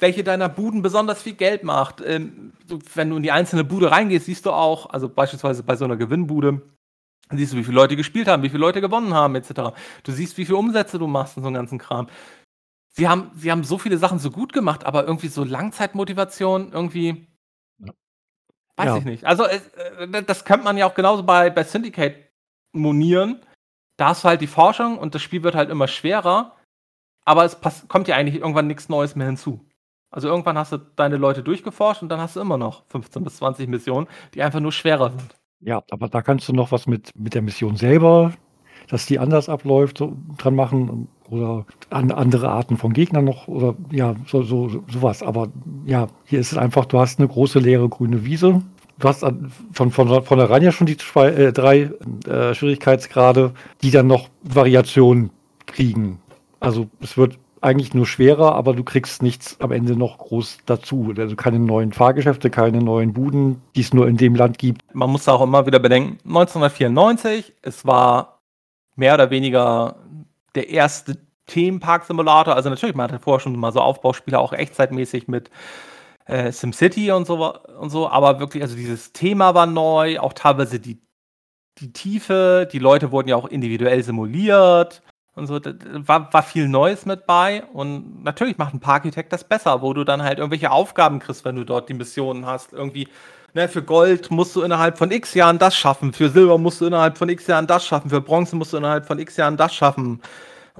[0.01, 2.01] welche deiner Buden besonders viel Geld macht.
[2.01, 5.75] Ähm, so, wenn du in die einzelne Bude reingehst, siehst du auch, also beispielsweise bei
[5.75, 6.61] so einer Gewinnbude,
[7.31, 9.75] siehst du, wie viele Leute gespielt haben, wie viele Leute gewonnen haben, etc.
[10.03, 12.09] Du siehst, wie viele Umsätze du machst und so einen ganzen Kram.
[12.93, 17.27] Sie haben, sie haben so viele Sachen so gut gemacht, aber irgendwie so Langzeitmotivation, irgendwie.
[17.77, 17.93] Ja.
[18.75, 18.97] Weiß ja.
[18.97, 19.25] ich nicht.
[19.25, 22.15] Also, äh, das könnte man ja auch genauso bei, bei Syndicate
[22.73, 23.39] monieren.
[23.97, 26.57] Da hast du halt die Forschung und das Spiel wird halt immer schwerer,
[27.23, 29.63] aber es kommt ja eigentlich irgendwann nichts Neues mehr hinzu.
[30.11, 33.37] Also irgendwann hast du deine Leute durchgeforscht und dann hast du immer noch 15 bis
[33.37, 35.35] 20 Missionen, die einfach nur schwerer sind.
[35.61, 38.33] Ja, aber da kannst du noch was mit, mit der Mission selber,
[38.89, 43.75] dass die anders abläuft, so, dran machen oder an, andere Arten von Gegnern noch oder
[43.89, 45.23] ja, so, so, sowas.
[45.23, 45.47] Aber
[45.85, 48.61] ja, hier ist es einfach, du hast eine große leere grüne Wiese.
[48.99, 49.21] Du hast
[49.71, 51.89] von, von, von der Reihe ja schon die zwei, äh, drei
[52.27, 55.31] äh, Schwierigkeitsgrade, die dann noch Variationen
[55.67, 56.19] kriegen.
[56.59, 61.13] Also es wird eigentlich nur schwerer, aber du kriegst nichts am Ende noch groß dazu.
[61.15, 64.81] Also keine neuen Fahrgeschäfte, keine neuen Buden, die es nur in dem Land gibt.
[64.93, 68.39] Man muss auch immer wieder bedenken, 1994, es war
[68.95, 69.95] mehr oder weniger
[70.55, 72.55] der erste Themenpark-Simulator.
[72.55, 75.51] Also natürlich, man hatte vorher schon mal so Aufbauspiele auch echtzeitmäßig mit
[76.25, 80.79] äh, SimCity und so und so, aber wirklich, also dieses Thema war neu, auch teilweise
[80.79, 80.99] die,
[81.77, 85.03] die Tiefe, die Leute wurden ja auch individuell simuliert
[85.35, 87.63] und so, war, war viel Neues mit bei.
[87.73, 91.55] Und natürlich macht ein Parkitekt das besser, wo du dann halt irgendwelche Aufgaben kriegst, wenn
[91.55, 92.73] du dort die Missionen hast.
[92.73, 93.07] Irgendwie,
[93.53, 96.85] ne, für Gold musst du innerhalb von x Jahren das schaffen, für Silber musst du
[96.85, 99.73] innerhalb von x Jahren das schaffen, für Bronze musst du innerhalb von x Jahren das
[99.73, 100.21] schaffen.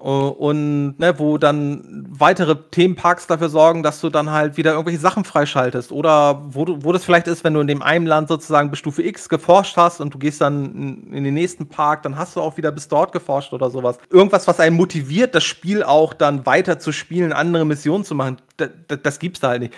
[0.04, 5.00] Äh, und ne, wo dann weitere Themenparks dafür sorgen, dass du dann halt wieder irgendwelche
[5.00, 5.92] Sachen freischaltest.
[5.92, 8.80] Oder wo, du, wo das vielleicht ist, wenn du in dem einen Land sozusagen bis
[8.80, 12.42] Stufe X geforscht hast und du gehst dann in, den nächsten Park, dann hast du
[12.42, 13.98] auch wieder bis dort geforscht oder sowas.
[14.10, 18.38] Irgendwas, was einen motiviert, das Spiel auch dann weiter zu spielen, andere Missionen zu machen,
[18.58, 18.70] das,
[19.04, 19.74] das, gibt's da halt nicht.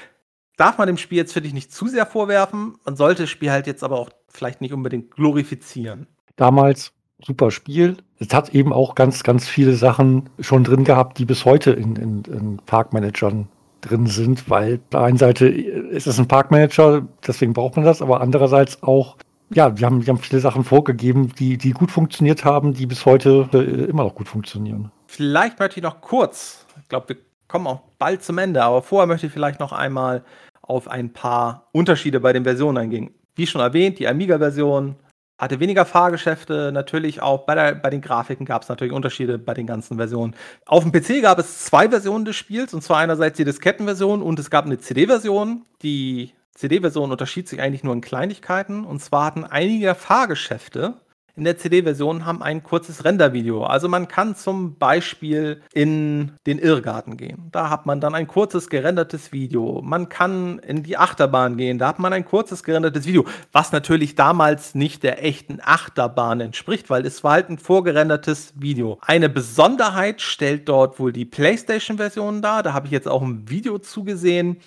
[0.57, 2.75] Darf man dem Spiel jetzt, finde ich, nicht zu sehr vorwerfen.
[2.85, 6.07] Man sollte das Spiel halt jetzt aber auch vielleicht nicht unbedingt glorifizieren.
[6.35, 6.93] Damals
[7.25, 7.97] super Spiel.
[8.27, 11.95] Es hat eben auch ganz, ganz viele Sachen schon drin gehabt, die bis heute in,
[11.95, 13.47] in, in Parkmanagern
[13.81, 18.01] drin sind, weil auf der einen Seite ist es ein Parkmanager, deswegen braucht man das,
[18.01, 19.17] aber andererseits auch,
[19.49, 23.05] ja, wir haben, wir haben viele Sachen vorgegeben, die, die gut funktioniert haben, die bis
[23.05, 24.89] heute äh, immer noch gut funktionieren.
[25.07, 27.17] Vielleicht möchte ich noch kurz, ich glaube, wir
[27.49, 30.23] kommen auch bald zum Ende, aber vorher möchte ich vielleicht noch einmal
[30.61, 33.11] auf ein paar Unterschiede bei den Versionen eingehen.
[33.35, 34.95] Wie schon erwähnt, die Amiga-Version
[35.43, 39.53] hatte weniger Fahrgeschäfte, natürlich auch bei, der, bei den Grafiken gab es natürlich Unterschiede bei
[39.53, 40.35] den ganzen Versionen.
[40.65, 44.39] Auf dem PC gab es zwei Versionen des Spiels, und zwar einerseits die Diskettenversion und
[44.39, 45.63] es gab eine CD-Version.
[45.81, 50.95] Die CD-Version unterschied sich eigentlich nur in Kleinigkeiten, und zwar hatten einige Fahrgeschäfte
[51.35, 53.63] in der CD-Version haben ein kurzes Rendervideo.
[53.63, 57.49] Also man kann zum Beispiel in den Irrgarten gehen.
[57.51, 59.81] Da hat man dann ein kurzes gerendertes Video.
[59.83, 61.79] Man kann in die Achterbahn gehen.
[61.79, 66.91] Da hat man ein kurzes gerendertes Video, was natürlich damals nicht der echten Achterbahn entspricht,
[66.91, 68.99] weil es war halt ein vorgerendertes Video.
[69.01, 72.61] Eine Besonderheit stellt dort wohl die PlayStation-Version dar.
[72.61, 74.57] Da habe ich jetzt auch ein Video zugesehen.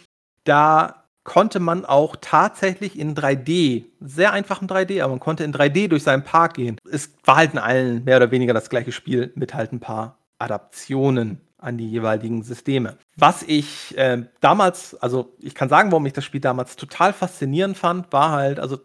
[0.43, 5.89] Da konnte man auch tatsächlich in 3D, sehr einfachen 3D, aber man konnte in 3D
[5.89, 6.79] durch seinen Park gehen.
[6.91, 10.19] Es war halt in allen mehr oder weniger das gleiche Spiel mit halt ein paar
[10.39, 12.97] Adaptionen an die jeweiligen Systeme.
[13.17, 17.77] Was ich äh, damals, also ich kann sagen, warum ich das Spiel damals total faszinierend
[17.77, 18.79] fand, war halt, also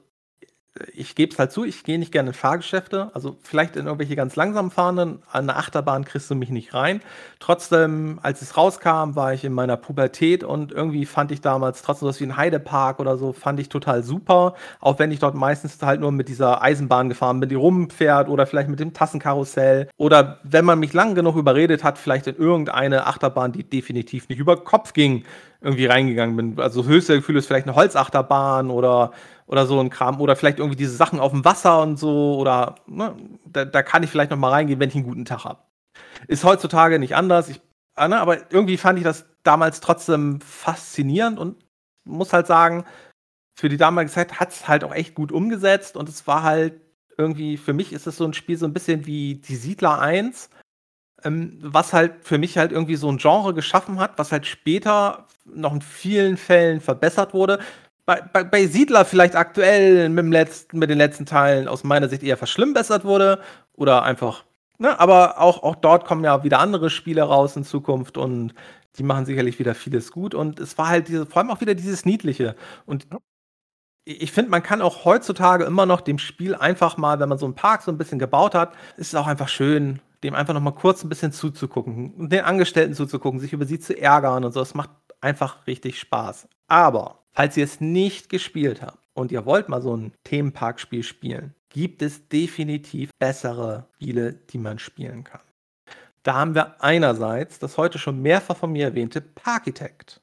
[0.93, 3.11] ich gebe es halt zu, ich gehe nicht gerne in Fahrgeschäfte.
[3.13, 7.01] Also vielleicht in irgendwelche ganz langsam fahrenden, an der Achterbahn kriegst du mich nicht rein.
[7.39, 12.07] Trotzdem, als es rauskam, war ich in meiner Pubertät und irgendwie fand ich damals trotzdem
[12.07, 14.55] was wie ein Heidepark oder so, fand ich total super.
[14.79, 18.45] Auch wenn ich dort meistens halt nur mit dieser Eisenbahn gefahren bin, die rumfährt oder
[18.45, 19.89] vielleicht mit dem Tassenkarussell.
[19.97, 24.39] Oder wenn man mich lang genug überredet hat, vielleicht in irgendeine Achterbahn, die definitiv nicht
[24.39, 25.25] über Kopf ging,
[25.59, 26.59] irgendwie reingegangen bin.
[26.59, 29.11] Also höchste Gefühl ist vielleicht eine Holzachterbahn oder
[29.51, 30.19] oder so ein Kram.
[30.21, 32.37] Oder vielleicht irgendwie diese Sachen auf dem Wasser und so.
[32.39, 33.15] Oder ne,
[33.45, 35.61] da, da, kann ich vielleicht noch mal reingehen, wenn ich einen guten Tag habe.
[36.27, 37.49] Ist heutzutage nicht anders.
[37.49, 37.61] Ich,
[37.97, 41.63] äh, ne, aber irgendwie fand ich das damals trotzdem faszinierend und
[42.05, 42.85] muss halt sagen,
[43.59, 46.81] für die damalige Zeit hat es halt auch echt gut umgesetzt und es war halt
[47.17, 50.49] irgendwie, für mich ist es so ein Spiel so ein bisschen wie die Siedler 1,
[51.23, 55.27] ähm, was halt für mich halt irgendwie so ein Genre geschaffen hat, was halt später
[55.45, 57.59] noch in vielen Fällen verbessert wurde
[58.05, 62.09] bei, bei, bei, Siedler vielleicht aktuell mit, dem letzten, mit den letzten Teilen aus meiner
[62.09, 63.41] Sicht eher verschlimmbessert wurde
[63.73, 64.43] oder einfach,
[64.77, 68.53] ne, aber auch, auch dort kommen ja wieder andere Spiele raus in Zukunft und
[68.97, 71.75] die machen sicherlich wieder vieles gut und es war halt diese, vor allem auch wieder
[71.75, 72.55] dieses Niedliche
[72.85, 73.07] und
[74.03, 77.45] ich finde, man kann auch heutzutage immer noch dem Spiel einfach mal, wenn man so
[77.45, 80.61] einen Park so ein bisschen gebaut hat, ist es auch einfach schön, dem einfach noch
[80.61, 84.53] mal kurz ein bisschen zuzugucken und den Angestellten zuzugucken, sich über sie zu ärgern und
[84.53, 84.61] so.
[84.61, 86.47] Es macht einfach richtig Spaß.
[86.67, 91.55] Aber Falls ihr es nicht gespielt habt und ihr wollt mal so ein Themenparkspiel spielen,
[91.69, 95.41] gibt es definitiv bessere Spiele, die man spielen kann.
[96.23, 100.21] Da haben wir einerseits das heute schon mehrfach von mir erwähnte Parkitect.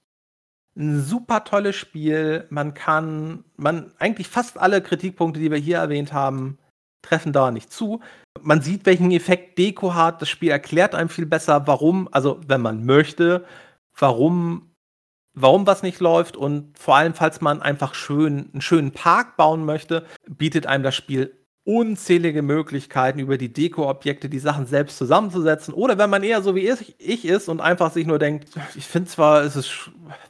[0.76, 2.47] Ein super tolles Spiel.
[2.51, 6.59] Man kann, man, eigentlich fast alle Kritikpunkte, die wir hier erwähnt haben,
[7.02, 8.01] treffen da nicht zu.
[8.40, 10.22] Man sieht, welchen Effekt Deko hat.
[10.22, 13.44] Das Spiel erklärt einem viel besser, warum, also wenn man möchte,
[13.98, 14.68] warum
[15.40, 19.65] warum was nicht läuft und vor allem, falls man einfach schön, einen schönen Park bauen
[19.65, 21.35] möchte, bietet einem das Spiel
[21.69, 25.74] unzählige Möglichkeiten, über die Deko-Objekte die Sachen selbst zusammenzusetzen.
[25.74, 26.66] Oder wenn man eher so wie
[26.98, 29.44] ich ist und einfach sich nur denkt, ich finde zwar,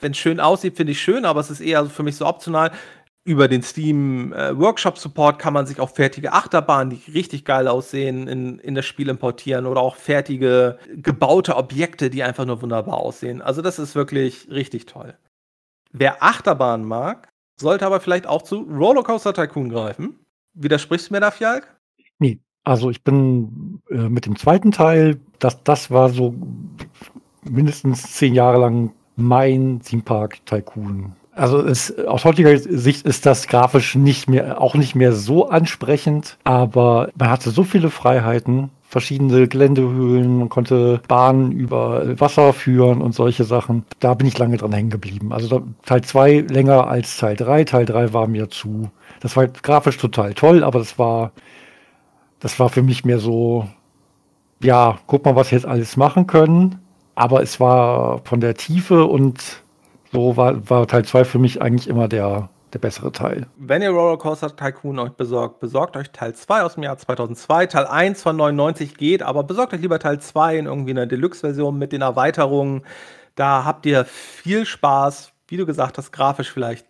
[0.01, 2.73] wenn es schön aussieht, finde ich schön, aber es ist eher für mich so optional
[3.29, 7.69] über den Steam äh, Workshop Support kann man sich auch fertige Achterbahnen, die richtig geil
[7.69, 12.97] aussehen, in, in das Spiel importieren oder auch fertige gebaute Objekte, die einfach nur wunderbar
[12.97, 13.43] aussehen.
[13.43, 15.15] Also das ist wirklich richtig toll.
[15.93, 17.29] Wer Achterbahnen mag,
[17.61, 20.19] sollte aber vielleicht auch zu Rollercoaster Tycoon greifen.
[20.55, 21.69] Widersprichst du mir da, Fjalk?
[22.19, 26.35] Nee, also ich bin äh, mit dem zweiten Teil, das, das war so
[27.43, 33.47] mindestens zehn Jahre lang mein Theme Park Tycoon also es, aus heutiger Sicht ist das
[33.47, 39.49] grafisch nicht mehr, auch nicht mehr so ansprechend, aber man hatte so viele Freiheiten, verschiedene
[39.49, 43.85] Geländehöhlen, man konnte Bahnen über Wasser führen und solche Sachen.
[44.01, 45.33] Da bin ich lange dran hängen geblieben.
[45.33, 47.65] Also Teil 2 länger als Teil 3.
[47.65, 48.91] Teil 3 war mir zu.
[49.21, 51.33] Das war grafisch total toll, aber das war,
[52.41, 53.69] das war für mich mehr so,
[54.63, 56.79] ja, guck mal, was wir jetzt alles machen können.
[57.15, 59.63] Aber es war von der Tiefe und
[60.13, 63.47] so war, war Teil 2 für mich eigentlich immer der, der bessere Teil.
[63.57, 67.67] Wenn ihr Rollercoaster Tycoon euch besorgt, besorgt euch Teil 2 aus dem Jahr 2002.
[67.67, 71.79] Teil 1 von 99 geht, aber besorgt euch lieber Teil 2 in irgendwie einer Deluxe-Version
[71.79, 72.83] mit den Erweiterungen.
[73.35, 75.33] Da habt ihr viel Spaß.
[75.47, 76.87] Wie du gesagt hast, grafisch vielleicht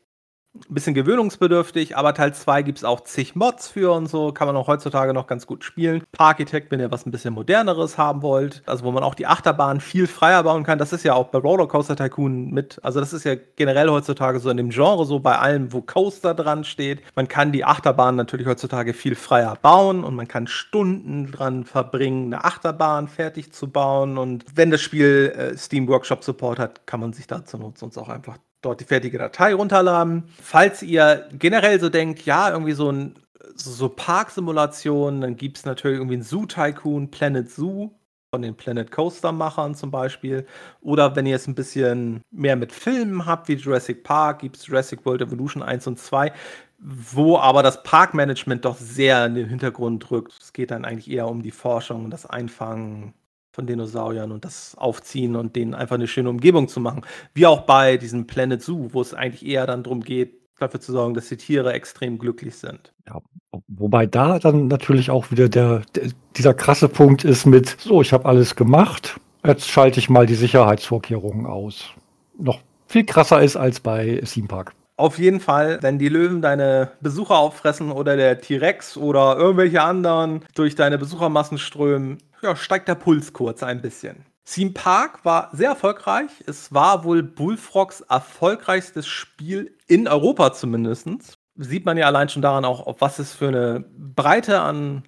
[0.55, 4.47] ein bisschen gewöhnungsbedürftig, aber Teil 2 gibt es auch zig Mods für und so, kann
[4.47, 6.03] man auch heutzutage noch ganz gut spielen.
[6.13, 9.81] Parkitect, wenn ihr was ein bisschen moderneres haben wollt, also wo man auch die Achterbahn
[9.81, 13.25] viel freier bauen kann, das ist ja auch bei Rollercoaster Tycoon mit, also das ist
[13.25, 17.03] ja generell heutzutage so in dem Genre so bei allem, wo Coaster dran steht.
[17.15, 22.33] Man kann die Achterbahn natürlich heutzutage viel freier bauen und man kann Stunden dran verbringen,
[22.33, 27.01] eine Achterbahn fertig zu bauen und wenn das Spiel äh, Steam Workshop Support hat, kann
[27.01, 30.25] man sich dazu nutzen und auch einfach dort die fertige Datei runterladen.
[30.43, 33.15] Falls ihr generell so denkt, ja, irgendwie so ein
[33.55, 37.91] so Parksimulationen, dann gibt es natürlich irgendwie ein Zoo Tycoon, Planet Zoo
[38.31, 40.47] von den Planet Coaster Machern zum Beispiel.
[40.81, 44.67] Oder wenn ihr es ein bisschen mehr mit Filmen habt, wie Jurassic Park, gibt es
[44.67, 46.33] Jurassic World Evolution 1 und 2.
[46.81, 50.35] wo aber das Parkmanagement doch sehr in den Hintergrund rückt.
[50.41, 53.15] Es geht dann eigentlich eher um die Forschung und das Einfangen
[53.59, 57.03] von Dinosauriern und das Aufziehen und denen einfach eine schöne Umgebung zu machen.
[57.35, 60.93] Wie auch bei diesem Planet Zoo, wo es eigentlich eher dann darum geht, dafür zu
[60.93, 62.93] sorgen, dass die Tiere extrem glücklich sind.
[63.09, 63.21] Ja,
[63.67, 68.13] wobei da dann natürlich auch wieder der, der dieser krasse Punkt ist mit, so, ich
[68.13, 71.91] habe alles gemacht, jetzt schalte ich mal die Sicherheitsvorkehrungen aus.
[72.39, 74.73] Noch viel krasser ist als bei Theme Park.
[74.97, 80.43] Auf jeden Fall, wenn die Löwen deine Besucher auffressen oder der T-Rex oder irgendwelche anderen
[80.55, 84.25] durch deine Besuchermassen strömen, ja, steigt der Puls kurz ein bisschen.
[84.45, 86.31] Theme Park war sehr erfolgreich.
[86.47, 91.39] Es war wohl Bullfrogs erfolgreichstes Spiel in Europa zumindest.
[91.57, 95.03] Sieht man ja allein schon daran auch, auf was es für eine Breite an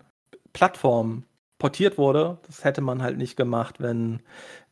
[0.52, 1.24] Plattformen
[1.60, 2.38] portiert wurde.
[2.48, 4.18] Das hätte man halt nicht gemacht, wenn,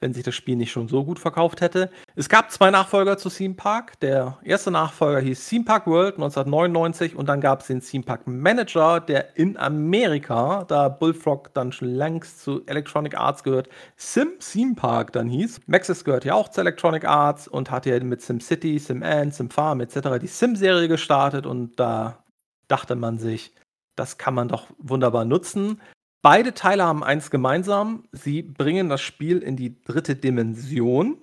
[0.00, 1.90] wenn sich das Spiel nicht schon so gut verkauft hätte.
[2.16, 4.00] Es gab zwei Nachfolger zu Theme Park.
[4.00, 8.26] Der erste Nachfolger hieß Theme Park World 1999 und dann gab es den Theme Park
[8.26, 14.74] Manager, der in Amerika, da Bullfrog dann schon längst zu Electronic Arts gehört, Sim Theme
[14.74, 15.60] Park dann hieß.
[15.66, 19.34] Maxis gehört ja auch zu Electronic Arts und hat ja mit Sim City, Sim Ant,
[19.34, 20.18] Sim Farm etc.
[20.20, 22.24] die Sim-Serie gestartet und da
[22.66, 23.52] dachte man sich,
[23.96, 25.80] das kann man doch wunderbar nutzen.
[26.22, 28.08] Beide Teile haben eins gemeinsam.
[28.12, 31.22] Sie bringen das Spiel in die dritte Dimension,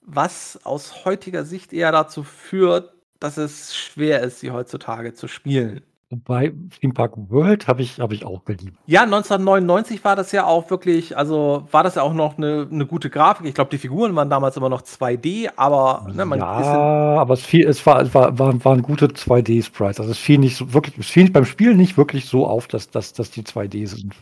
[0.00, 5.82] was aus heutiger Sicht eher dazu führt, dass es schwer ist, sie heutzutage zu spielen.
[6.12, 8.76] Wobei Theme Park World habe ich, hab ich auch geliebt.
[8.86, 12.84] Ja, 1999 war das ja auch wirklich, also war das ja auch noch eine, eine
[12.84, 13.46] gute Grafik.
[13.46, 17.42] Ich glaube, die Figuren waren damals immer noch 2D, aber ne, man ja, aber es,
[17.42, 20.00] fiel, es, war, es war, war, waren gute 2D-Sprites.
[20.00, 22.90] Also es fiel nicht so wirklich, es fiel beim Spiel nicht wirklich so auf, dass,
[22.90, 24.16] dass, dass die 2D sind.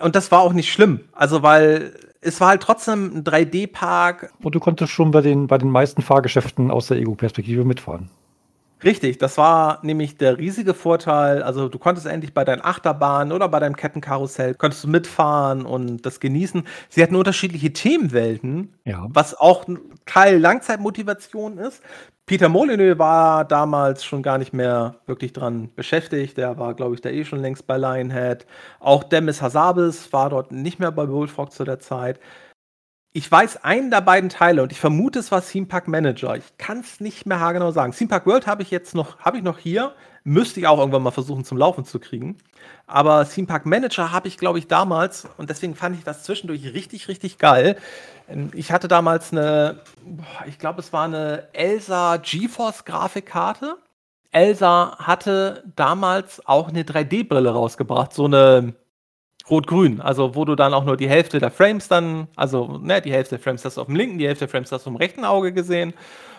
[0.00, 1.00] Und das war auch nicht schlimm.
[1.10, 4.32] Also, weil es war halt trotzdem ein 3D-Park.
[4.42, 8.10] Und du konntest schon bei den, bei den meisten Fahrgeschäften aus der Ego-Perspektive mitfahren.
[8.84, 11.42] Richtig, das war nämlich der riesige Vorteil.
[11.42, 16.04] Also du konntest endlich bei deinen Achterbahnen oder bei deinem Kettenkarussell konntest du mitfahren und
[16.04, 16.64] das genießen.
[16.88, 19.06] Sie hatten unterschiedliche Themenwelten, ja.
[19.10, 21.82] was auch ein Teil Langzeitmotivation ist.
[22.26, 26.36] Peter Molyneux war damals schon gar nicht mehr wirklich dran beschäftigt.
[26.36, 28.46] Der war, glaube ich, da eh schon längst bei Lionhead.
[28.80, 32.20] Auch Demis Hassabis war dort nicht mehr bei Bullfrog zu der Zeit.
[33.14, 36.34] Ich weiß einen der beiden Teile und ich vermute, es war Theme Park Manager.
[36.34, 37.92] Ich kann es nicht mehr haargenau sagen.
[37.92, 39.94] Theme Park World habe ich jetzt noch, habe ich noch hier.
[40.24, 42.38] Müsste ich auch irgendwann mal versuchen zum Laufen zu kriegen.
[42.86, 46.72] Aber Theme Park Manager habe ich, glaube ich, damals und deswegen fand ich das zwischendurch
[46.72, 47.76] richtig, richtig geil.
[48.28, 49.80] Ähm, ich hatte damals eine,
[50.46, 53.76] ich glaube, es war eine Elsa GeForce Grafikkarte.
[54.30, 58.72] Elsa hatte damals auch eine 3D-Brille rausgebracht, so eine
[59.52, 63.12] Rot-Grün, also wo du dann auch nur die Hälfte der Frames dann, also ne, die
[63.12, 64.96] Hälfte der Frames hast du auf dem linken, die Hälfte der Frames hast du im
[64.96, 65.92] rechten Auge gesehen.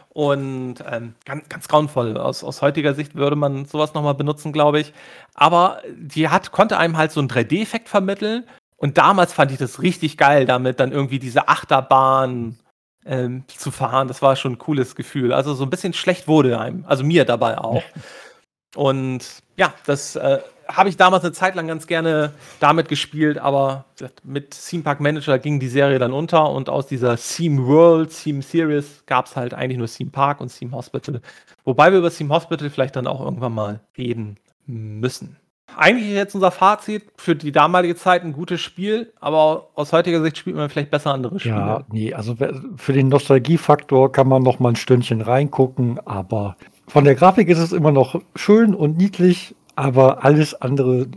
[0.09, 2.17] Und ähm, ganz, ganz grauenvoll.
[2.17, 4.93] Aus, aus heutiger Sicht würde man sowas nochmal benutzen, glaube ich.
[5.33, 8.45] Aber die hat, konnte einem halt so einen 3D-Effekt vermitteln.
[8.77, 12.59] Und damals fand ich das richtig geil, damit dann irgendwie diese Achterbahn
[13.05, 14.07] ähm, zu fahren.
[14.07, 15.33] Das war schon ein cooles Gefühl.
[15.33, 17.83] Also so ein bisschen schlecht wurde einem, also mir dabei auch.
[18.75, 19.23] Und
[19.55, 23.85] ja, das äh, habe ich damals eine Zeit lang ganz gerne damit gespielt, aber
[24.23, 28.41] mit Theme Park Manager ging die Serie dann unter und aus dieser Theme World, Theme
[28.41, 31.21] Series gab es halt eigentlich nur Theme Park und Theme Hospital.
[31.63, 35.37] Wobei wir über Theme Hospital vielleicht dann auch irgendwann mal reden müssen.
[35.75, 40.21] Eigentlich ist jetzt unser Fazit für die damalige Zeit ein gutes Spiel, aber aus heutiger
[40.21, 41.55] Sicht spielt man vielleicht besser andere Spiele.
[41.55, 42.35] Ja, nee, also
[42.75, 46.57] für den Nostalgiefaktor kann man noch mal ein Stündchen reingucken, aber
[46.87, 51.07] von der Grafik ist es immer noch schön und niedlich aber alles andere,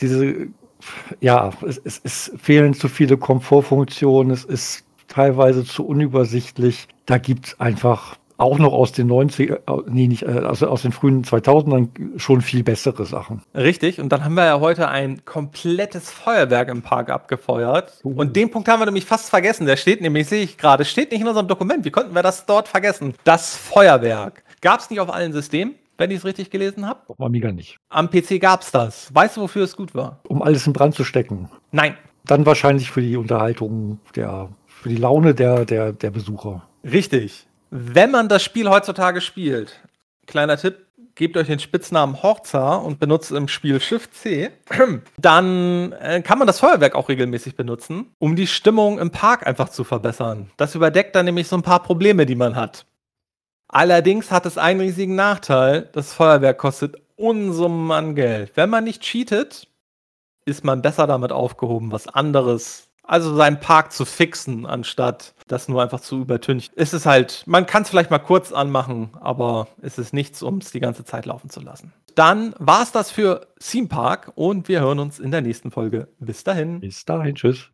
[0.00, 0.48] diese,
[1.20, 6.88] ja, es, es, es fehlen zu viele Komfortfunktionen, es ist teilweise zu unübersichtlich.
[7.06, 9.52] Da gibt es einfach auch noch aus den 90
[9.86, 13.42] nee, nicht, also aus den frühen 2000ern schon viel bessere Sachen.
[13.54, 17.92] Richtig, und dann haben wir ja heute ein komplettes Feuerwerk im Park abgefeuert.
[18.02, 18.14] Uh.
[18.16, 19.66] Und den Punkt haben wir nämlich fast vergessen.
[19.66, 21.84] Der steht nämlich, sehe ich gerade, steht nicht in unserem Dokument.
[21.84, 23.14] Wie konnten wir das dort vergessen?
[23.22, 24.42] Das Feuerwerk.
[24.60, 25.74] Gab es nicht auf allen Systemen?
[25.96, 27.00] Wenn ich es richtig gelesen habe.
[27.08, 27.78] Auf Amiga nicht.
[27.88, 29.14] Am PC gab es das.
[29.14, 30.20] Weißt du, wofür es gut war?
[30.28, 31.50] Um alles in Brand zu stecken.
[31.72, 31.96] Nein.
[32.24, 36.66] Dann wahrscheinlich für die Unterhaltung, der, für die Laune der, der, der Besucher.
[36.82, 37.46] Richtig.
[37.70, 39.80] Wenn man das Spiel heutzutage spielt,
[40.26, 44.50] kleiner Tipp, gebt euch den Spitznamen Horza und benutzt im Spiel Shift C,
[45.18, 49.68] dann äh, kann man das Feuerwerk auch regelmäßig benutzen, um die Stimmung im Park einfach
[49.68, 50.50] zu verbessern.
[50.56, 52.86] Das überdeckt dann nämlich so ein paar Probleme, die man hat.
[53.74, 55.88] Allerdings hat es einen riesigen Nachteil.
[55.92, 58.52] Das Feuerwerk kostet Unsummen an Geld.
[58.54, 59.66] Wenn man nicht cheatet,
[60.44, 65.82] ist man besser damit aufgehoben, was anderes Also seinen Park zu fixen, anstatt das nur
[65.82, 66.72] einfach zu übertünchen.
[66.76, 70.58] Es ist halt, man kann es vielleicht mal kurz anmachen, aber es ist nichts, um
[70.58, 71.92] es die ganze Zeit laufen zu lassen.
[72.14, 76.06] Dann war es das für Theme Park und wir hören uns in der nächsten Folge.
[76.20, 76.78] Bis dahin.
[76.78, 77.73] Bis dahin, tschüss.